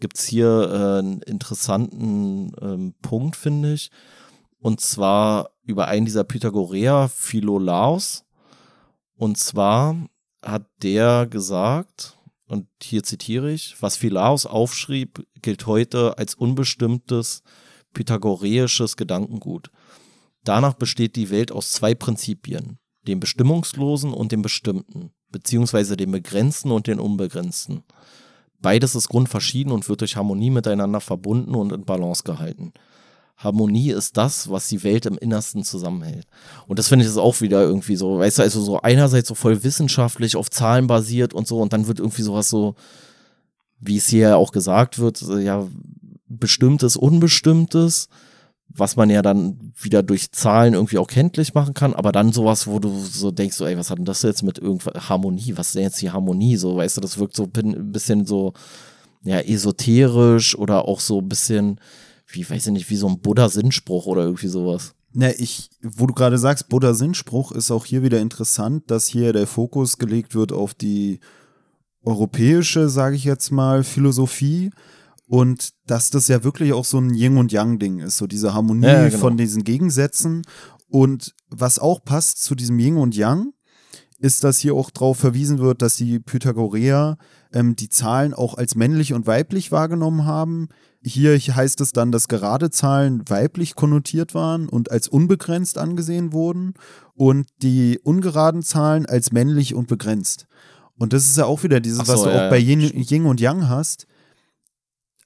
[0.00, 3.90] gibt es hier äh, einen interessanten ähm, Punkt, finde ich.
[4.62, 8.24] Und zwar über einen dieser Pythagoreer, Philolaos.
[9.16, 9.96] Und zwar
[10.40, 12.16] hat der gesagt,
[12.46, 17.42] und hier zitiere ich, was Philolaos aufschrieb, gilt heute als unbestimmtes
[17.92, 19.72] pythagoreisches Gedankengut.
[20.44, 26.70] Danach besteht die Welt aus zwei Prinzipien, dem Bestimmungslosen und dem Bestimmten, beziehungsweise dem Begrenzten
[26.70, 27.82] und dem Unbegrenzten.
[28.60, 32.72] Beides ist grundverschieden und wird durch Harmonie miteinander verbunden und in Balance gehalten.
[33.42, 36.26] Harmonie ist das, was die Welt im Innersten zusammenhält.
[36.66, 39.34] Und das finde ich ist auch wieder irgendwie so, weißt du, also so einerseits so
[39.34, 42.74] voll wissenschaftlich auf Zahlen basiert und so und dann wird irgendwie sowas so,
[43.80, 45.66] wie es hier auch gesagt wird, ja,
[46.28, 48.08] bestimmtes, unbestimmtes,
[48.68, 52.66] was man ja dann wieder durch Zahlen irgendwie auch kenntlich machen kann, aber dann sowas,
[52.66, 55.68] wo du so denkst, so, ey, was hat denn das jetzt mit irgendwas, Harmonie, was
[55.68, 58.54] ist denn jetzt die Harmonie, so, weißt du, das wirkt so ein bisschen so,
[59.24, 61.78] ja, esoterisch oder auch so ein bisschen,
[62.34, 64.94] wie, weiß ich nicht, wie so ein Buddha-Sinnspruch oder irgendwie sowas.
[65.14, 69.46] Ne, ich, wo du gerade sagst, Buddha-Sinnspruch, ist auch hier wieder interessant, dass hier der
[69.46, 71.20] Fokus gelegt wird auf die
[72.02, 74.70] europäische, sage ich jetzt mal, Philosophie
[75.26, 78.54] und dass das ja wirklich auch so ein Yin und Yang Ding ist, so diese
[78.54, 79.18] Harmonie ja, genau.
[79.18, 80.42] von diesen Gegensätzen
[80.88, 83.52] und was auch passt zu diesem Yin und Yang,
[84.18, 87.18] ist, dass hier auch darauf verwiesen wird, dass die Pythagoreer
[87.52, 90.68] ähm, die Zahlen auch als männlich und weiblich wahrgenommen haben.
[91.04, 96.74] Hier heißt es dann, dass gerade Zahlen weiblich konnotiert waren und als unbegrenzt angesehen wurden
[97.14, 100.46] und die ungeraden Zahlen als männlich und begrenzt.
[100.96, 103.26] Und das ist ja auch wieder dieses, so, was du ja, auch bei Yin, Yin
[103.26, 104.06] und Yang hast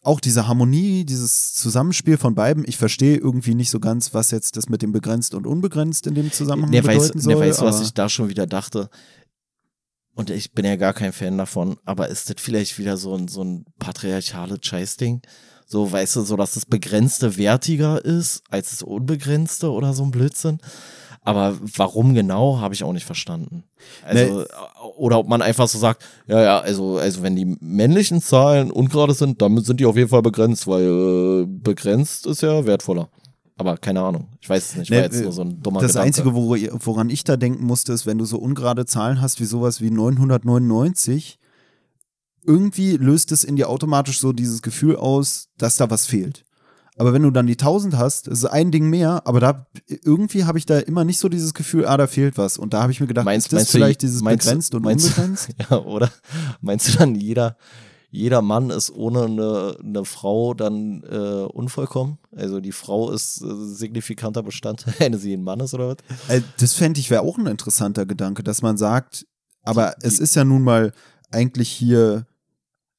[0.07, 4.57] auch diese Harmonie, dieses Zusammenspiel von beiden, ich verstehe irgendwie nicht so ganz, was jetzt
[4.57, 7.35] das mit dem begrenzt und unbegrenzt in dem Zusammenhang nee, bedeuten weiß, soll.
[7.35, 8.89] Nee, weißt du, was ich da schon wieder dachte?
[10.15, 13.27] Und ich bin ja gar kein Fan davon, aber ist das vielleicht wieder so ein,
[13.27, 15.23] so ein patriarchales Scheißding?
[15.67, 20.13] So, weißt du, so, dass das Begrenzte wertiger ist als das Unbegrenzte oder so ein
[20.13, 20.59] Blödsinn?
[21.23, 23.65] Aber warum genau, habe ich auch nicht verstanden.
[24.05, 24.45] Also, nee.
[24.97, 29.13] oder ob man einfach so sagt, ja, ja, also, also wenn die männlichen Zahlen ungerade
[29.13, 30.85] sind, damit sind die auf jeden Fall begrenzt, weil
[31.43, 33.09] äh, begrenzt ist ja wertvoller.
[33.59, 34.29] Aber keine Ahnung.
[34.41, 34.91] Ich weiß es nicht.
[34.91, 36.07] War nee, jetzt nur so ein dummer Das Gedanke.
[36.07, 39.81] Einzige, woran ich da denken musste, ist, wenn du so ungerade Zahlen hast wie sowas
[39.81, 41.41] wie 999,
[42.47, 46.45] irgendwie löst es in dir automatisch so dieses Gefühl aus, dass da was fehlt.
[46.99, 50.59] Aber wenn du dann die 1000 hast, ist ein Ding mehr, aber da irgendwie habe
[50.59, 52.57] ich da immer nicht so dieses Gefühl, ah, da fehlt was.
[52.57, 54.83] Und da habe ich mir gedacht, meinst, ist das vielleicht du, dieses meinst, begrenzt und
[54.83, 55.51] meinst, unbegrenzt?
[55.71, 56.11] Ja, oder?
[56.63, 57.59] Meinst du dann, jeder,
[58.11, 62.17] jeder Mann ist ohne eine, eine Frau dann äh, unvollkommen?
[62.35, 65.97] Also die Frau ist äh, signifikanter Bestandteil eines jeden Mannes oder was?
[66.29, 69.27] Äh, das fände ich wäre auch ein interessanter Gedanke, dass man sagt,
[69.65, 70.93] aber die, es ist ja nun mal
[71.31, 72.27] eigentlich hier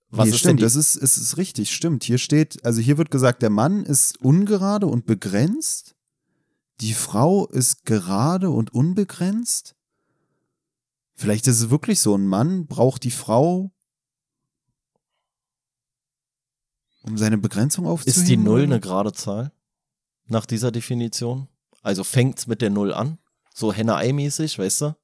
[0.09, 2.03] was nee, stimmt, das ist, ist richtig, stimmt.
[2.03, 5.95] Hier steht, also hier wird gesagt, der Mann ist ungerade und begrenzt,
[6.79, 9.75] die Frau ist gerade und unbegrenzt.
[11.15, 13.71] Vielleicht ist es wirklich so, ein Mann braucht die Frau,
[17.01, 18.21] um seine Begrenzung aufzuheben.
[18.21, 19.51] Ist die Null eine gerade Zahl?
[20.27, 21.47] Nach dieser Definition?
[21.81, 23.17] Also fängt es mit der Null an?
[23.53, 24.95] So Henne-Ei-mäßig, weißt du?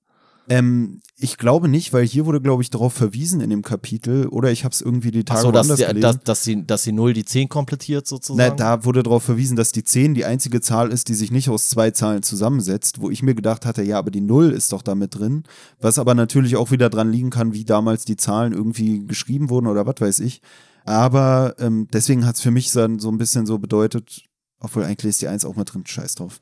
[0.49, 4.51] Ähm, ich glaube nicht, weil hier wurde, glaube ich, darauf verwiesen in dem Kapitel, oder
[4.51, 6.01] ich habe es irgendwie die Tage Ach so, dass, die, gelesen.
[6.01, 8.49] Dass, dass, sie, dass sie 0 die 10 komplettiert sozusagen?
[8.49, 11.49] Na, da wurde darauf verwiesen, dass die 10 die einzige Zahl ist, die sich nicht
[11.49, 14.81] aus zwei Zahlen zusammensetzt, wo ich mir gedacht hatte, ja, aber die 0 ist doch
[14.81, 15.43] damit drin,
[15.79, 19.67] was aber natürlich auch wieder dran liegen kann, wie damals die Zahlen irgendwie geschrieben wurden
[19.67, 20.41] oder was weiß ich.
[20.85, 24.23] Aber ähm, deswegen hat es für mich dann so ein bisschen so bedeutet,
[24.59, 26.41] obwohl eigentlich ist die 1 auch mal drin, scheiß drauf.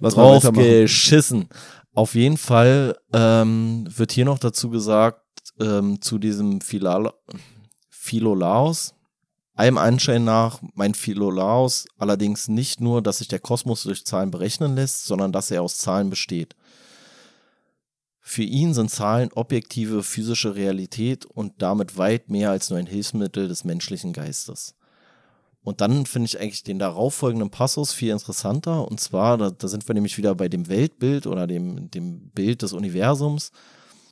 [0.00, 1.48] Lass drauf geschissen.
[1.94, 5.22] Auf jeden Fall ähm, wird hier noch dazu gesagt,
[5.60, 7.12] ähm, zu diesem Philal
[7.88, 8.94] Philolaos,
[9.54, 14.74] allem Anschein nach mein Philolaos allerdings nicht nur, dass sich der Kosmos durch Zahlen berechnen
[14.74, 16.56] lässt, sondern dass er aus Zahlen besteht.
[18.20, 23.46] Für ihn sind Zahlen objektive physische Realität und damit weit mehr als nur ein Hilfsmittel
[23.46, 24.74] des menschlichen Geistes.
[25.64, 28.86] Und dann finde ich eigentlich den darauffolgenden Passus viel interessanter.
[28.86, 32.60] Und zwar, da, da sind wir nämlich wieder bei dem Weltbild oder dem, dem Bild
[32.60, 33.50] des Universums.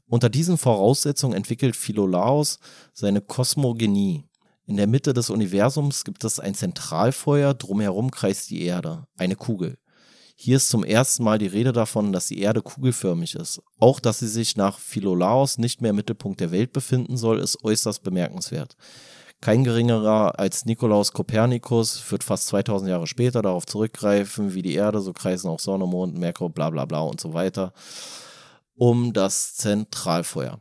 [0.09, 2.59] Unter diesen Voraussetzungen entwickelt Philolaos
[2.95, 4.25] seine Kosmogenie.
[4.65, 9.77] In der Mitte des Universums gibt es ein Zentralfeuer, drumherum kreist die Erde, eine Kugel.
[10.35, 13.61] Hier ist zum ersten Mal die Rede davon, dass die Erde kugelförmig ist.
[13.79, 17.63] Auch dass sie sich nach Philolaos nicht mehr im Mittelpunkt der Welt befinden soll, ist
[17.63, 18.77] äußerst bemerkenswert.
[19.43, 25.01] Kein geringerer als Nikolaus Kopernikus wird fast 2000 Jahre später darauf zurückgreifen, wie die Erde,
[25.01, 27.73] so kreisen auch Sonne, Mond, Merkur, bla bla bla und so weiter,
[28.77, 30.61] um das Zentralfeuer.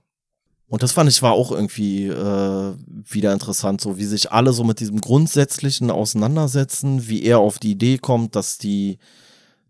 [0.67, 2.73] Und das fand ich war auch irgendwie äh,
[3.07, 7.73] wieder interessant, so wie sich alle so mit diesem Grundsätzlichen auseinandersetzen, wie er auf die
[7.73, 8.97] Idee kommt, dass die,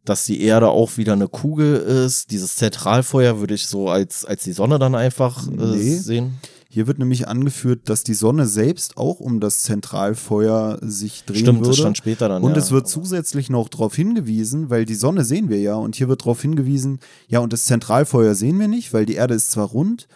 [0.05, 2.31] dass die Erde auch wieder eine Kugel ist.
[2.31, 5.95] Dieses Zentralfeuer würde ich so als, als die Sonne dann einfach äh, nee.
[5.95, 6.39] sehen.
[6.73, 11.60] Hier wird nämlich angeführt, dass die Sonne selbst auch um das Zentralfeuer sich drehen Stimmt,
[11.60, 11.72] würde.
[11.72, 12.43] das stand später dann.
[12.43, 12.57] Und ja.
[12.60, 16.22] es wird zusätzlich noch darauf hingewiesen, weil die Sonne sehen wir ja, und hier wird
[16.22, 20.07] darauf hingewiesen, ja, und das Zentralfeuer sehen wir nicht, weil die Erde ist zwar rund,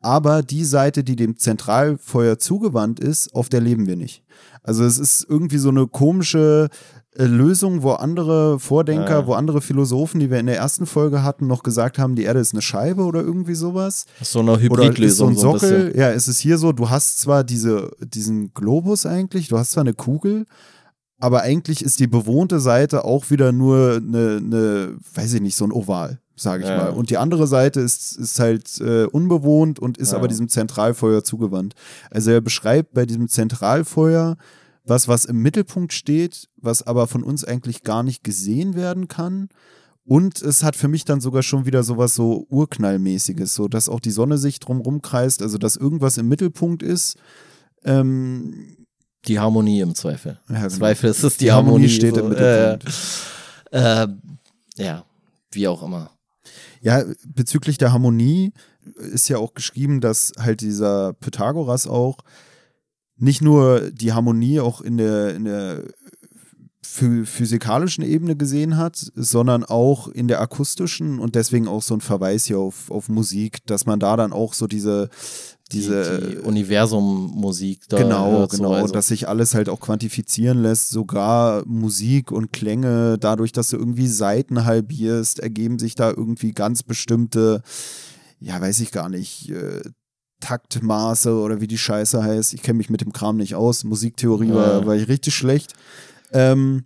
[0.00, 4.24] aber die Seite, die dem Zentralfeuer zugewandt ist, auf der leben wir nicht.
[4.62, 6.68] Also es ist irgendwie so eine komische
[7.26, 9.26] Lösung, wo andere Vordenker, Ja.
[9.26, 12.40] wo andere Philosophen, die wir in der ersten Folge hatten, noch gesagt haben, die Erde
[12.40, 14.06] ist eine Scheibe oder irgendwie sowas.
[14.22, 15.28] So eine Oder ist so Hybridlösung.
[15.30, 15.58] ein so ein.
[15.58, 15.92] Sockel.
[15.96, 19.82] ja, es ist hier so, du hast zwar diese, diesen Globus eigentlich, du hast zwar
[19.82, 20.46] eine Kugel,
[21.20, 25.64] aber eigentlich ist die bewohnte Seite auch wieder nur eine, eine weiß ich nicht, so
[25.64, 26.76] ein Oval, sage ich Ja.
[26.76, 26.90] mal.
[26.90, 30.18] Und die andere Seite ist, ist halt äh, unbewohnt und ist Ja.
[30.18, 31.74] aber diesem Zentralfeuer zugewandt.
[32.12, 34.36] Also er beschreibt bei diesem Zentralfeuer
[34.88, 39.48] was, was im Mittelpunkt steht, was aber von uns eigentlich gar nicht gesehen werden kann.
[40.04, 44.00] Und es hat für mich dann sogar schon wieder sowas so Urknallmäßiges, so dass auch
[44.00, 47.16] die Sonne sich drumrum kreist, also dass irgendwas im Mittelpunkt ist.
[47.84, 48.76] Ähm,
[49.26, 50.38] Die Harmonie im Zweifel.
[50.48, 50.68] ja, Im genau.
[50.76, 51.88] Zweifel ist es die, Die Harmonie Harmonie.
[51.90, 52.84] steht so, im Mittelpunkt.
[53.70, 54.08] Äh, äh,
[54.76, 55.04] ja,
[55.52, 56.10] wie auch immer.
[56.80, 58.52] Ja, bezüglich der Harmonie
[58.96, 62.18] ist ja auch geschrieben, dass halt dieser Pythagoras auch
[63.18, 65.82] nicht nur die Harmonie auch in der, in der
[66.84, 72.00] phy- physikalischen Ebene gesehen hat, sondern auch in der akustischen und deswegen auch so ein
[72.00, 75.10] Verweis hier auf, auf Musik, dass man da dann auch so diese,
[75.72, 79.80] diese die, die Universum-Musik da genau, hört, genau, so, also, dass sich alles halt auch
[79.80, 86.10] quantifizieren lässt, sogar Musik und Klänge, dadurch, dass du irgendwie Seiten halbierst, ergeben sich da
[86.10, 87.62] irgendwie ganz bestimmte,
[88.40, 89.82] ja, weiß ich gar nicht, äh,
[90.40, 92.54] Taktmaße oder wie die Scheiße heißt.
[92.54, 93.84] Ich kenne mich mit dem Kram nicht aus.
[93.84, 95.74] Musiktheorie war, war ich richtig schlecht.
[96.32, 96.84] Ähm,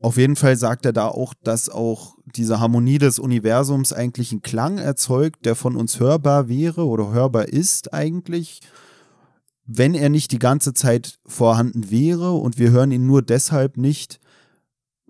[0.00, 4.42] auf jeden Fall sagt er da auch, dass auch diese Harmonie des Universums eigentlich einen
[4.42, 8.60] Klang erzeugt, der von uns hörbar wäre oder hörbar ist eigentlich,
[9.66, 14.20] wenn er nicht die ganze Zeit vorhanden wäre und wir hören ihn nur deshalb nicht,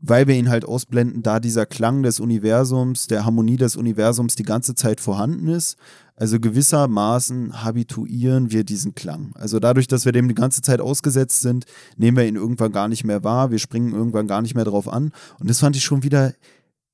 [0.00, 4.42] weil wir ihn halt ausblenden, da dieser Klang des Universums, der Harmonie des Universums die
[4.44, 5.76] ganze Zeit vorhanden ist.
[6.20, 9.30] Also gewissermaßen habituieren wir diesen Klang.
[9.36, 11.64] Also dadurch, dass wir dem die ganze Zeit ausgesetzt sind,
[11.96, 14.88] nehmen wir ihn irgendwann gar nicht mehr wahr, wir springen irgendwann gar nicht mehr drauf
[14.88, 15.12] an.
[15.38, 16.34] Und das fand ich schon wieder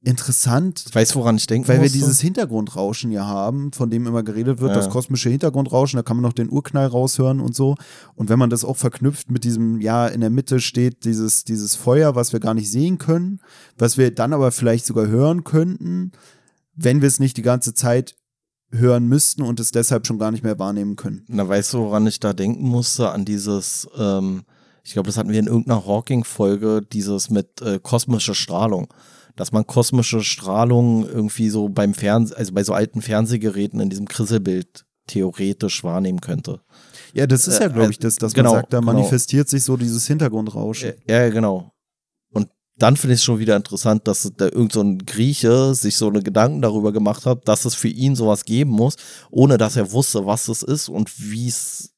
[0.02, 1.68] interessant, Weißt du, woran ich denke?
[1.68, 4.76] weil wir dieses Hintergrundrauschen ja haben, von dem immer geredet wird, Ja.
[4.76, 7.76] das kosmische Hintergrundrauschen, da kann man noch den Urknall raushören und so.
[8.14, 11.74] Und wenn man das auch verknüpft mit diesem, ja, in der Mitte steht dieses, dieses
[11.74, 13.40] Feuer, was wir gar nicht sehen können,
[13.78, 16.12] was wir dann aber vielleicht sogar hören könnten,
[16.76, 18.14] wenn wir es nicht die ganze Zeit
[18.74, 21.24] hören müssten und es deshalb schon gar nicht mehr wahrnehmen können.
[21.28, 23.10] Na, weißt du, woran ich da denken musste?
[23.10, 24.44] An dieses, ähm,
[24.82, 28.92] ich glaube, das hatten wir in irgendeiner Hawking-Folge, dieses mit äh, kosmischer Strahlung.
[29.36, 34.06] Dass man kosmische Strahlung irgendwie so beim Fernsehen, also bei so alten Fernsehgeräten in diesem
[34.06, 36.60] Krisselbild theoretisch wahrnehmen könnte.
[37.12, 38.92] Ja, das ist ja, Äh, glaube ich, das, dass genau, man sagt, da genau.
[38.92, 40.92] manifestiert sich so dieses Hintergrundrauschen.
[41.08, 41.73] Ja, ja, genau.
[42.76, 46.22] Dann finde ich es schon wieder interessant, dass da irgend so Grieche sich so eine
[46.22, 48.96] Gedanken darüber gemacht hat, dass es für ihn sowas geben muss,
[49.30, 51.94] ohne dass er wusste, was es ist und wie es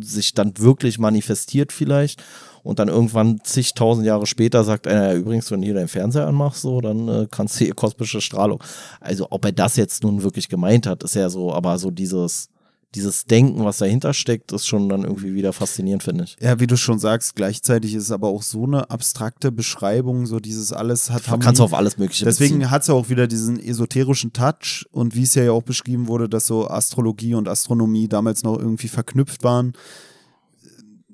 [0.00, 2.22] sich dann wirklich manifestiert vielleicht.
[2.62, 6.26] Und dann irgendwann zigtausend Jahre später sagt einer, ja, übrigens, wenn du hier deinen Fernseher
[6.26, 8.62] anmachst, so, dann äh, kannst du hier kosmische Strahlung.
[9.00, 12.48] Also ob er das jetzt nun wirklich gemeint hat, ist ja so, aber so dieses,
[12.94, 16.36] dieses Denken, was dahinter steckt, ist schon dann irgendwie wieder faszinierend, finde ich.
[16.40, 20.38] Ja, wie du schon sagst, gleichzeitig ist es aber auch so eine abstrakte Beschreibung, so
[20.40, 23.26] dieses alles hat Man kann es auf alles Mögliche Deswegen hat es ja auch wieder
[23.26, 28.08] diesen esoterischen Touch und wie es ja auch beschrieben wurde, dass so Astrologie und Astronomie
[28.08, 29.72] damals noch irgendwie verknüpft waren.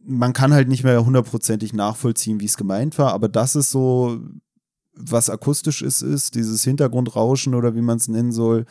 [0.05, 4.21] Man kann halt nicht mehr hundertprozentig nachvollziehen, wie es gemeint war, aber das ist so,
[4.95, 8.67] was akustisch ist, ist, dieses Hintergrundrauschen oder wie man es nennen soll,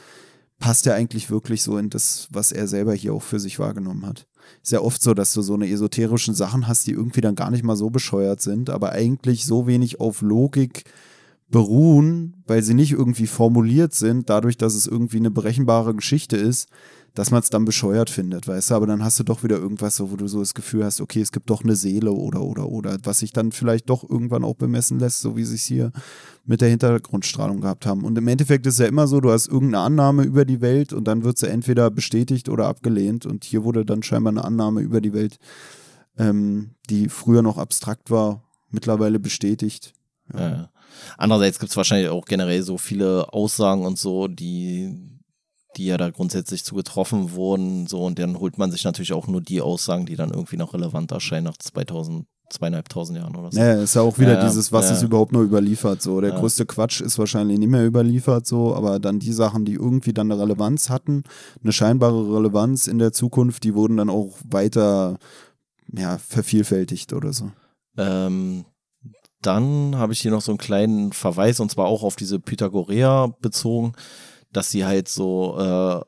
[0.59, 4.05] passt ja eigentlich wirklich so in das, was er selber hier auch für sich wahrgenommen
[4.05, 4.27] hat.
[4.65, 7.63] Ja oft so, dass du so eine esoterischen Sachen hast, die irgendwie dann gar nicht
[7.63, 10.83] mal so bescheuert sind, aber eigentlich so wenig auf Logik
[11.49, 16.67] beruhen, weil sie nicht irgendwie formuliert sind, dadurch, dass es irgendwie eine berechenbare Geschichte ist,
[17.13, 19.99] dass man es dann bescheuert findet, weißt du, aber dann hast du doch wieder irgendwas
[19.99, 22.97] wo du so das Gefühl hast, okay, es gibt doch eine Seele oder oder oder,
[23.03, 25.91] was sich dann vielleicht doch irgendwann auch bemessen lässt, so wie sie es hier
[26.45, 28.03] mit der Hintergrundstrahlung gehabt haben.
[28.03, 30.93] Und im Endeffekt ist es ja immer so, du hast irgendeine Annahme über die Welt
[30.93, 34.81] und dann wird sie entweder bestätigt oder abgelehnt und hier wurde dann scheinbar eine Annahme
[34.81, 35.37] über die Welt,
[36.17, 39.93] ähm, die früher noch abstrakt war, mittlerweile bestätigt.
[40.33, 40.69] Ja.
[41.17, 45.18] Andererseits gibt es wahrscheinlich auch generell so viele Aussagen und so, die,
[45.77, 47.87] die ja da grundsätzlich zu getroffen wurden.
[47.87, 50.73] So, und dann holt man sich natürlich auch nur die Aussagen, die dann irgendwie noch
[50.73, 53.59] relevant erscheinen nach 2000, zweieinhalbtausend Jahren oder so.
[53.59, 54.95] Naja, ist ja auch wieder Ja, dieses, was ja.
[54.95, 56.01] ist überhaupt nur überliefert.
[56.01, 56.39] So, der Ja.
[56.39, 60.31] größte Quatsch ist wahrscheinlich nicht mehr überliefert, so, aber dann die Sachen, die irgendwie dann
[60.31, 61.23] eine Relevanz hatten,
[61.61, 65.17] eine scheinbare Relevanz in der Zukunft, die wurden dann auch weiter
[65.95, 67.51] ja, vervielfältigt oder so.
[67.97, 68.65] Ähm,
[69.41, 73.33] dann habe ich hier noch so einen kleinen Verweis und zwar auch auf diese Pythagoreer
[73.41, 73.93] bezogen,
[74.51, 76.01] dass sie halt so äh,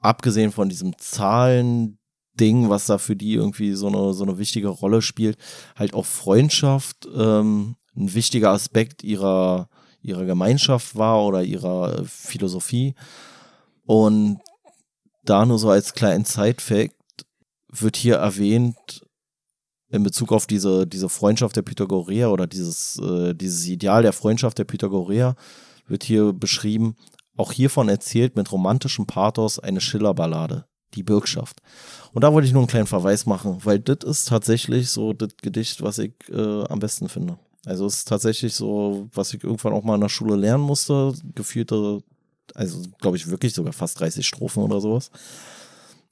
[0.00, 5.02] abgesehen von diesem Zahlen-Ding, was da für die irgendwie so eine, so eine wichtige Rolle
[5.02, 5.38] spielt,
[5.76, 9.68] halt auch Freundschaft ähm, ein wichtiger Aspekt ihrer,
[10.02, 12.94] ihrer Gemeinschaft war oder ihrer Philosophie.
[13.86, 14.40] Und
[15.24, 16.94] da nur so als kleinen Side-Fact
[17.68, 19.02] wird hier erwähnt,
[19.88, 24.58] in Bezug auf diese, diese Freundschaft der Pythagoreer oder dieses, äh, dieses Ideal der Freundschaft
[24.58, 25.36] der Pythagoreer,
[25.86, 26.96] wird hier beschrieben,
[27.36, 30.64] auch hiervon erzählt mit romantischem Pathos eine Schillerballade,
[30.94, 31.60] die Bürgschaft.
[32.12, 35.36] Und da wollte ich nur einen kleinen Verweis machen, weil das ist tatsächlich so das
[35.42, 37.38] Gedicht, was ich äh, am besten finde.
[37.66, 41.12] Also es ist tatsächlich so, was ich irgendwann auch mal in der Schule lernen musste,
[41.34, 42.00] gefühlte,
[42.54, 45.10] also glaube ich wirklich sogar fast 30 Strophen oder sowas.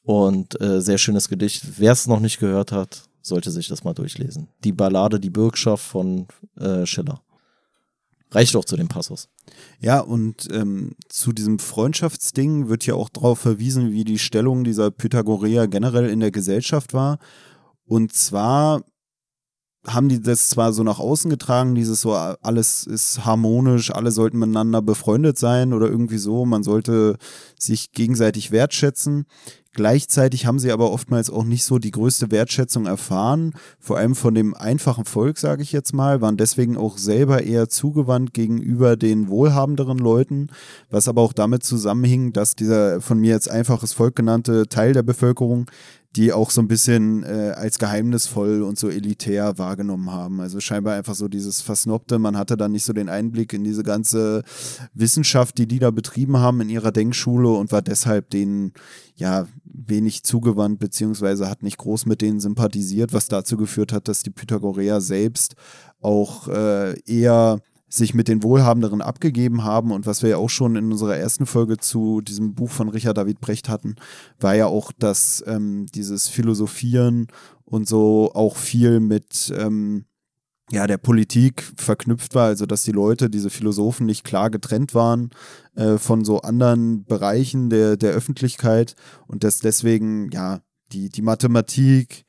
[0.02, 1.78] Und äh, sehr schönes Gedicht.
[1.78, 4.48] Wer es noch nicht gehört hat, sollte sich das mal durchlesen.
[4.62, 6.26] Die Ballade Die Bürgschaft von
[6.56, 7.22] äh, Schiller.
[8.34, 9.28] Reicht auch zu dem Passus.
[9.80, 14.90] Ja, und ähm, zu diesem Freundschaftsding wird ja auch darauf verwiesen, wie die Stellung dieser
[14.90, 17.18] Pythagoreer generell in der Gesellschaft war.
[17.86, 18.82] Und zwar
[19.86, 24.38] haben die das zwar so nach außen getragen, dieses so, alles ist harmonisch, alle sollten
[24.38, 27.16] miteinander befreundet sein oder irgendwie so, man sollte
[27.58, 29.26] sich gegenseitig wertschätzen.
[29.74, 34.32] Gleichzeitig haben sie aber oftmals auch nicht so die größte Wertschätzung erfahren, vor allem von
[34.32, 39.28] dem einfachen Volk, sage ich jetzt mal, waren deswegen auch selber eher zugewandt gegenüber den
[39.28, 40.46] wohlhabenderen Leuten,
[40.90, 45.02] was aber auch damit zusammenhing, dass dieser von mir jetzt einfaches Volk genannte Teil der
[45.02, 45.66] Bevölkerung
[46.16, 50.40] die auch so ein bisschen äh, als geheimnisvoll und so elitär wahrgenommen haben.
[50.40, 52.18] Also scheinbar einfach so dieses Versnobte.
[52.20, 54.44] Man hatte dann nicht so den Einblick in diese ganze
[54.92, 58.72] Wissenschaft, die die da betrieben haben in ihrer Denkschule und war deshalb denen
[59.16, 64.22] ja wenig zugewandt, beziehungsweise hat nicht groß mit denen sympathisiert, was dazu geführt hat, dass
[64.22, 65.56] die Pythagoreer selbst
[66.00, 67.60] auch äh, eher
[67.96, 71.46] sich mit den Wohlhabenderen abgegeben haben und was wir ja auch schon in unserer ersten
[71.46, 73.96] Folge zu diesem Buch von Richard David Brecht hatten,
[74.40, 77.28] war ja auch, dass ähm, dieses Philosophieren
[77.64, 80.04] und so auch viel mit ähm,
[80.70, 85.30] ja, der Politik verknüpft war, also dass die Leute, diese Philosophen nicht klar getrennt waren
[85.76, 88.96] äh, von so anderen Bereichen der, der Öffentlichkeit
[89.26, 90.60] und dass deswegen, ja,
[90.92, 92.24] die, die Mathematik,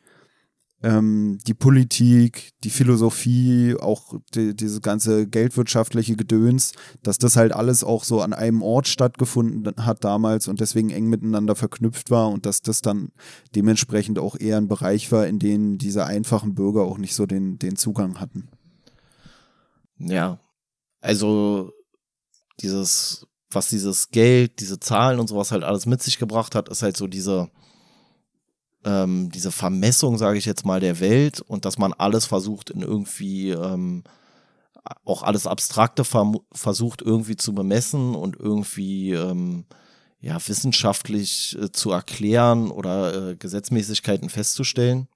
[0.86, 7.84] ähm, die Politik, die Philosophie, auch die, diese ganze geldwirtschaftliche Gedöns, dass das halt alles
[7.84, 12.46] auch so an einem Ort stattgefunden hat damals und deswegen eng miteinander verknüpft war und
[12.46, 13.10] dass das dann
[13.56, 17.58] dementsprechend auch eher ein Bereich war, in den diese einfachen Bürger auch nicht so den,
[17.58, 18.48] den Zugang hatten.
[19.98, 20.40] Ja,
[21.02, 21.72] also
[22.60, 26.84] dieses, was dieses Geld, diese Zahlen und sowas halt alles mit sich gebracht hat, ist
[26.84, 27.50] halt so diese
[28.86, 32.82] ähm, diese Vermessung, sage ich jetzt mal, der Welt und dass man alles versucht in
[32.82, 34.04] irgendwie ähm,
[35.04, 39.66] auch alles Abstrakte versucht irgendwie zu bemessen und irgendwie ähm,
[40.20, 45.08] ja wissenschaftlich äh, zu erklären oder äh, Gesetzmäßigkeiten festzustellen.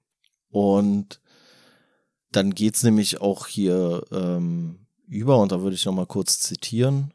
[0.50, 1.20] Und
[2.32, 7.12] dann geht's nämlich auch hier ähm, über, und da würde ich nochmal kurz zitieren.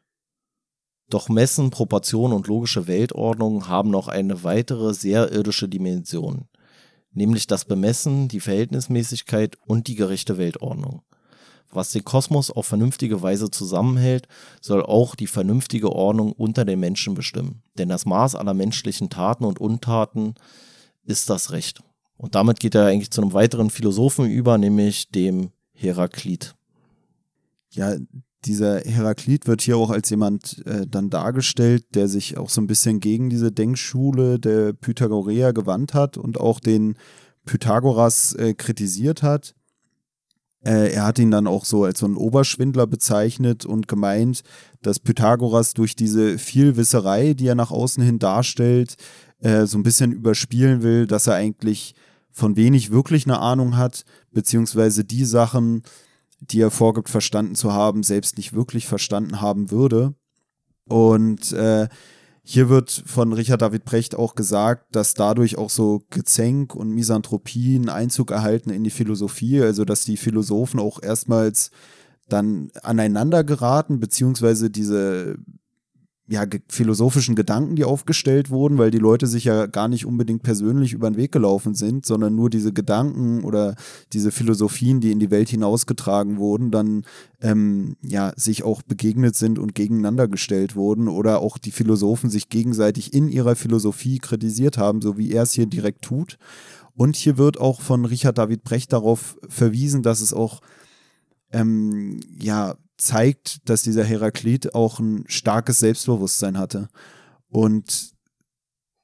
[1.09, 6.45] Doch Messen, Proportion und logische Weltordnung haben noch eine weitere sehr irdische Dimension,
[7.11, 11.03] nämlich das Bemessen, die Verhältnismäßigkeit und die gerechte Weltordnung.
[11.71, 14.27] Was den Kosmos auf vernünftige Weise zusammenhält,
[14.61, 17.61] soll auch die vernünftige Ordnung unter den Menschen bestimmen.
[17.77, 20.35] Denn das Maß aller menschlichen Taten und Untaten
[21.03, 21.83] ist das Recht.
[22.17, 26.55] Und damit geht er eigentlich zu einem weiteren Philosophen über, nämlich dem Heraklit.
[27.71, 27.97] Ja,
[28.45, 32.67] dieser Heraklit wird hier auch als jemand äh, dann dargestellt, der sich auch so ein
[32.67, 36.95] bisschen gegen diese Denkschule der Pythagoreer gewandt hat und auch den
[37.45, 39.55] Pythagoras äh, kritisiert hat.
[40.63, 44.41] Äh, er hat ihn dann auch so als so einen Oberschwindler bezeichnet und gemeint,
[44.81, 48.95] dass Pythagoras durch diese Vielwisserei, die er nach außen hin darstellt,
[49.39, 51.93] äh, so ein bisschen überspielen will, dass er eigentlich
[52.31, 55.83] von wenig wirklich eine Ahnung hat, beziehungsweise die Sachen,
[56.39, 60.15] die er vorgibt, verstanden zu haben, selbst nicht wirklich verstanden haben würde.
[60.87, 61.87] Und äh,
[62.43, 67.75] hier wird von Richard David Brecht auch gesagt, dass dadurch auch so Gezänk und Misanthropie
[67.75, 71.71] einen Einzug erhalten in die Philosophie, also dass die Philosophen auch erstmals
[72.29, 75.37] dann aneinander geraten, beziehungsweise diese
[76.27, 80.93] ja, philosophischen Gedanken, die aufgestellt wurden, weil die Leute sich ja gar nicht unbedingt persönlich
[80.93, 83.75] über den Weg gelaufen sind, sondern nur diese Gedanken oder
[84.11, 87.05] diese Philosophien, die in die Welt hinausgetragen wurden, dann
[87.41, 92.49] ähm, ja sich auch begegnet sind und gegeneinander gestellt wurden oder auch die Philosophen sich
[92.49, 96.39] gegenseitig in ihrer Philosophie kritisiert haben, so wie er es hier direkt tut.
[96.95, 100.61] Und hier wird auch von Richard David Brecht darauf verwiesen, dass es auch
[101.51, 106.89] ähm, ja zeigt, dass dieser Heraklit auch ein starkes Selbstbewusstsein hatte.
[107.49, 108.13] Und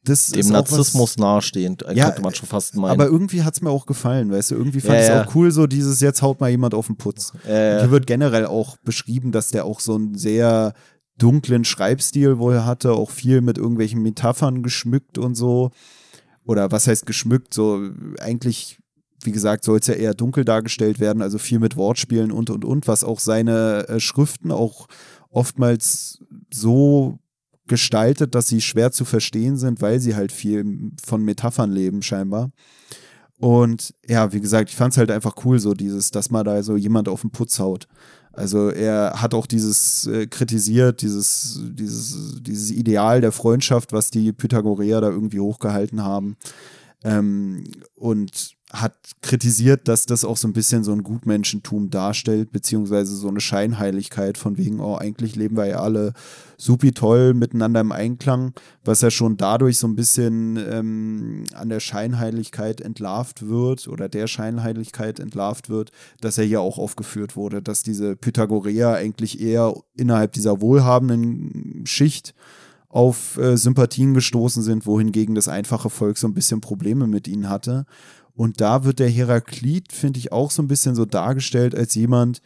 [0.03, 2.91] das Dem Narzissmus nahestehend, Ja, könnte man schon fast meinen.
[2.91, 5.23] Aber irgendwie hat es mir auch gefallen, weißt du, irgendwie fand Ja, ich es ja.
[5.25, 7.33] auch cool, so dieses, jetzt haut mal jemand auf den Putz.
[7.45, 10.73] äh, Hier wird generell auch beschrieben, dass der auch so einen sehr
[11.17, 15.69] dunklen Schreibstil wohl hatte, auch viel mit irgendwelchen Metaphern geschmückt und so.
[16.45, 17.53] Oder was heißt geschmückt?
[17.53, 17.87] So
[18.19, 18.79] eigentlich,
[19.23, 22.65] wie gesagt, soll es ja eher dunkel dargestellt werden, also viel mit Wortspielen und und
[22.65, 24.87] und, was auch seine äh, Schriften auch
[25.29, 26.19] oftmals
[26.53, 27.19] so
[27.67, 32.51] gestaltet, dass sie schwer zu verstehen sind, weil sie halt viel von Metaphern leben, scheinbar.
[33.37, 36.61] Und ja, wie gesagt, ich fand es halt einfach cool, so dieses, dass mal da
[36.61, 37.87] so jemand auf den Putz haut.
[38.33, 44.31] Also er hat auch dieses äh, kritisiert, dieses, dieses, dieses Ideal der Freundschaft, was die
[44.31, 46.37] Pythagoreer da irgendwie hochgehalten haben.
[47.03, 47.63] Ähm,
[47.95, 53.27] und hat kritisiert, dass das auch so ein bisschen so ein Gutmenschentum darstellt, beziehungsweise so
[53.27, 56.13] eine Scheinheiligkeit von wegen, oh, eigentlich leben wir ja alle
[56.57, 58.53] supi toll miteinander im Einklang,
[58.85, 64.27] was ja schon dadurch so ein bisschen ähm, an der Scheinheiligkeit entlarvt wird oder der
[64.27, 65.91] Scheinheiligkeit entlarvt wird,
[66.21, 72.33] dass er hier auch aufgeführt wurde, dass diese Pythagoreer eigentlich eher innerhalb dieser wohlhabenden Schicht
[72.91, 77.49] auf äh, Sympathien gestoßen sind, wohingegen das einfache Volk so ein bisschen Probleme mit ihnen
[77.49, 77.85] hatte.
[78.41, 82.41] Und da wird der Heraklit, finde ich, auch so ein bisschen so dargestellt als jemand,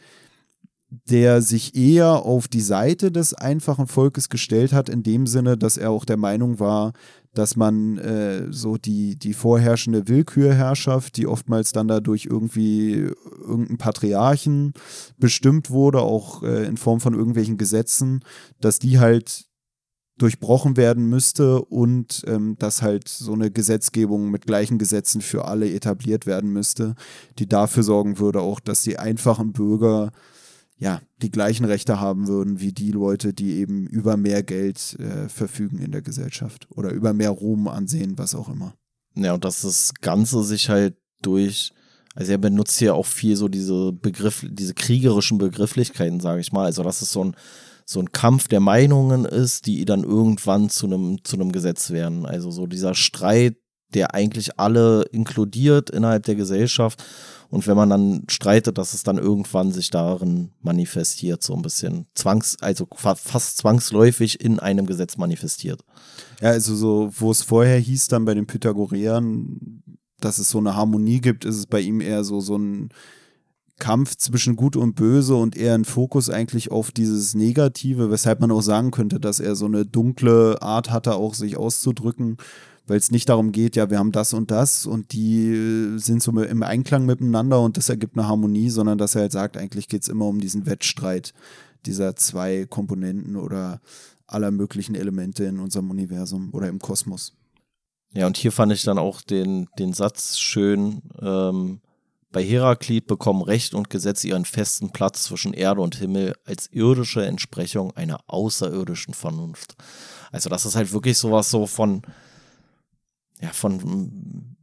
[0.90, 5.78] der sich eher auf die Seite des einfachen Volkes gestellt hat, in dem Sinne, dass
[5.78, 6.92] er auch der Meinung war,
[7.32, 13.10] dass man äh, so die, die vorherrschende Willkürherrschaft, die oftmals dann dadurch irgendwie
[13.40, 14.74] irgendein Patriarchen
[15.16, 18.22] bestimmt wurde, auch äh, in Form von irgendwelchen Gesetzen,
[18.60, 19.46] dass die halt
[20.18, 25.70] durchbrochen werden müsste und ähm, dass halt so eine Gesetzgebung mit gleichen Gesetzen für alle
[25.70, 26.94] etabliert werden müsste,
[27.38, 30.12] die dafür sorgen würde, auch dass die einfachen Bürger
[30.78, 35.28] ja die gleichen Rechte haben würden wie die Leute, die eben über mehr Geld äh,
[35.28, 38.74] verfügen in der Gesellschaft oder über mehr Ruhm, Ansehen, was auch immer.
[39.14, 41.72] Ja, und dass das Ganze sich halt durch,
[42.14, 46.66] also er benutzt hier auch viel so diese Begriff, diese kriegerischen Begrifflichkeiten, sage ich mal.
[46.66, 47.36] Also dass es so ein,
[47.88, 52.26] so ein Kampf der Meinungen ist, die dann irgendwann zu einem, zu einem Gesetz werden.
[52.26, 53.56] Also so dieser Streit,
[53.94, 57.02] der eigentlich alle inkludiert innerhalb der Gesellschaft.
[57.48, 62.06] Und wenn man dann streitet, dass es dann irgendwann sich darin manifestiert, so ein bisschen
[62.12, 65.84] zwangs, also fa- fast zwangsläufig in einem Gesetz manifestiert.
[66.40, 69.82] Ja, also so, wo es vorher hieß dann bei den Pythagoreern,
[70.18, 72.88] dass es so eine Harmonie gibt, ist es bei ihm eher so, so ein
[73.78, 78.50] Kampf zwischen Gut und Böse und eher ein Fokus eigentlich auf dieses Negative, weshalb man
[78.50, 82.38] auch sagen könnte, dass er so eine dunkle Art hatte, auch sich auszudrücken,
[82.86, 86.22] weil es nicht darum geht, ja, wir haben das und das und die äh, sind
[86.22, 89.88] so im Einklang miteinander und das ergibt eine Harmonie, sondern dass er halt sagt, eigentlich
[89.88, 91.34] geht es immer um diesen Wettstreit
[91.84, 93.80] dieser zwei Komponenten oder
[94.26, 97.34] aller möglichen Elemente in unserem Universum oder im Kosmos.
[98.12, 101.80] Ja, und hier fand ich dann auch den, den Satz schön, ähm,
[102.32, 107.24] bei Heraklit bekommen Recht und Gesetz ihren festen Platz zwischen Erde und Himmel als irdische
[107.24, 109.76] Entsprechung einer außerirdischen Vernunft.
[110.32, 112.02] Also das ist halt wirklich sowas so von,
[113.40, 114.56] ja, von,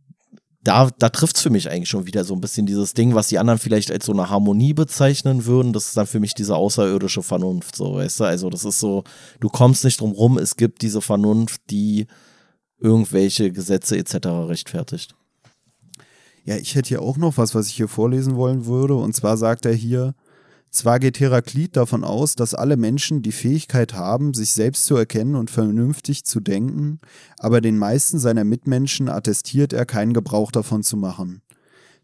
[0.63, 3.39] da, da trifft's für mich eigentlich schon wieder so ein bisschen dieses Ding, was die
[3.39, 5.73] anderen vielleicht als so eine Harmonie bezeichnen würden.
[5.73, 8.23] Das ist dann für mich diese außerirdische Vernunft, so, weißt du?
[8.25, 9.03] Also das ist so,
[9.39, 12.07] du kommst nicht drum rum, es gibt diese Vernunft, die
[12.79, 14.27] irgendwelche Gesetze etc.
[14.47, 15.15] rechtfertigt.
[16.45, 18.95] Ja, ich hätte hier auch noch was, was ich hier vorlesen wollen würde.
[18.95, 20.13] Und zwar sagt er hier,
[20.69, 25.35] zwar geht Heraklit davon aus, dass alle Menschen die Fähigkeit haben, sich selbst zu erkennen
[25.35, 26.99] und vernünftig zu denken,
[27.37, 31.43] aber den meisten seiner Mitmenschen attestiert er keinen Gebrauch davon zu machen.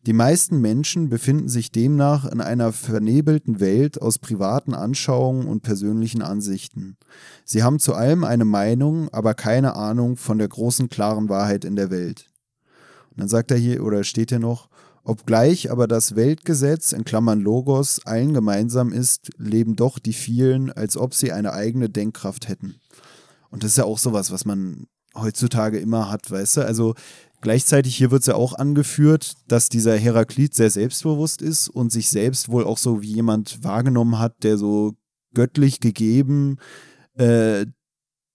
[0.06, 6.22] Die meisten Menschen befinden sich demnach in einer vernebelten Welt aus privaten Anschauungen und persönlichen
[6.22, 6.95] Ansichten.
[7.44, 11.76] Sie haben zu allem eine Meinung, aber keine Ahnung von der großen klaren Wahrheit in
[11.76, 12.28] der Welt.
[13.20, 14.70] Dann sagt er hier, oder steht hier noch,
[15.04, 20.96] obgleich aber das Weltgesetz in Klammern Logos allen gemeinsam ist, leben doch die vielen, als
[20.96, 22.76] ob sie eine eigene Denkkraft hätten.
[23.50, 26.66] Und das ist ja auch sowas, was man heutzutage immer hat, weißt du?
[26.66, 26.96] Also
[27.41, 32.10] gleichzeitig hier wird es ja auch angeführt, dass dieser Heraklit sehr selbstbewusst ist und sich
[32.10, 34.94] selbst wohl auch so wie jemand wahrgenommen hat, der so
[35.34, 36.58] göttlich gegeben
[37.16, 37.66] äh,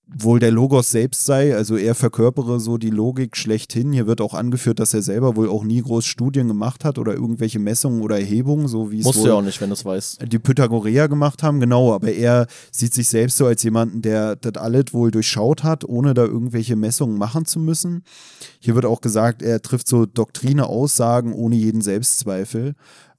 [0.07, 3.93] wohl der Logos selbst sei, also er verkörpere so die Logik schlechthin.
[3.93, 7.15] Hier wird auch angeführt, dass er selber wohl auch nie groß Studien gemacht hat oder
[7.15, 9.75] irgendwelche Messungen oder Erhebungen, so wie es Musst wohl du ja auch nicht, wenn du
[9.75, 10.31] es weißt.
[10.31, 14.63] die Pythagoreer gemacht haben, genau, aber er sieht sich selbst so als jemanden, der das
[14.63, 18.05] alles wohl durchschaut hat, ohne da irgendwelche Messungen machen zu müssen.
[18.61, 22.75] Hier wird auch gesagt, er trifft so Doktrine-Aussagen ohne jeden Selbstzweifel.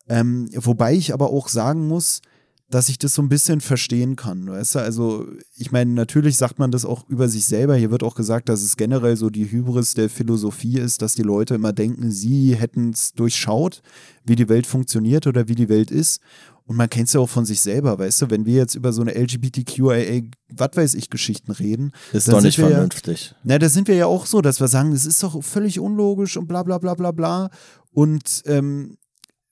[0.08, 2.22] Ähm, wobei ich aber auch sagen muss,
[2.70, 4.48] dass ich das so ein bisschen verstehen kann.
[4.48, 7.76] Weißt du, also ich meine, natürlich sagt man das auch über sich selber.
[7.76, 11.22] Hier wird auch gesagt, dass es generell so die Hybris der Philosophie ist, dass die
[11.22, 13.82] Leute immer denken, sie hätten es durchschaut,
[14.26, 16.22] wie die Welt funktioniert oder wie die Welt ist.
[16.68, 18.92] Und man kennt es ja auch von sich selber, weißt du, wenn wir jetzt über
[18.92, 21.92] so eine LGBTQIA, was weiß ich, Geschichten reden.
[22.12, 23.30] Ist doch nicht vernünftig.
[23.30, 25.80] Ja, na, da sind wir ja auch so, dass wir sagen, das ist doch völlig
[25.80, 27.52] unlogisch und bla bla bla bla bla.
[27.92, 28.98] Und ähm,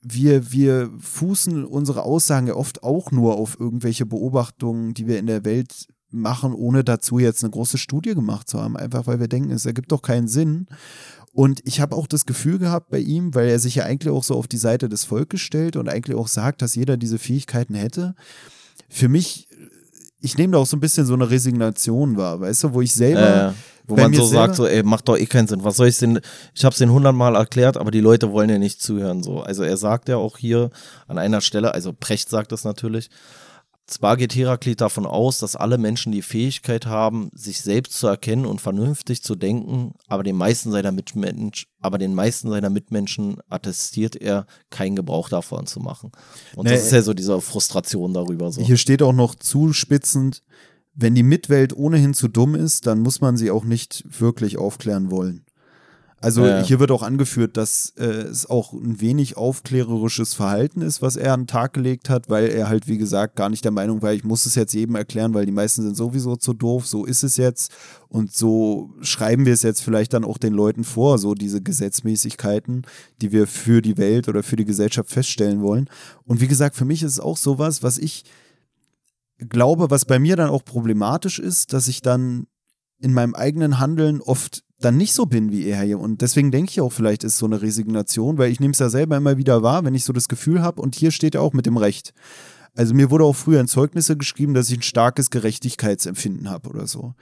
[0.04, 5.28] wir, wir fußen unsere Aussagen ja oft auch nur auf irgendwelche Beobachtungen, die wir in
[5.28, 8.78] der Welt machen, ohne dazu jetzt eine große Studie gemacht zu haben.
[8.78, 10.68] Einfach weil wir denken, es ergibt doch keinen Sinn.
[11.32, 14.24] Und ich habe auch das Gefühl gehabt bei ihm, weil er sich ja eigentlich auch
[14.24, 17.74] so auf die Seite des Volkes stellt und eigentlich auch sagt, dass jeder diese Fähigkeiten
[17.74, 18.14] hätte.
[18.88, 19.48] Für mich,
[20.24, 22.94] ich nehme da auch so ein bisschen so eine Resignation wahr, weißt du, wo ich
[22.94, 23.50] selber.
[23.50, 23.52] Äh,
[23.86, 25.66] wo man so sagt, so, ey, macht doch eh keinen Sinn.
[25.66, 26.22] Was soll ich denn?
[26.56, 29.24] Ich habe es den hundertmal erklärt, aber die Leute wollen ja nicht zuhören.
[29.24, 30.72] So, also er sagt ja auch hier
[31.10, 33.10] an einer Stelle, also Precht sagt das natürlich,
[33.88, 38.46] zwar geht Heraklit davon aus, dass alle Menschen die Fähigkeit haben, sich selbst zu erkennen
[38.46, 44.16] und vernünftig zu denken, aber den meisten seiner, Mitmensch, aber den meisten seiner Mitmenschen attestiert
[44.16, 46.12] er, keinen Gebrauch davon zu machen.
[46.56, 48.52] Und nee, das ist ja so diese Frustration darüber.
[48.52, 48.62] So.
[48.62, 50.42] Hier steht auch noch zuspitzend,
[50.96, 55.10] wenn die Mitwelt ohnehin zu dumm ist, dann muss man sie auch nicht wirklich aufklären
[55.10, 55.44] wollen.
[56.24, 56.64] Also ja.
[56.64, 61.34] hier wird auch angeführt, dass äh, es auch ein wenig aufklärerisches Verhalten ist, was er
[61.34, 64.14] an den Tag gelegt hat, weil er halt, wie gesagt, gar nicht der Meinung war,
[64.14, 67.24] ich muss es jetzt jedem erklären, weil die meisten sind sowieso zu doof, so ist
[67.24, 67.74] es jetzt.
[68.08, 72.84] Und so schreiben wir es jetzt vielleicht dann auch den Leuten vor, so diese Gesetzmäßigkeiten,
[73.22, 75.90] die wir für die Welt oder für die Gesellschaft feststellen wollen.
[76.24, 78.24] Und wie gesagt, für mich ist es auch sowas, was ich
[79.50, 82.48] glaube, was bei mir dann auch problematisch ist, dass ich dann
[83.02, 86.00] in meinem eigenen Handeln oft dann nicht so bin wie er hier.
[86.00, 88.90] Und deswegen denke ich auch, vielleicht ist so eine Resignation, weil ich nehme es ja
[88.90, 91.54] selber immer wieder wahr, wenn ich so das Gefühl habe, und hier steht er auch
[91.54, 92.14] mit dem Recht.
[92.76, 96.88] Also mir wurde auch früher in Zeugnisse geschrieben, dass ich ein starkes Gerechtigkeitsempfinden habe oder
[96.88, 97.14] so.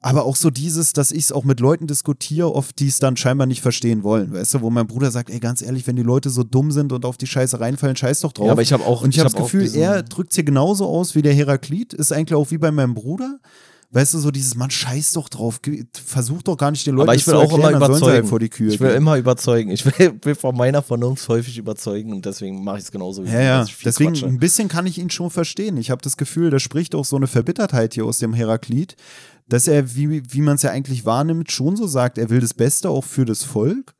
[0.00, 3.16] Aber auch so dieses, dass ich es auch mit Leuten diskutiere, oft die es dann
[3.16, 6.02] scheinbar nicht verstehen wollen, weißt du, wo mein Bruder sagt, ey, ganz ehrlich, wenn die
[6.02, 8.46] Leute so dumm sind und auf die Scheiße reinfallen, scheiß doch drauf.
[8.46, 10.44] Ja, aber ich habe auch, und ich, ich habe das Gefühl, er drückt es hier
[10.44, 13.38] genauso aus wie der Heraklit, ist eigentlich auch wie bei meinem Bruder.
[13.94, 15.60] Weißt du, so dieses, Mann, scheiß doch drauf,
[15.92, 18.12] versuch doch gar nicht den Leuten Aber ich will auch erklären, immer überzeugen.
[18.12, 18.96] Halt vor die Kühe ich will gehen.
[18.96, 19.70] immer überzeugen.
[19.70, 23.30] Ich will, will von meiner Vernunft häufig überzeugen und deswegen mache ich es genauso wie
[23.30, 23.66] Ja, ja.
[23.84, 24.26] Deswegen quatsche.
[24.26, 25.76] ein bisschen kann ich ihn schon verstehen.
[25.76, 28.96] Ich habe das Gefühl, da spricht auch so eine Verbittertheit hier aus dem Heraklit,
[29.48, 32.52] dass er, wie, wie man es ja eigentlich wahrnimmt, schon so sagt, er will das
[32.52, 33.93] Beste auch für das Volk.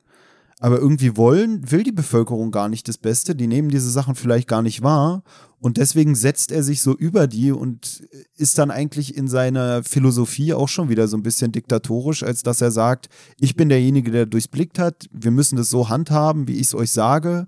[0.65, 3.35] Aber irgendwie wollen, will die Bevölkerung gar nicht das Beste.
[3.35, 5.21] Die nehmen diese Sachen vielleicht gar nicht wahr.
[5.59, 8.01] Und deswegen setzt er sich so über die und
[8.35, 12.61] ist dann eigentlich in seiner Philosophie auch schon wieder so ein bisschen diktatorisch, als dass
[12.61, 13.09] er sagt,
[13.39, 16.89] ich bin derjenige, der durchblickt hat, wir müssen das so handhaben, wie ich es euch
[16.89, 17.45] sage,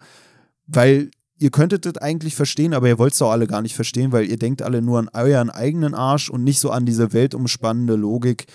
[0.68, 4.12] weil ihr könntet das eigentlich verstehen, aber ihr wollt es doch alle gar nicht verstehen,
[4.12, 7.96] weil ihr denkt alle nur an euren eigenen Arsch und nicht so an diese weltumspannende
[7.96, 8.46] Logik,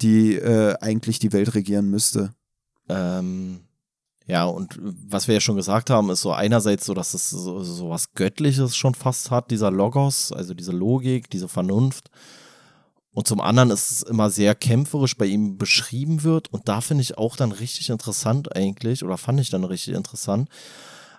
[0.00, 2.30] die äh, eigentlich die Welt regieren müsste.
[2.88, 3.62] Ähm,
[4.26, 7.62] ja, und was wir ja schon gesagt haben, ist so einerseits so, dass es so,
[7.62, 12.10] so was Göttliches schon fast hat, dieser Logos, also diese Logik, diese Vernunft.
[13.14, 16.52] Und zum anderen ist es immer sehr kämpferisch bei ihm beschrieben wird.
[16.52, 20.48] Und da finde ich auch dann richtig interessant eigentlich, oder fand ich dann richtig interessant.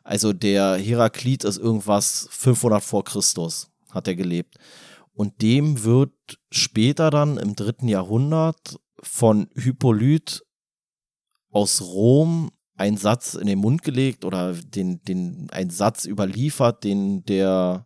[0.04, 4.58] Also der Heraklit ist irgendwas 500 vor Christus, hat er gelebt.
[5.14, 6.12] Und dem wird
[6.52, 10.44] später dann im dritten Jahrhundert von Hippolyt
[11.52, 17.24] aus Rom einen Satz in den Mund gelegt oder den, den, einen Satz überliefert, den
[17.26, 17.86] der,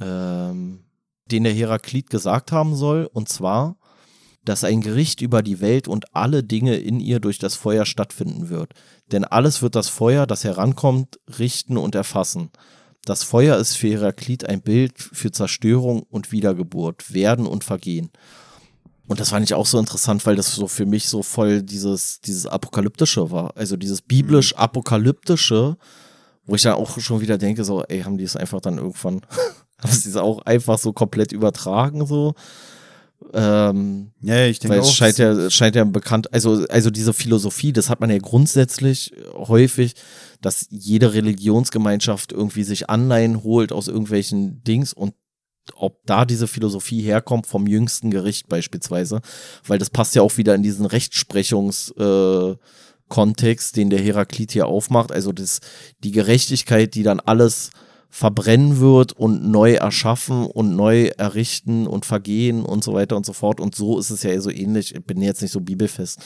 [0.00, 0.84] ähm,
[1.26, 3.76] den der Heraklit gesagt haben soll, und zwar,
[4.44, 8.48] dass ein Gericht über die Welt und alle Dinge in ihr durch das Feuer stattfinden
[8.48, 8.74] wird.
[9.10, 12.50] Denn alles wird das Feuer, das herankommt, richten und erfassen.
[13.04, 18.10] Das Feuer ist für Heraklit ein Bild für Zerstörung und Wiedergeburt, Werden und Vergehen.
[19.12, 22.22] Und das fand ich auch so interessant, weil das so für mich so voll dieses,
[22.22, 23.54] dieses Apokalyptische war.
[23.58, 25.76] Also dieses biblisch-apokalyptische,
[26.46, 29.20] wo ich dann auch schon wieder denke, so, ey, haben die es einfach dann irgendwann,
[29.78, 32.32] haben sie es auch einfach so komplett übertragen, so.
[33.34, 37.12] Ähm, ja, ich denke weil es auch, scheint ja, scheint ja bekannt, also, also diese
[37.12, 39.92] Philosophie, das hat man ja grundsätzlich häufig,
[40.40, 45.12] dass jede Religionsgemeinschaft irgendwie sich Anleihen holt aus irgendwelchen Dings und
[45.76, 49.20] ob da diese Philosophie herkommt vom jüngsten Gericht beispielsweise,
[49.66, 55.12] weil das passt ja auch wieder in diesen Rechtsprechungskontext, äh, den der Heraklit hier aufmacht,
[55.12, 55.60] also das,
[56.02, 57.70] die Gerechtigkeit, die dann alles
[58.14, 63.32] verbrennen wird und neu erschaffen und neu errichten und vergehen und so weiter und so
[63.32, 63.58] fort.
[63.58, 64.94] Und so ist es ja so ähnlich.
[64.94, 66.20] Ich bin jetzt nicht so bibelfest.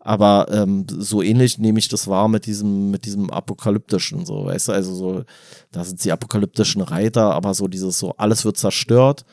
[0.00, 4.68] Aber ähm, so ähnlich nehme ich das wahr mit diesem, mit diesem apokalyptischen, so, weißt
[4.68, 5.24] du, also so,
[5.72, 9.26] da sind die apokalyptischen Reiter, aber so dieses so, alles wird zerstört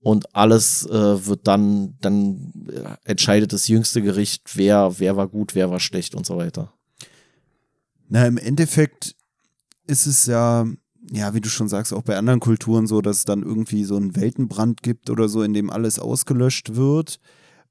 [0.00, 5.54] und alles äh, wird dann, dann äh, entscheidet das jüngste Gericht, wer, wer war gut,
[5.54, 6.74] wer war schlecht und so weiter.
[8.10, 9.16] Na, im Endeffekt
[9.86, 10.66] ist es ja,
[11.10, 13.96] ja, wie du schon sagst, auch bei anderen Kulturen so, dass es dann irgendwie so
[13.96, 17.18] einen Weltenbrand gibt oder so, in dem alles ausgelöscht wird.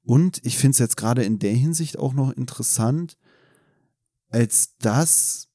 [0.04, 3.16] Und ich finde es jetzt gerade in der Hinsicht auch noch interessant,
[4.28, 5.48] als das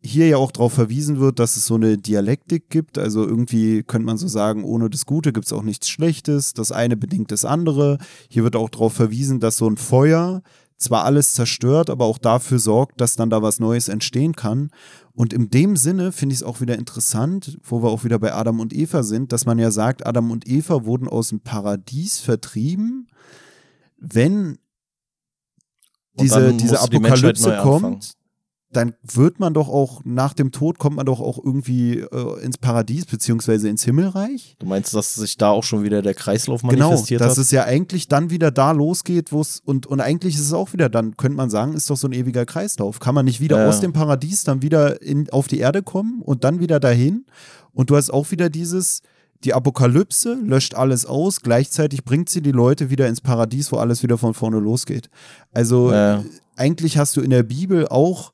[0.00, 2.98] hier ja auch darauf verwiesen wird, dass es so eine Dialektik gibt.
[2.98, 6.52] Also irgendwie könnte man so sagen, ohne das Gute gibt es auch nichts Schlechtes.
[6.52, 7.98] Das eine bedingt das andere.
[8.28, 10.42] Hier wird auch darauf verwiesen, dass so ein Feuer
[10.76, 14.70] zwar alles zerstört, aber auch dafür sorgt, dass dann da was Neues entstehen kann.
[15.12, 18.34] Und in dem Sinne finde ich es auch wieder interessant, wo wir auch wieder bei
[18.34, 22.18] Adam und Eva sind, dass man ja sagt, Adam und Eva wurden aus dem Paradies
[22.18, 23.08] vertrieben.
[24.12, 24.58] Wenn
[26.20, 28.14] diese, diese Apokalypse kommt,
[28.76, 32.58] dann wird man doch auch nach dem Tod kommt man doch auch irgendwie äh, ins
[32.58, 34.56] Paradies beziehungsweise ins Himmelreich.
[34.58, 37.64] Du meinst, dass sich da auch schon wieder der Kreislauf manifestiert genau, dass es ja
[37.64, 41.16] eigentlich dann wieder da losgeht, wo es und und eigentlich ist es auch wieder dann
[41.16, 42.98] könnte man sagen, ist doch so ein ewiger Kreislauf.
[42.98, 43.68] Kann man nicht wieder ja.
[43.68, 47.26] aus dem Paradies dann wieder in, auf die Erde kommen und dann wieder dahin?
[47.72, 49.02] Und du hast auch wieder dieses
[49.44, 54.02] die Apokalypse löscht alles aus, gleichzeitig bringt sie die Leute wieder ins Paradies, wo alles
[54.02, 55.10] wieder von vorne losgeht.
[55.52, 56.24] Also ja.
[56.56, 58.32] eigentlich hast du in der Bibel auch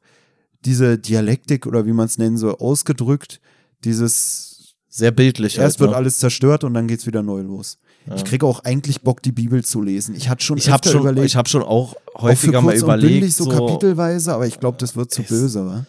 [0.64, 3.40] diese Dialektik oder wie man es nennen soll, ausgedrückt,
[3.84, 5.58] dieses sehr bildlich.
[5.58, 5.96] Erst halt, wird ne?
[5.96, 7.78] alles zerstört und dann geht es wieder neu los.
[8.06, 8.14] Ja.
[8.14, 10.14] Ich kriege auch eigentlich Bock, die Bibel zu lesen.
[10.14, 11.26] Ich hatte schon ich hab schon, überlegt.
[11.26, 13.32] Ich habe schon auch häufiger auch mal überlegt.
[13.32, 15.86] so, so kapitelweise, aber ich glaube, das wird zu böse, wa?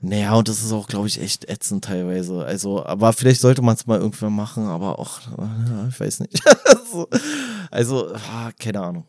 [0.00, 2.44] Naja, und das ist auch, glaube ich, echt ätzend teilweise.
[2.44, 6.40] Also, aber vielleicht sollte man es mal irgendwann machen, aber auch, ja, ich weiß nicht.
[6.64, 7.08] also,
[7.70, 9.04] also ah, keine Ahnung.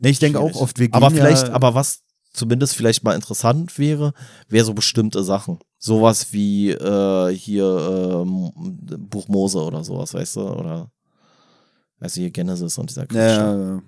[0.00, 2.00] Nee, ich denke auch oft, wir gehen Aber vielleicht, ja aber was
[2.34, 4.12] zumindest vielleicht mal interessant wäre,
[4.48, 5.58] wäre so bestimmte Sachen.
[5.78, 10.40] Sowas wie äh, hier äh, Buch Mose oder sowas, weißt du?
[10.40, 10.90] Oder
[12.00, 13.16] du, hier Genesis und dieser Quatsch.
[13.16, 13.82] Ja, ja.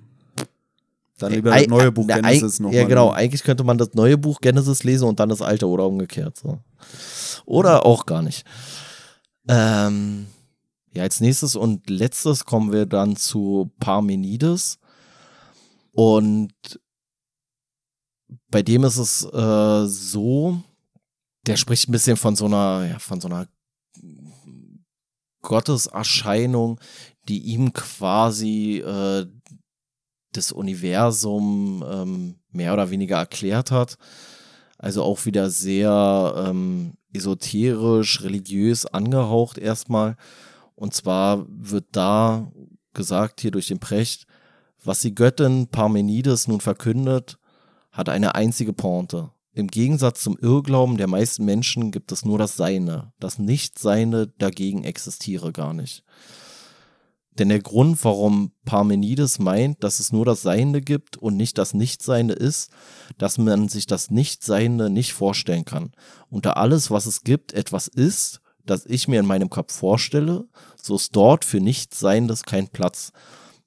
[1.18, 2.72] Dann lieber das neue Buch Genesis noch.
[2.72, 3.10] Ja, genau.
[3.10, 6.36] Eigentlich könnte man das neue Buch Genesis lesen und dann das alte oder umgekehrt.
[6.36, 6.58] So.
[7.46, 8.44] Oder auch gar nicht.
[9.48, 10.26] Ähm,
[10.92, 14.78] ja, als nächstes und letztes kommen wir dann zu Parmenides.
[15.92, 16.52] Und
[18.50, 20.60] bei dem ist es äh, so,
[21.46, 23.46] der spricht ein bisschen von so einer, ja, von so einer
[25.42, 26.80] Gotteserscheinung,
[27.28, 29.26] die ihm quasi äh,
[30.36, 33.98] das Universum ähm, mehr oder weniger erklärt hat.
[34.78, 40.16] Also auch wieder sehr ähm, esoterisch, religiös angehaucht erstmal.
[40.74, 42.52] Und zwar wird da
[42.92, 44.26] gesagt hier durch den Precht,
[44.84, 47.38] was die Göttin Parmenides nun verkündet,
[47.90, 49.30] hat eine einzige Pointe.
[49.52, 53.12] Im Gegensatz zum Irrglauben der meisten Menschen gibt es nur das Seine.
[53.18, 56.04] Das Nichtseine dagegen existiere gar nicht.
[57.38, 61.74] Denn der Grund, warum Parmenides meint, dass es nur das Seine gibt und nicht das
[61.74, 62.70] Nichtseine ist,
[63.18, 65.92] dass man sich das Nichtseine nicht vorstellen kann.
[66.30, 70.46] Da alles, was es gibt, etwas ist, das ich mir in meinem Kopf vorstelle,
[70.82, 73.12] so ist dort für Nichtseiendes kein Platz.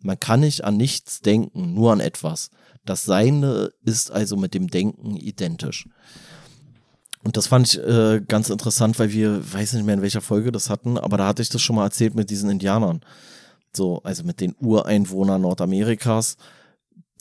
[0.01, 2.49] Man kann nicht an nichts denken, nur an etwas.
[2.85, 5.87] Das Seine ist also mit dem Denken identisch.
[7.23, 10.51] Und das fand ich äh, ganz interessant, weil wir, weiß nicht mehr in welcher Folge
[10.51, 13.01] das hatten, aber da hatte ich das schon mal erzählt mit diesen Indianern.
[13.75, 16.37] So, also mit den Ureinwohnern Nordamerikas,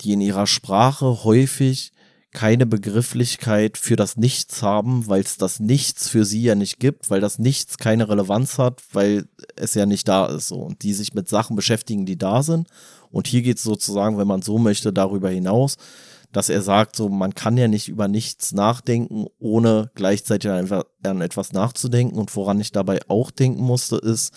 [0.00, 1.92] die in ihrer Sprache häufig
[2.32, 7.10] keine Begrifflichkeit für das Nichts haben, weil es das Nichts für sie ja nicht gibt,
[7.10, 9.26] weil das Nichts keine Relevanz hat, weil
[9.56, 10.48] es ja nicht da ist.
[10.48, 10.56] So.
[10.56, 12.68] Und die sich mit Sachen beschäftigen, die da sind
[13.10, 15.76] und hier geht es sozusagen, wenn man so möchte, darüber hinaus,
[16.32, 21.52] dass er sagt, so man kann ja nicht über nichts nachdenken, ohne gleichzeitig an etwas
[21.52, 22.18] nachzudenken.
[22.18, 24.32] Und woran ich dabei auch denken musste, ist,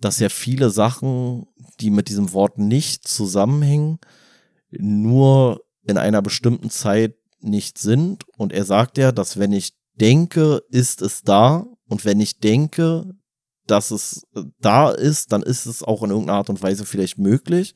[0.00, 1.46] dass ja viele Sachen,
[1.80, 3.98] die mit diesem Wort nicht zusammenhängen,
[4.70, 8.24] nur in einer bestimmten Zeit nicht sind.
[8.36, 11.66] Und er sagt ja, dass wenn ich denke, ist es da.
[11.88, 13.14] Und wenn ich denke,
[13.66, 17.18] dass es äh, da ist, dann ist es auch in irgendeiner Art und Weise vielleicht
[17.18, 17.74] möglich.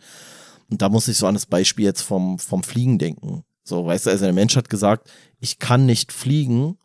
[0.70, 3.44] Und da muss ich so an das Beispiel jetzt vom, vom Fliegen denken.
[3.64, 6.78] So, weißt du, also der Mensch hat gesagt, ich kann nicht fliegen.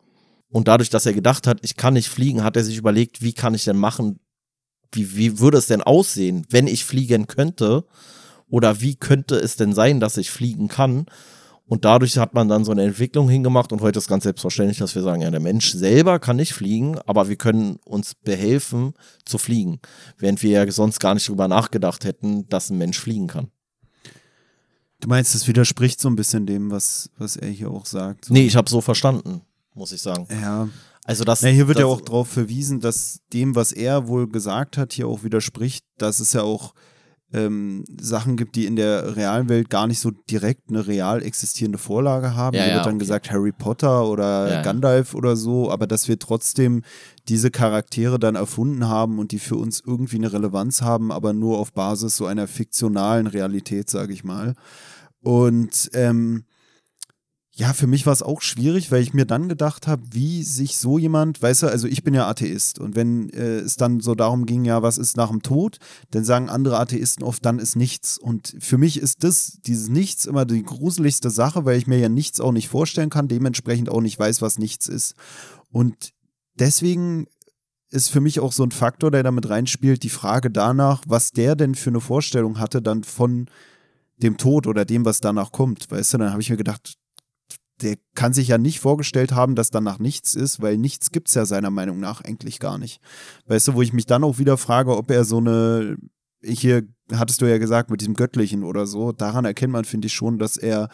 [0.49, 3.33] Und dadurch, dass er gedacht hat, ich kann nicht fliegen, hat er sich überlegt, wie
[3.33, 4.19] kann ich denn machen,
[4.91, 7.85] wie, wie würde es denn aussehen, wenn ich fliegen könnte?
[8.49, 11.05] Oder wie könnte es denn sein, dass ich fliegen kann?
[11.65, 14.95] Und dadurch hat man dann so eine Entwicklung hingemacht und heute ist ganz selbstverständlich, dass
[14.95, 18.93] wir sagen, ja, der Mensch selber kann nicht fliegen, aber wir können uns behelfen
[19.25, 19.79] zu fliegen,
[20.17, 23.51] während wir ja sonst gar nicht drüber nachgedacht hätten, dass ein Mensch fliegen kann.
[25.01, 28.25] Du meinst, es widerspricht so ein bisschen dem, was, was er hier auch sagt.
[28.25, 28.33] So.
[28.33, 29.41] Nee, ich habe so verstanden,
[29.75, 30.25] muss ich sagen.
[30.41, 30.69] Ja.
[31.07, 34.27] Also das, ja, hier wird das, ja auch darauf verwiesen, dass dem, was er wohl
[34.27, 36.73] gesagt hat, hier auch widerspricht, dass es ja auch
[37.33, 41.77] ähm, Sachen gibt, die in der realen Welt gar nicht so direkt eine real existierende
[41.77, 42.55] Vorlage haben.
[42.55, 43.03] Ja, Hier ja, wird dann okay.
[43.03, 44.61] gesagt Harry Potter oder Ja.
[44.61, 46.83] Gandalf oder so, aber dass wir trotzdem
[47.29, 51.57] diese Charaktere dann erfunden haben und die für uns irgendwie eine Relevanz haben, aber nur
[51.57, 54.55] auf Basis so einer fiktionalen Realität, sage ich mal.
[55.21, 56.43] Und ähm,
[57.57, 60.77] ja, für mich war es auch schwierig, weil ich mir dann gedacht habe, wie sich
[60.77, 64.13] so jemand, weißt du, also ich bin ja Atheist und wenn äh, es dann so
[64.13, 65.79] darum ging, ja, was ist nach dem Tod,
[66.11, 68.19] dann sagen andere Atheisten oft, dann ist nichts.
[68.19, 72.09] Und für mich ist das, dieses Nichts immer die gruseligste Sache, weil ich mir ja
[72.09, 75.15] nichts auch nicht vorstellen kann, dementsprechend auch nicht weiß, was nichts ist.
[75.71, 76.13] Und
[76.53, 77.25] deswegen
[77.89, 81.55] ist für mich auch so ein Faktor, der damit reinspielt, die Frage danach, was der
[81.55, 83.49] denn für eine Vorstellung hatte dann von
[84.17, 85.89] dem Tod oder dem, was danach kommt.
[85.89, 86.99] Weißt du, dann habe ich mir gedacht,
[87.81, 91.35] der kann sich ja nicht vorgestellt haben, dass danach nichts ist, weil nichts gibt es
[91.35, 92.99] ja seiner Meinung nach eigentlich gar nicht.
[93.45, 95.97] Weißt du, wo ich mich dann auch wieder frage, ob er so eine,
[96.43, 96.83] hier
[97.13, 100.39] hattest du ja gesagt, mit diesem Göttlichen oder so, daran erkennt man, finde ich schon,
[100.39, 100.89] dass er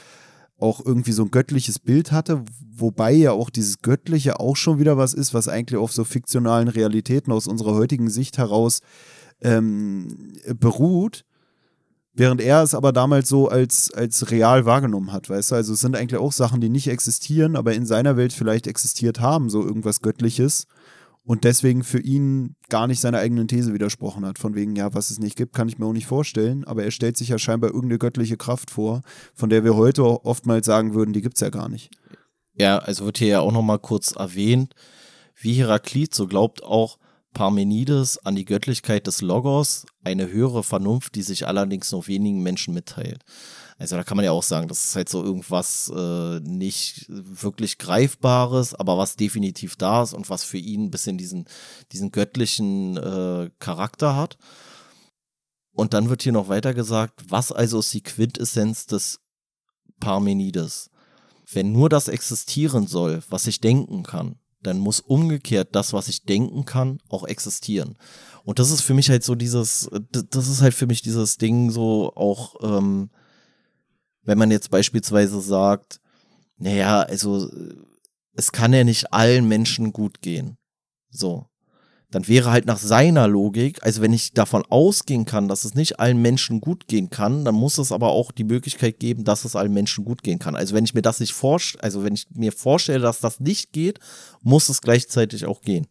[0.58, 2.44] auch irgendwie so ein göttliches Bild hatte,
[2.76, 6.68] wobei ja auch dieses Göttliche auch schon wieder was ist, was eigentlich auf so fiktionalen
[6.68, 8.82] Realitäten aus unserer heutigen Sicht heraus
[9.42, 11.26] ähm, beruht.
[12.16, 15.56] Während er es aber damals so als, als real wahrgenommen hat, weißt du?
[15.56, 19.20] Also es sind eigentlich auch Sachen, die nicht existieren, aber in seiner Welt vielleicht existiert
[19.20, 20.68] haben, so irgendwas Göttliches.
[21.26, 24.38] Und deswegen für ihn gar nicht seiner eigenen These widersprochen hat.
[24.38, 26.66] Von wegen, ja, was es nicht gibt, kann ich mir auch nicht vorstellen.
[26.66, 29.02] Aber er stellt sich ja scheinbar irgendeine göttliche Kraft vor,
[29.34, 31.92] von der wir heute oftmals sagen würden, die gibt es ja gar nicht.
[32.56, 34.76] Ja, also wird hier ja auch nochmal kurz erwähnt,
[35.36, 37.00] wie Heraklit, so glaubt auch
[37.34, 42.74] Parmenides an die Göttlichkeit des Logos, eine höhere Vernunft, die sich allerdings nur wenigen Menschen
[42.74, 43.24] mitteilt.
[43.78, 47.80] Also da kann man ja auch sagen, das ist halt so irgendwas äh, nicht wirklich
[47.80, 51.46] Greifbares, aber was definitiv da ist und was für ihn ein bisschen diesen,
[51.92, 54.38] diesen göttlichen äh, Charakter hat.
[55.74, 59.20] Und dann wird hier noch weiter gesagt, was also ist die Quintessenz des
[60.00, 60.92] Parmenides?
[61.52, 66.24] Wenn nur das existieren soll, was ich denken kann, dann muss umgekehrt das, was ich
[66.24, 67.98] denken kann, auch existieren.
[68.44, 71.72] Und das ist für mich halt so dieses, das ist halt für mich dieses Ding
[71.72, 73.10] so auch, ähm,
[74.24, 76.00] wenn man jetzt beispielsweise sagt,
[76.58, 77.50] naja, also
[78.36, 80.58] es kann ja nicht allen Menschen gut gehen.
[81.10, 81.46] So.
[82.14, 86.00] Dann wäre halt nach seiner Logik, also wenn ich davon ausgehen kann, dass es nicht
[86.00, 89.56] allen Menschen gut gehen kann, dann muss es aber auch die Möglichkeit geben, dass es
[89.56, 90.56] allen Menschen gut gehen kann.
[90.56, 93.74] Also wenn ich mir das nicht vorstelle, also wenn ich mir vorstelle, dass das nicht
[93.74, 93.98] geht,
[94.44, 95.88] muss es gleichzeitig auch gehen.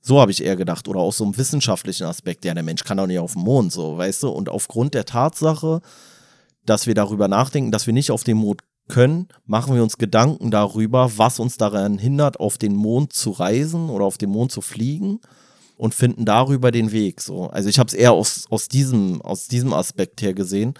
[0.00, 0.88] So habe ich eher gedacht.
[0.88, 3.70] Oder aus so einem wissenschaftlichen Aspekt, ja, der Mensch kann doch nicht auf dem Mond,
[3.70, 4.30] so, weißt du?
[4.30, 5.82] Und aufgrund der Tatsache,
[6.64, 10.50] dass wir darüber nachdenken, dass wir nicht auf den Mond können, machen wir uns Gedanken
[10.50, 14.62] darüber, was uns daran hindert, auf den Mond zu reisen oder auf den Mond zu
[14.62, 15.20] fliegen
[15.80, 17.22] und finden darüber den Weg.
[17.22, 17.46] So.
[17.46, 20.74] Also ich habe es eher aus, aus, diesem, aus diesem Aspekt her gesehen.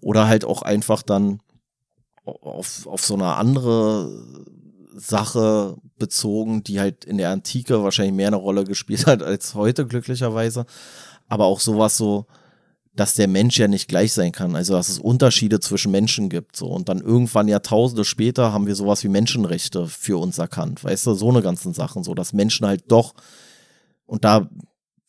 [0.00, 1.40] Oder halt auch einfach dann
[2.24, 4.10] auf, auf so eine andere
[4.94, 9.86] Sache bezogen, die halt in der Antike wahrscheinlich mehr eine Rolle gespielt hat als heute,
[9.86, 10.64] glücklicherweise.
[11.28, 12.24] Aber auch sowas so,
[12.94, 14.56] dass der Mensch ja nicht gleich sein kann.
[14.56, 16.56] Also dass es Unterschiede zwischen Menschen gibt.
[16.56, 16.68] So.
[16.68, 20.82] Und dann irgendwann Jahrtausende später haben wir sowas wie Menschenrechte für uns erkannt.
[20.82, 23.12] Weißt du, so eine ganzen Sachen, so dass Menschen halt doch,
[24.06, 24.48] und da,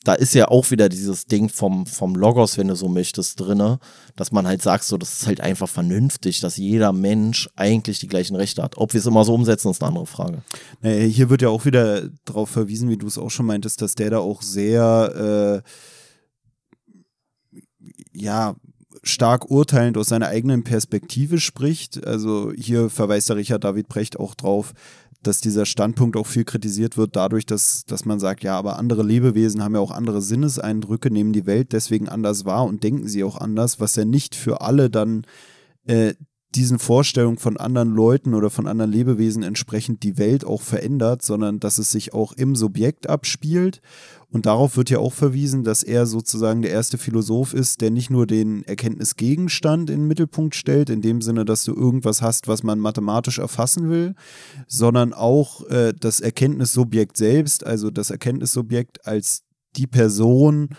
[0.03, 3.80] da ist ja auch wieder dieses Ding vom, vom Logos, wenn du so möchtest, drinne,
[4.15, 8.07] dass man halt sagt, so, das ist halt einfach vernünftig, dass jeder Mensch eigentlich die
[8.07, 8.78] gleichen Rechte hat.
[8.78, 10.44] Ob wir es immer so umsetzen, ist eine andere Frage.
[10.82, 13.95] Naja, hier wird ja auch wieder darauf verwiesen, wie du es auch schon meintest, dass
[13.95, 15.69] der da auch sehr äh,
[18.14, 18.56] ja,
[19.03, 22.06] stark urteilend aus seiner eigenen Perspektive spricht.
[22.06, 24.74] Also hier verweist der Richard David Brecht auch drauf,
[25.28, 29.04] dass dieser Standpunkt auch viel kritisiert wird, dadurch, dass, dass man sagt, ja, aber andere
[29.04, 33.24] Lebewesen haben ja auch andere Sinneseindrücke, nehmen die Welt deswegen anders wahr und denken sie
[33.24, 35.26] auch anders, was ja nicht für alle dann
[35.86, 36.14] äh,
[36.56, 41.60] diesen Vorstellungen von anderen Leuten oder von anderen Lebewesen entsprechend die Welt auch verändert, sondern
[41.60, 43.82] dass es sich auch im Subjekt abspielt.
[44.30, 48.10] Und darauf wird ja auch verwiesen, dass er sozusagen der erste Philosoph ist, der nicht
[48.10, 52.62] nur den Erkenntnisgegenstand in den Mittelpunkt stellt, in dem Sinne, dass du irgendwas hast, was
[52.62, 54.16] man mathematisch erfassen will,
[54.68, 59.44] sondern auch äh, das Erkenntnissubjekt selbst, also das Erkenntnissubjekt als
[59.78, 60.70] die Person,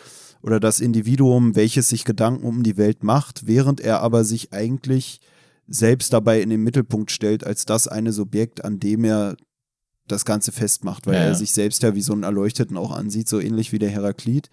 [0.42, 5.20] oder das Individuum, welches sich Gedanken um die Welt macht, während er aber sich eigentlich
[5.66, 9.36] selbst dabei in den Mittelpunkt stellt, als das eine Subjekt, an dem er
[10.08, 13.28] das Ganze festmacht, weil Ja, er sich selbst ja wie so einen Erleuchteten auch ansieht,
[13.28, 14.50] so ähnlich wie der Heraklit.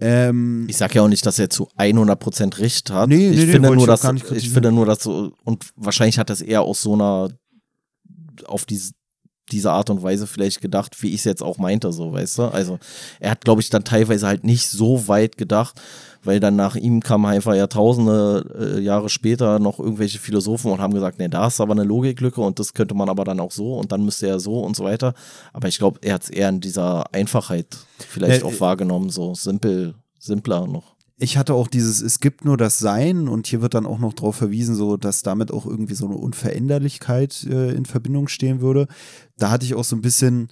[0.00, 3.08] Ähm, Ich sag ja auch nicht, dass er zu 100% recht hat.
[3.08, 4.54] Nee, ich nee, nee, finde wollte nur, ich dass ich kritisieren.
[4.54, 7.30] finde nur, dass so und wahrscheinlich hat das eher aus so einer
[8.46, 8.92] auf diese
[9.50, 12.42] diese Art und Weise vielleicht gedacht, wie ich es jetzt auch meinte, so, weißt du?
[12.48, 12.78] Also,
[13.18, 15.80] er hat, glaube ich, dann teilweise halt nicht so weit gedacht,
[16.24, 20.94] weil dann nach ihm kamen einfach Jahrtausende äh, Jahre später noch irgendwelche Philosophen und haben
[20.94, 23.76] gesagt, nee, da ist aber eine Logiklücke und das könnte man aber dann auch so
[23.78, 25.14] und dann müsste er so und so weiter.
[25.52, 29.10] Aber ich glaube, er hat es eher in dieser Einfachheit vielleicht Ja, auch äh, wahrgenommen,
[29.10, 30.96] so simpel, simpler noch.
[31.20, 34.12] ich hatte auch dieses, es gibt nur das Sein und hier wird dann auch noch
[34.12, 38.86] darauf verwiesen, so dass damit auch irgendwie so eine Unveränderlichkeit äh, in Verbindung stehen würde.
[39.36, 40.48] Da hatte ich auch so ein bisschen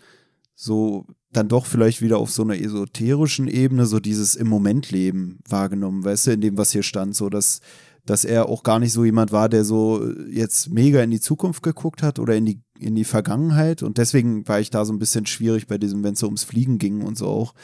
[0.55, 1.07] so
[1.37, 6.05] dann doch vielleicht wieder auf so einer esoterischen Ebene so dieses im Moment leben wahrgenommen,
[6.05, 7.61] weißt du, in dem, was hier stand, so dass,
[8.05, 11.63] dass er auch gar nicht so jemand war, der so jetzt mega in die Zukunft
[11.63, 14.99] geguckt hat oder in die, in die Vergangenheit und deswegen war ich da so ein
[14.99, 17.55] bisschen schwierig bei diesem, wenn es so ums Fliegen ging und so auch,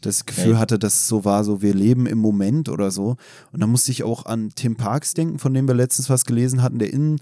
[0.00, 0.58] das Gefühl Ja.
[0.58, 3.16] hatte, dass es so war, so wir leben im Moment oder so.
[3.50, 6.62] Und da musste ich auch an Tim Parks denken, von dem wir letztens was gelesen
[6.62, 7.18] hatten, der in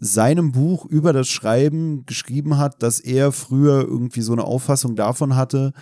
[0.00, 5.36] seinem Buch über das Schreiben geschrieben hat, dass er früher irgendwie so eine Auffassung davon
[5.36, 5.72] hatte,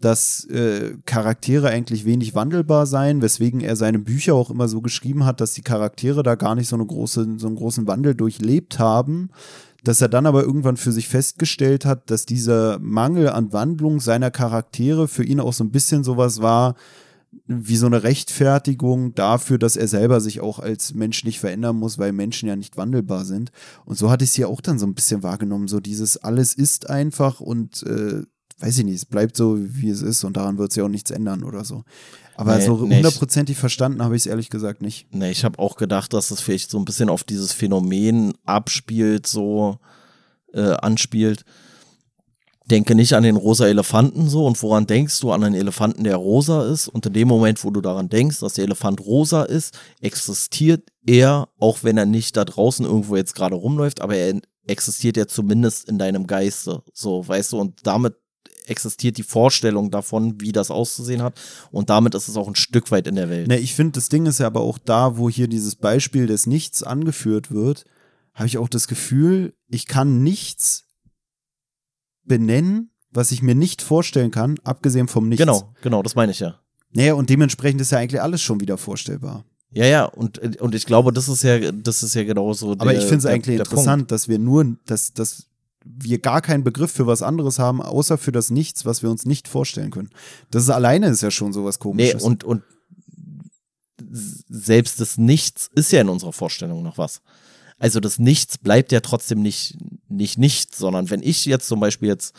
[0.00, 5.26] dass äh, Charaktere eigentlich wenig wandelbar seien, weswegen er seine Bücher auch immer so geschrieben
[5.26, 8.78] hat, dass die Charaktere da gar nicht so, eine große, so einen großen Wandel durchlebt
[8.78, 9.30] haben,
[9.84, 14.30] dass er dann aber irgendwann für sich festgestellt hat, dass dieser Mangel an Wandlung seiner
[14.30, 16.76] Charaktere für ihn auch so ein bisschen sowas war,
[17.46, 21.98] wie so eine Rechtfertigung dafür, dass er selber sich auch als Mensch nicht verändern muss,
[21.98, 23.52] weil Menschen ja nicht wandelbar sind.
[23.84, 26.54] Und so hatte ich es hier auch dann so ein bisschen wahrgenommen, so dieses alles
[26.54, 28.22] ist einfach und äh,
[28.58, 31.10] weiß ich nicht, es bleibt so, wie es ist und daran wird sich auch nichts
[31.10, 31.84] ändern oder so.
[32.36, 35.12] Aber Nee, so nee, hundertprozentig verstanden habe ich es ehrlich gesagt nicht.
[35.14, 39.26] Ne, ich habe auch gedacht, dass es vielleicht so ein bisschen auf dieses Phänomen abspielt,
[39.26, 39.78] so
[40.52, 41.44] äh, anspielt.
[42.70, 46.16] Denke nicht an den rosa Elefanten so und woran denkst du an einen Elefanten, der
[46.16, 46.88] rosa ist?
[46.88, 51.48] Und in dem Moment, wo du daran denkst, dass der Elefant rosa ist, existiert er,
[51.58, 55.88] auch wenn er nicht da draußen irgendwo jetzt gerade rumläuft, aber er existiert ja zumindest
[55.88, 56.82] in deinem Geiste.
[56.92, 58.14] So, weißt du, und damit
[58.66, 61.40] existiert die Vorstellung davon, wie das auszusehen hat.
[61.72, 63.48] Und damit ist es auch ein Stück weit in der Welt.
[63.48, 66.46] Ne, ich finde, das Ding ist ja aber auch da, wo hier dieses Beispiel des
[66.46, 67.84] Nichts angeführt wird,
[68.34, 70.84] habe ich auch das Gefühl, ich kann nichts
[72.30, 75.44] benennen, was ich mir nicht vorstellen kann, abgesehen vom Nichts.
[75.44, 76.60] Genau, genau, das meine ich ja.
[76.92, 79.44] Naja, und dementsprechend ist ja eigentlich alles schon wieder vorstellbar.
[79.72, 82.76] Ja, ja, und, und ich glaube, das ist ja, das ist ja genau so.
[82.78, 85.46] Aber ich finde es eigentlich der interessant, dass wir nur, dass, dass
[85.84, 89.26] wir gar keinen Begriff für was anderes haben, außer für das Nichts, was wir uns
[89.26, 90.10] nicht vorstellen können.
[90.52, 91.96] Das ist alleine ist ja schon sowas Punkt.
[91.96, 92.24] Nee, komisches.
[92.24, 92.62] und, und
[94.48, 97.22] selbst das Nichts ist ja in unserer Vorstellung noch was.
[97.80, 99.78] Also das Nichts bleibt ja trotzdem nicht,
[100.08, 102.34] nicht nichts, sondern wenn ich jetzt zum Beispiel jetzt,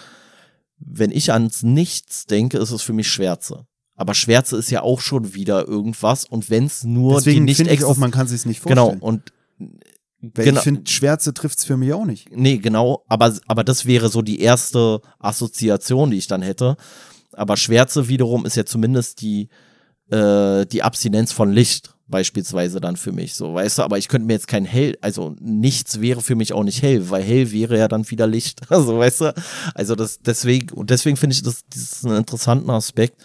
[0.77, 3.65] wenn ich ans Nichts denke, ist es für mich Schwärze.
[3.95, 7.59] Aber Schwärze ist ja auch schon wieder irgendwas und wenn es nur Deswegen die nicht
[7.59, 9.01] ich auch, man kann sich nicht Genau, vorstellen.
[9.01, 9.33] und
[10.21, 10.59] Weil genau.
[10.59, 12.29] ich finde, Schwärze trifft es für mich auch nicht.
[12.31, 16.77] Nee, genau, aber, aber das wäre so die erste Assoziation, die ich dann hätte.
[17.33, 19.49] Aber Schwärze wiederum ist ja zumindest die,
[20.11, 24.27] äh, die Abstinenz von Licht beispielsweise dann für mich, so, weißt du, aber ich könnte
[24.27, 27.77] mir jetzt kein Hell, also nichts wäre für mich auch nicht hell, weil hell wäre
[27.77, 29.35] ja dann wieder Licht, also, weißt du,
[29.73, 33.15] also das, deswegen, und deswegen finde ich das, das einen interessanten Aspekt,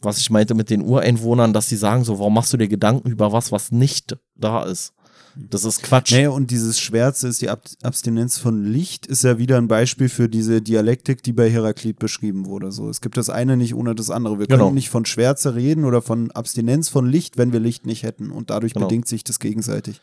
[0.00, 3.10] was ich meinte mit den Ureinwohnern, dass sie sagen so, warum machst du dir Gedanken
[3.10, 4.92] über was, was nicht da ist?
[5.36, 6.12] Das ist Quatsch.
[6.12, 10.08] Naja, und dieses Schwärze ist die Ab Abstinenz von Licht, ist ja wieder ein Beispiel
[10.08, 12.70] für diese Dialektik, die bei Heraklit beschrieben wurde.
[12.72, 14.38] So, es gibt das eine nicht ohne das andere.
[14.38, 14.64] Wir Genau.
[14.66, 18.30] können nicht von Schwärze reden oder von Abstinenz von Licht, wenn wir Licht nicht hätten.
[18.30, 18.86] Und dadurch Genau.
[18.86, 20.00] bedingt sich das gegenseitig.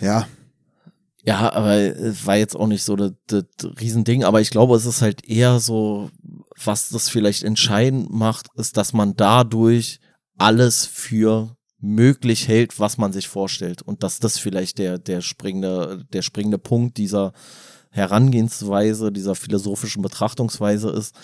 [0.00, 0.26] Ja,
[1.24, 3.44] Ja, aber es war jetzt auch nicht so das, das
[3.80, 6.10] Riesending, aber ich glaube, es ist halt eher so,
[6.64, 10.00] was das vielleicht entscheidend macht, ist, dass man dadurch
[10.36, 13.82] alles für möglich hält, was man sich vorstellt.
[13.82, 17.32] Und dass das vielleicht der, der springende, der springende Punkt dieser
[17.90, 21.14] Herangehensweise, dieser philosophischen Betrachtungsweise ist,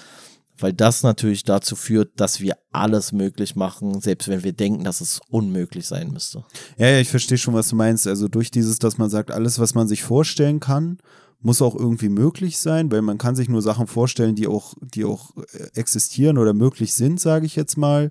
[0.58, 5.00] weil das natürlich dazu führt, dass wir alles möglich machen, selbst wenn wir denken, dass
[5.00, 6.44] es unmöglich sein müsste.
[6.76, 8.06] Ja, ja, ich verstehe schon, was du meinst.
[8.08, 10.98] Also durch dieses, dass man sagt, alles, was man sich vorstellen kann,
[11.40, 15.04] muss auch irgendwie möglich sein, weil man kann sich nur Sachen vorstellen, die auch, die
[15.04, 18.10] auch äh, existieren oder möglich sind, sage ich jetzt mal.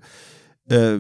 [0.70, 1.00] Äh,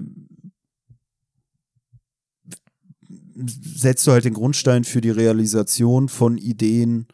[3.45, 7.07] setzt du halt den Grundstein für die Realisation von Ideen,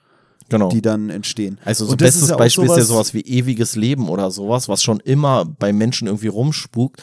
[0.49, 0.69] Genau.
[0.69, 1.57] die dann entstehen.
[1.65, 4.29] Also so das bestes ist ja Beispiel ist ja sowas- sowas wie ewiges Leben oder
[4.29, 7.01] sowas, was schon immer bei Menschen irgendwie rumspukt.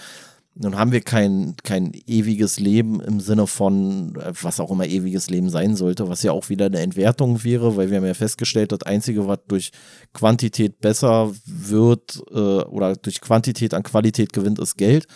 [0.54, 5.30] Nun haben wir kein, kein ewiges Leben im Sinne von, äh, was auch immer ewiges
[5.30, 8.72] Leben sein sollte, was ja auch wieder eine Entwertung wäre, weil wir haben ja festgestellt,
[8.72, 9.70] das Einzige, was durch
[10.12, 12.34] Quantität besser wird äh,
[12.64, 15.06] oder durch Quantität an Qualität gewinnt, ist Geld.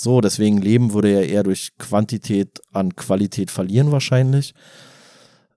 [0.00, 4.54] So, deswegen Leben würde ja eher durch Quantität an Qualität verlieren wahrscheinlich.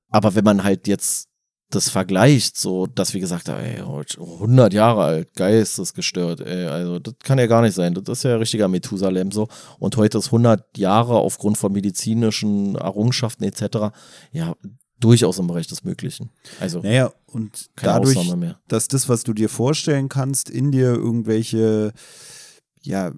[0.10, 1.30] Aber wenn man halt jetzt
[1.70, 7.14] das vergleicht, so, dass wir gesagt haben, ey, 100 Jahre alt, geistesgestört, ey, also das
[7.24, 9.48] kann ja gar nicht sein, das ist ja richtiger Methusalem so
[9.78, 13.94] und heute ist 100 Jahre aufgrund von medizinischen Errungenschaften etc.,
[14.32, 14.56] ja,
[15.00, 16.32] durchaus im Bereich des Möglichen.
[16.60, 18.18] Also, naja, und dadurch,
[18.68, 21.94] dass das, was du dir vorstellen kannst, in dir irgendwelche,
[22.82, 23.12] ja,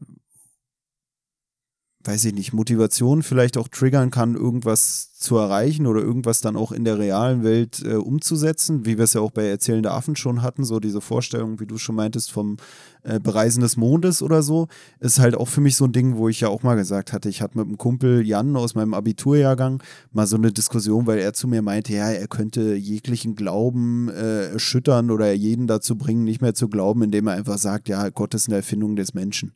[2.06, 6.74] weiß ich nicht, Motivation vielleicht auch triggern kann, irgendwas zu erreichen oder irgendwas dann auch
[6.74, 10.42] in der realen Welt äh, umzusetzen, wie wir es ja auch bei Erzählende Affen schon
[10.42, 12.58] hatten, so diese Vorstellung, wie du schon meintest, vom
[13.04, 14.68] äh, Bereisen des Mondes oder so,
[15.00, 17.30] ist halt auch für mich so ein Ding, wo ich ja auch mal gesagt hatte,
[17.30, 19.82] ich hatte mit einem Kumpel Jan aus meinem Abiturjahrgang
[20.12, 24.48] mal so eine Diskussion, weil er zu mir meinte, ja, er könnte jeglichen Glauben äh,
[24.48, 28.34] erschüttern oder jeden dazu bringen, nicht mehr zu glauben, indem er einfach sagt, ja, Gott
[28.34, 29.54] ist eine Erfindung des Menschen.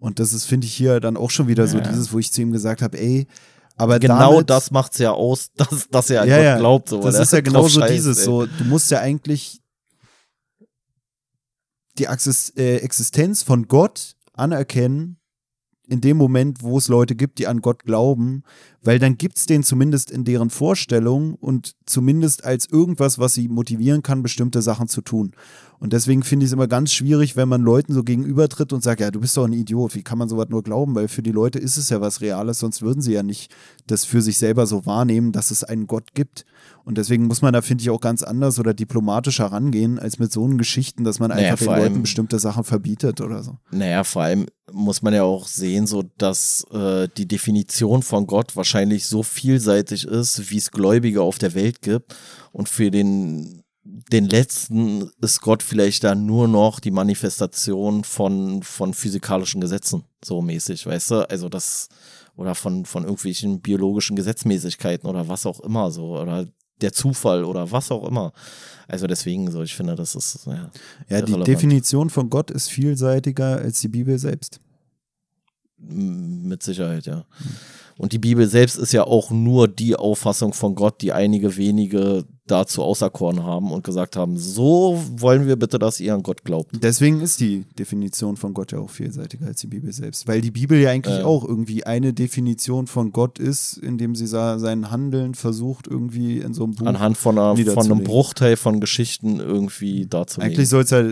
[0.00, 1.84] Und das ist, finde ich, hier dann auch schon wieder so ja.
[1.84, 3.26] dieses, wo ich zu ihm gesagt habe, ey,
[3.76, 6.88] aber genau damit, das macht's ja aus, dass, dass er an ja, Gott ja, glaubt.
[6.88, 8.24] So, das ist ja genau so dieses, ey.
[8.24, 9.60] so, du musst ja eigentlich
[11.98, 15.20] die äh, Existenz von Gott anerkennen,
[15.90, 18.44] in dem Moment, wo es Leute gibt, die an Gott glauben,
[18.80, 23.48] weil dann gibt es den zumindest in deren Vorstellung und zumindest als irgendwas, was sie
[23.48, 25.32] motivieren kann, bestimmte Sachen zu tun.
[25.80, 29.00] Und deswegen finde ich es immer ganz schwierig, wenn man Leuten so gegenübertritt und sagt,
[29.00, 30.94] ja, du bist doch ein Idiot, wie kann man sowas nur glauben?
[30.94, 33.50] Weil für die Leute ist es ja was Reales, sonst würden sie ja nicht
[33.86, 36.44] das für sich selber so wahrnehmen, dass es einen Gott gibt.
[36.84, 40.30] Und deswegen muss man da, finde ich, auch ganz anders oder diplomatischer rangehen, als mit
[40.30, 43.56] so einen Geschichten, dass man einfach naja, den Leuten bestimmte Sachen verbietet oder so.
[43.70, 48.54] Naja, vor allem muss man ja auch sehen, so dass äh, die Definition von Gott
[48.54, 52.14] wahrscheinlich so vielseitig ist, wie es Gläubige auf der Welt gibt.
[52.52, 53.59] Und für den
[54.12, 60.42] den letzten ist Gott vielleicht dann nur noch die Manifestation von, von physikalischen Gesetzen, so
[60.42, 61.30] mäßig, weißt du?
[61.30, 61.88] Also das,
[62.36, 66.46] oder von, von irgendwelchen biologischen Gesetzmäßigkeiten oder was auch immer, so, oder
[66.80, 68.32] der Zufall oder was auch immer.
[68.88, 70.70] Also deswegen so, ich finde, das ist, ja.
[71.08, 71.38] Ja, die.
[71.44, 74.60] Definition von Gott ist vielseitiger als die Bibel selbst.
[75.78, 77.24] Mit Sicherheit, ja.
[77.96, 82.24] Und die Bibel selbst ist ja auch nur die Auffassung von Gott, die einige wenige
[82.50, 86.72] dazu auserkoren haben und gesagt haben, so wollen wir bitte, dass ihr an Gott glaubt.
[86.82, 90.50] Deswegen ist die Definition von Gott ja auch vielseitiger als die Bibel selbst, weil die
[90.50, 91.22] Bibel ja eigentlich äh.
[91.22, 96.64] auch irgendwie eine Definition von Gott ist, indem sie sein Handeln versucht irgendwie in so
[96.64, 100.52] einem Buch anhand von, einer, von einem Bruchteil von Geschichten irgendwie darzulegen.
[100.52, 101.04] Eigentlich soll es ja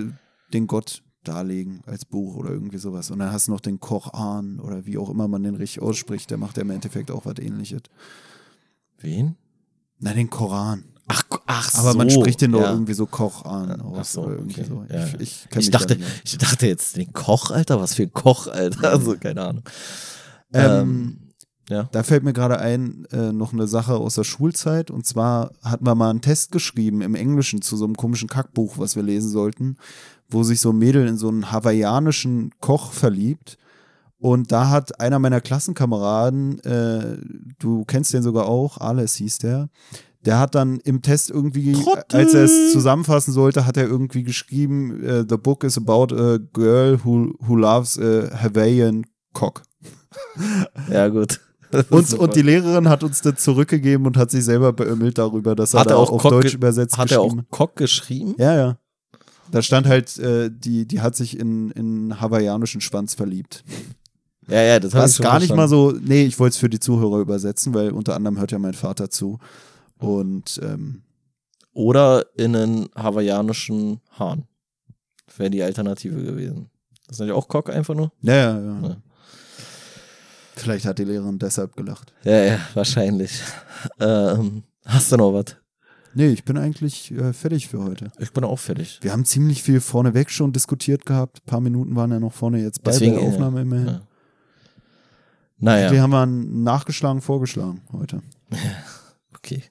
[0.52, 3.10] den Gott darlegen als Buch oder irgendwie sowas.
[3.10, 6.31] Und dann hast du noch den Koran oder wie auch immer man den richtig ausspricht,
[6.31, 7.82] der macht ja im Endeffekt auch was ähnliches.
[8.98, 9.36] Wen?
[9.98, 10.85] Na, den Koran.
[11.09, 12.70] Ach, ach Aber so, man spricht den doch ja.
[12.70, 13.82] irgendwie so Koch an.
[13.97, 14.64] Ach so, okay.
[14.68, 14.85] so.
[14.90, 15.06] Ja.
[15.18, 18.93] Ich, ich, ich dachte, ich dachte jetzt, den Koch, Alter, was für ein Koch, Alter.
[18.93, 19.62] Also, keine Ahnung.
[20.52, 21.18] Ähm, ähm,
[21.70, 21.89] ja.
[21.93, 24.90] Da fällt mir gerade ein, äh, noch eine Sache aus der Schulzeit.
[24.90, 28.78] Und zwar hatten wir mal einen Test geschrieben im Englischen zu so einem komischen Kackbuch,
[28.78, 29.76] was wir lesen sollten,
[30.28, 33.59] wo sich so ein Mädel in so einen hawaiianischen Koch verliebt.
[34.18, 37.18] Und da hat einer meiner Klassenkameraden, äh,
[37.59, 39.68] du kennst den sogar auch, Alles hieß der,
[40.29, 42.21] der hat dann im Test irgendwie, Trottel.
[42.21, 46.37] als er es zusammenfassen sollte, hat er irgendwie geschrieben, uh, the book is about a
[46.53, 49.63] girl who, who loves a Hawaiian cock.
[50.91, 51.41] Ja, gut.
[51.91, 55.73] Und, und die Lehrerin hat uns das zurückgegeben und hat sich selber beömmelt darüber, dass
[55.73, 58.35] er, hat da er auch auf Deutsch übersetzt hat Hat er auch Cock geschrieben?
[58.39, 58.79] Ja, ja.
[59.51, 63.65] Da stand halt, äh, die, die hat sich in, in hawaiianischen Schwanz verliebt.
[64.47, 67.19] Ja, ja, das Was gar nicht mal so, nee, ich wollte es für die Zuhörer
[67.19, 69.39] übersetzen, weil unter anderem hört ja mein Vater zu.
[69.99, 71.03] Und ähm,
[71.73, 74.45] oder in einen hawaiianischen Hahn.
[75.37, 76.70] Wäre die Alternative gewesen.
[77.07, 78.12] Das ist ja auch Cock einfach nur?
[78.20, 78.97] Ja, ja, ja, ja.
[80.57, 82.12] Vielleicht hat die Lehrerin deshalb gelacht.
[82.25, 83.41] Ja, ja, wahrscheinlich.
[84.01, 85.57] ähm, hast du noch was?
[86.15, 88.11] Nee, ich bin eigentlich äh, fertig für heute.
[88.19, 88.99] Ich bin auch fertig.
[89.03, 91.43] Wir haben ziemlich viel vorneweg schon diskutiert gehabt.
[91.43, 93.87] Ein paar Minuten waren ja noch vorne jetzt bei Deswegen, der Aufnahme immerhin.
[93.87, 94.01] Ja.
[95.59, 95.93] Naja.
[95.93, 98.23] Wir haben nachgeschlagen, vorgeschlagen heute.
[99.37, 99.62] okay.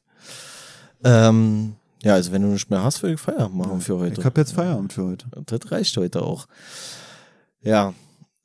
[1.03, 4.19] Ähm, ja, also wenn du nicht mehr hast, würde ich Feierabend machen für heute.
[4.19, 5.25] Ich habe jetzt Feierabend für heute.
[5.45, 6.47] Das reicht heute auch.
[7.61, 7.93] Ja.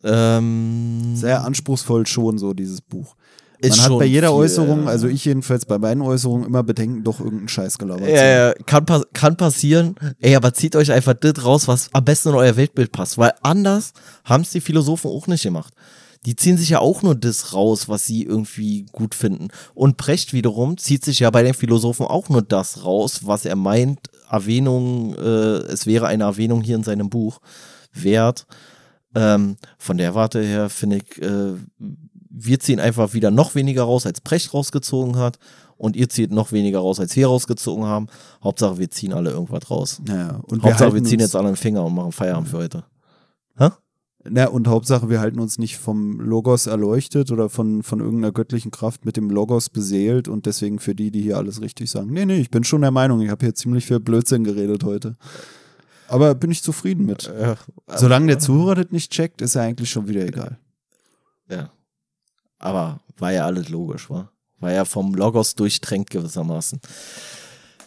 [0.04, 3.14] Ähm, Sehr anspruchsvoll schon so, dieses Buch.
[3.62, 7.20] Man hat bei jeder viel, Äußerung, also ich jedenfalls bei meinen Äußerungen immer Bedenken, doch
[7.20, 9.94] irgendeinen Scheiß gelabert ja, ja, kann, kann passieren.
[10.20, 13.32] Ey, aber zieht euch einfach das raus, was am besten in euer Weltbild passt, weil
[13.42, 13.92] anders
[14.24, 15.72] haben es die Philosophen auch nicht gemacht
[16.24, 19.48] die ziehen sich ja auch nur das raus, was sie irgendwie gut finden.
[19.74, 23.56] Und Precht wiederum zieht sich ja bei den Philosophen auch nur das raus, was er
[23.56, 23.98] meint,
[24.30, 27.40] Erwähnung, äh, es wäre eine Erwähnung hier in seinem Buch
[27.92, 28.46] wert.
[29.14, 31.54] Ähm, von der Warte her finde ich, äh,
[32.30, 35.38] wir ziehen einfach wieder noch weniger raus, als Precht rausgezogen hat.
[35.76, 38.06] Und ihr zieht noch weniger raus, als wir rausgezogen haben.
[38.42, 40.00] Hauptsache, wir ziehen alle irgendwas raus.
[40.06, 42.84] Ja, und Hauptsache, wir ziehen jetzt alle einen Finger und machen Feierabend für heute.
[44.28, 48.70] Na, und Hauptsache, wir halten uns nicht vom Logos erleuchtet oder von, von irgendeiner göttlichen
[48.70, 52.12] Kraft mit dem Logos beseelt und deswegen für die, die hier alles richtig sagen.
[52.12, 55.16] Nee, nee, ich bin schon der Meinung, ich habe hier ziemlich viel Blödsinn geredet heute.
[56.06, 57.26] Aber bin ich zufrieden mit.
[57.26, 57.56] Äh,
[57.96, 60.58] Solange der Zuhörer das nicht checkt, ist er eigentlich schon wieder egal.
[61.48, 61.70] Ja.
[62.58, 64.30] Aber war ja alles logisch, war?
[64.60, 66.80] War ja vom Logos durchtränkt gewissermaßen.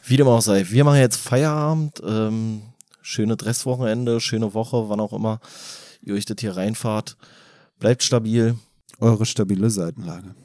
[0.06, 2.02] Wie dem auch sei, wir machen jetzt Feierabend.
[2.06, 2.62] Ähm,
[3.02, 5.40] schöne Dresswochenende, schöne Woche, wann auch immer
[6.06, 7.18] ihr euch das hier reinfahrt.
[7.80, 8.56] Bleibt stabil.
[9.00, 10.36] Eure stabile Seitenlage.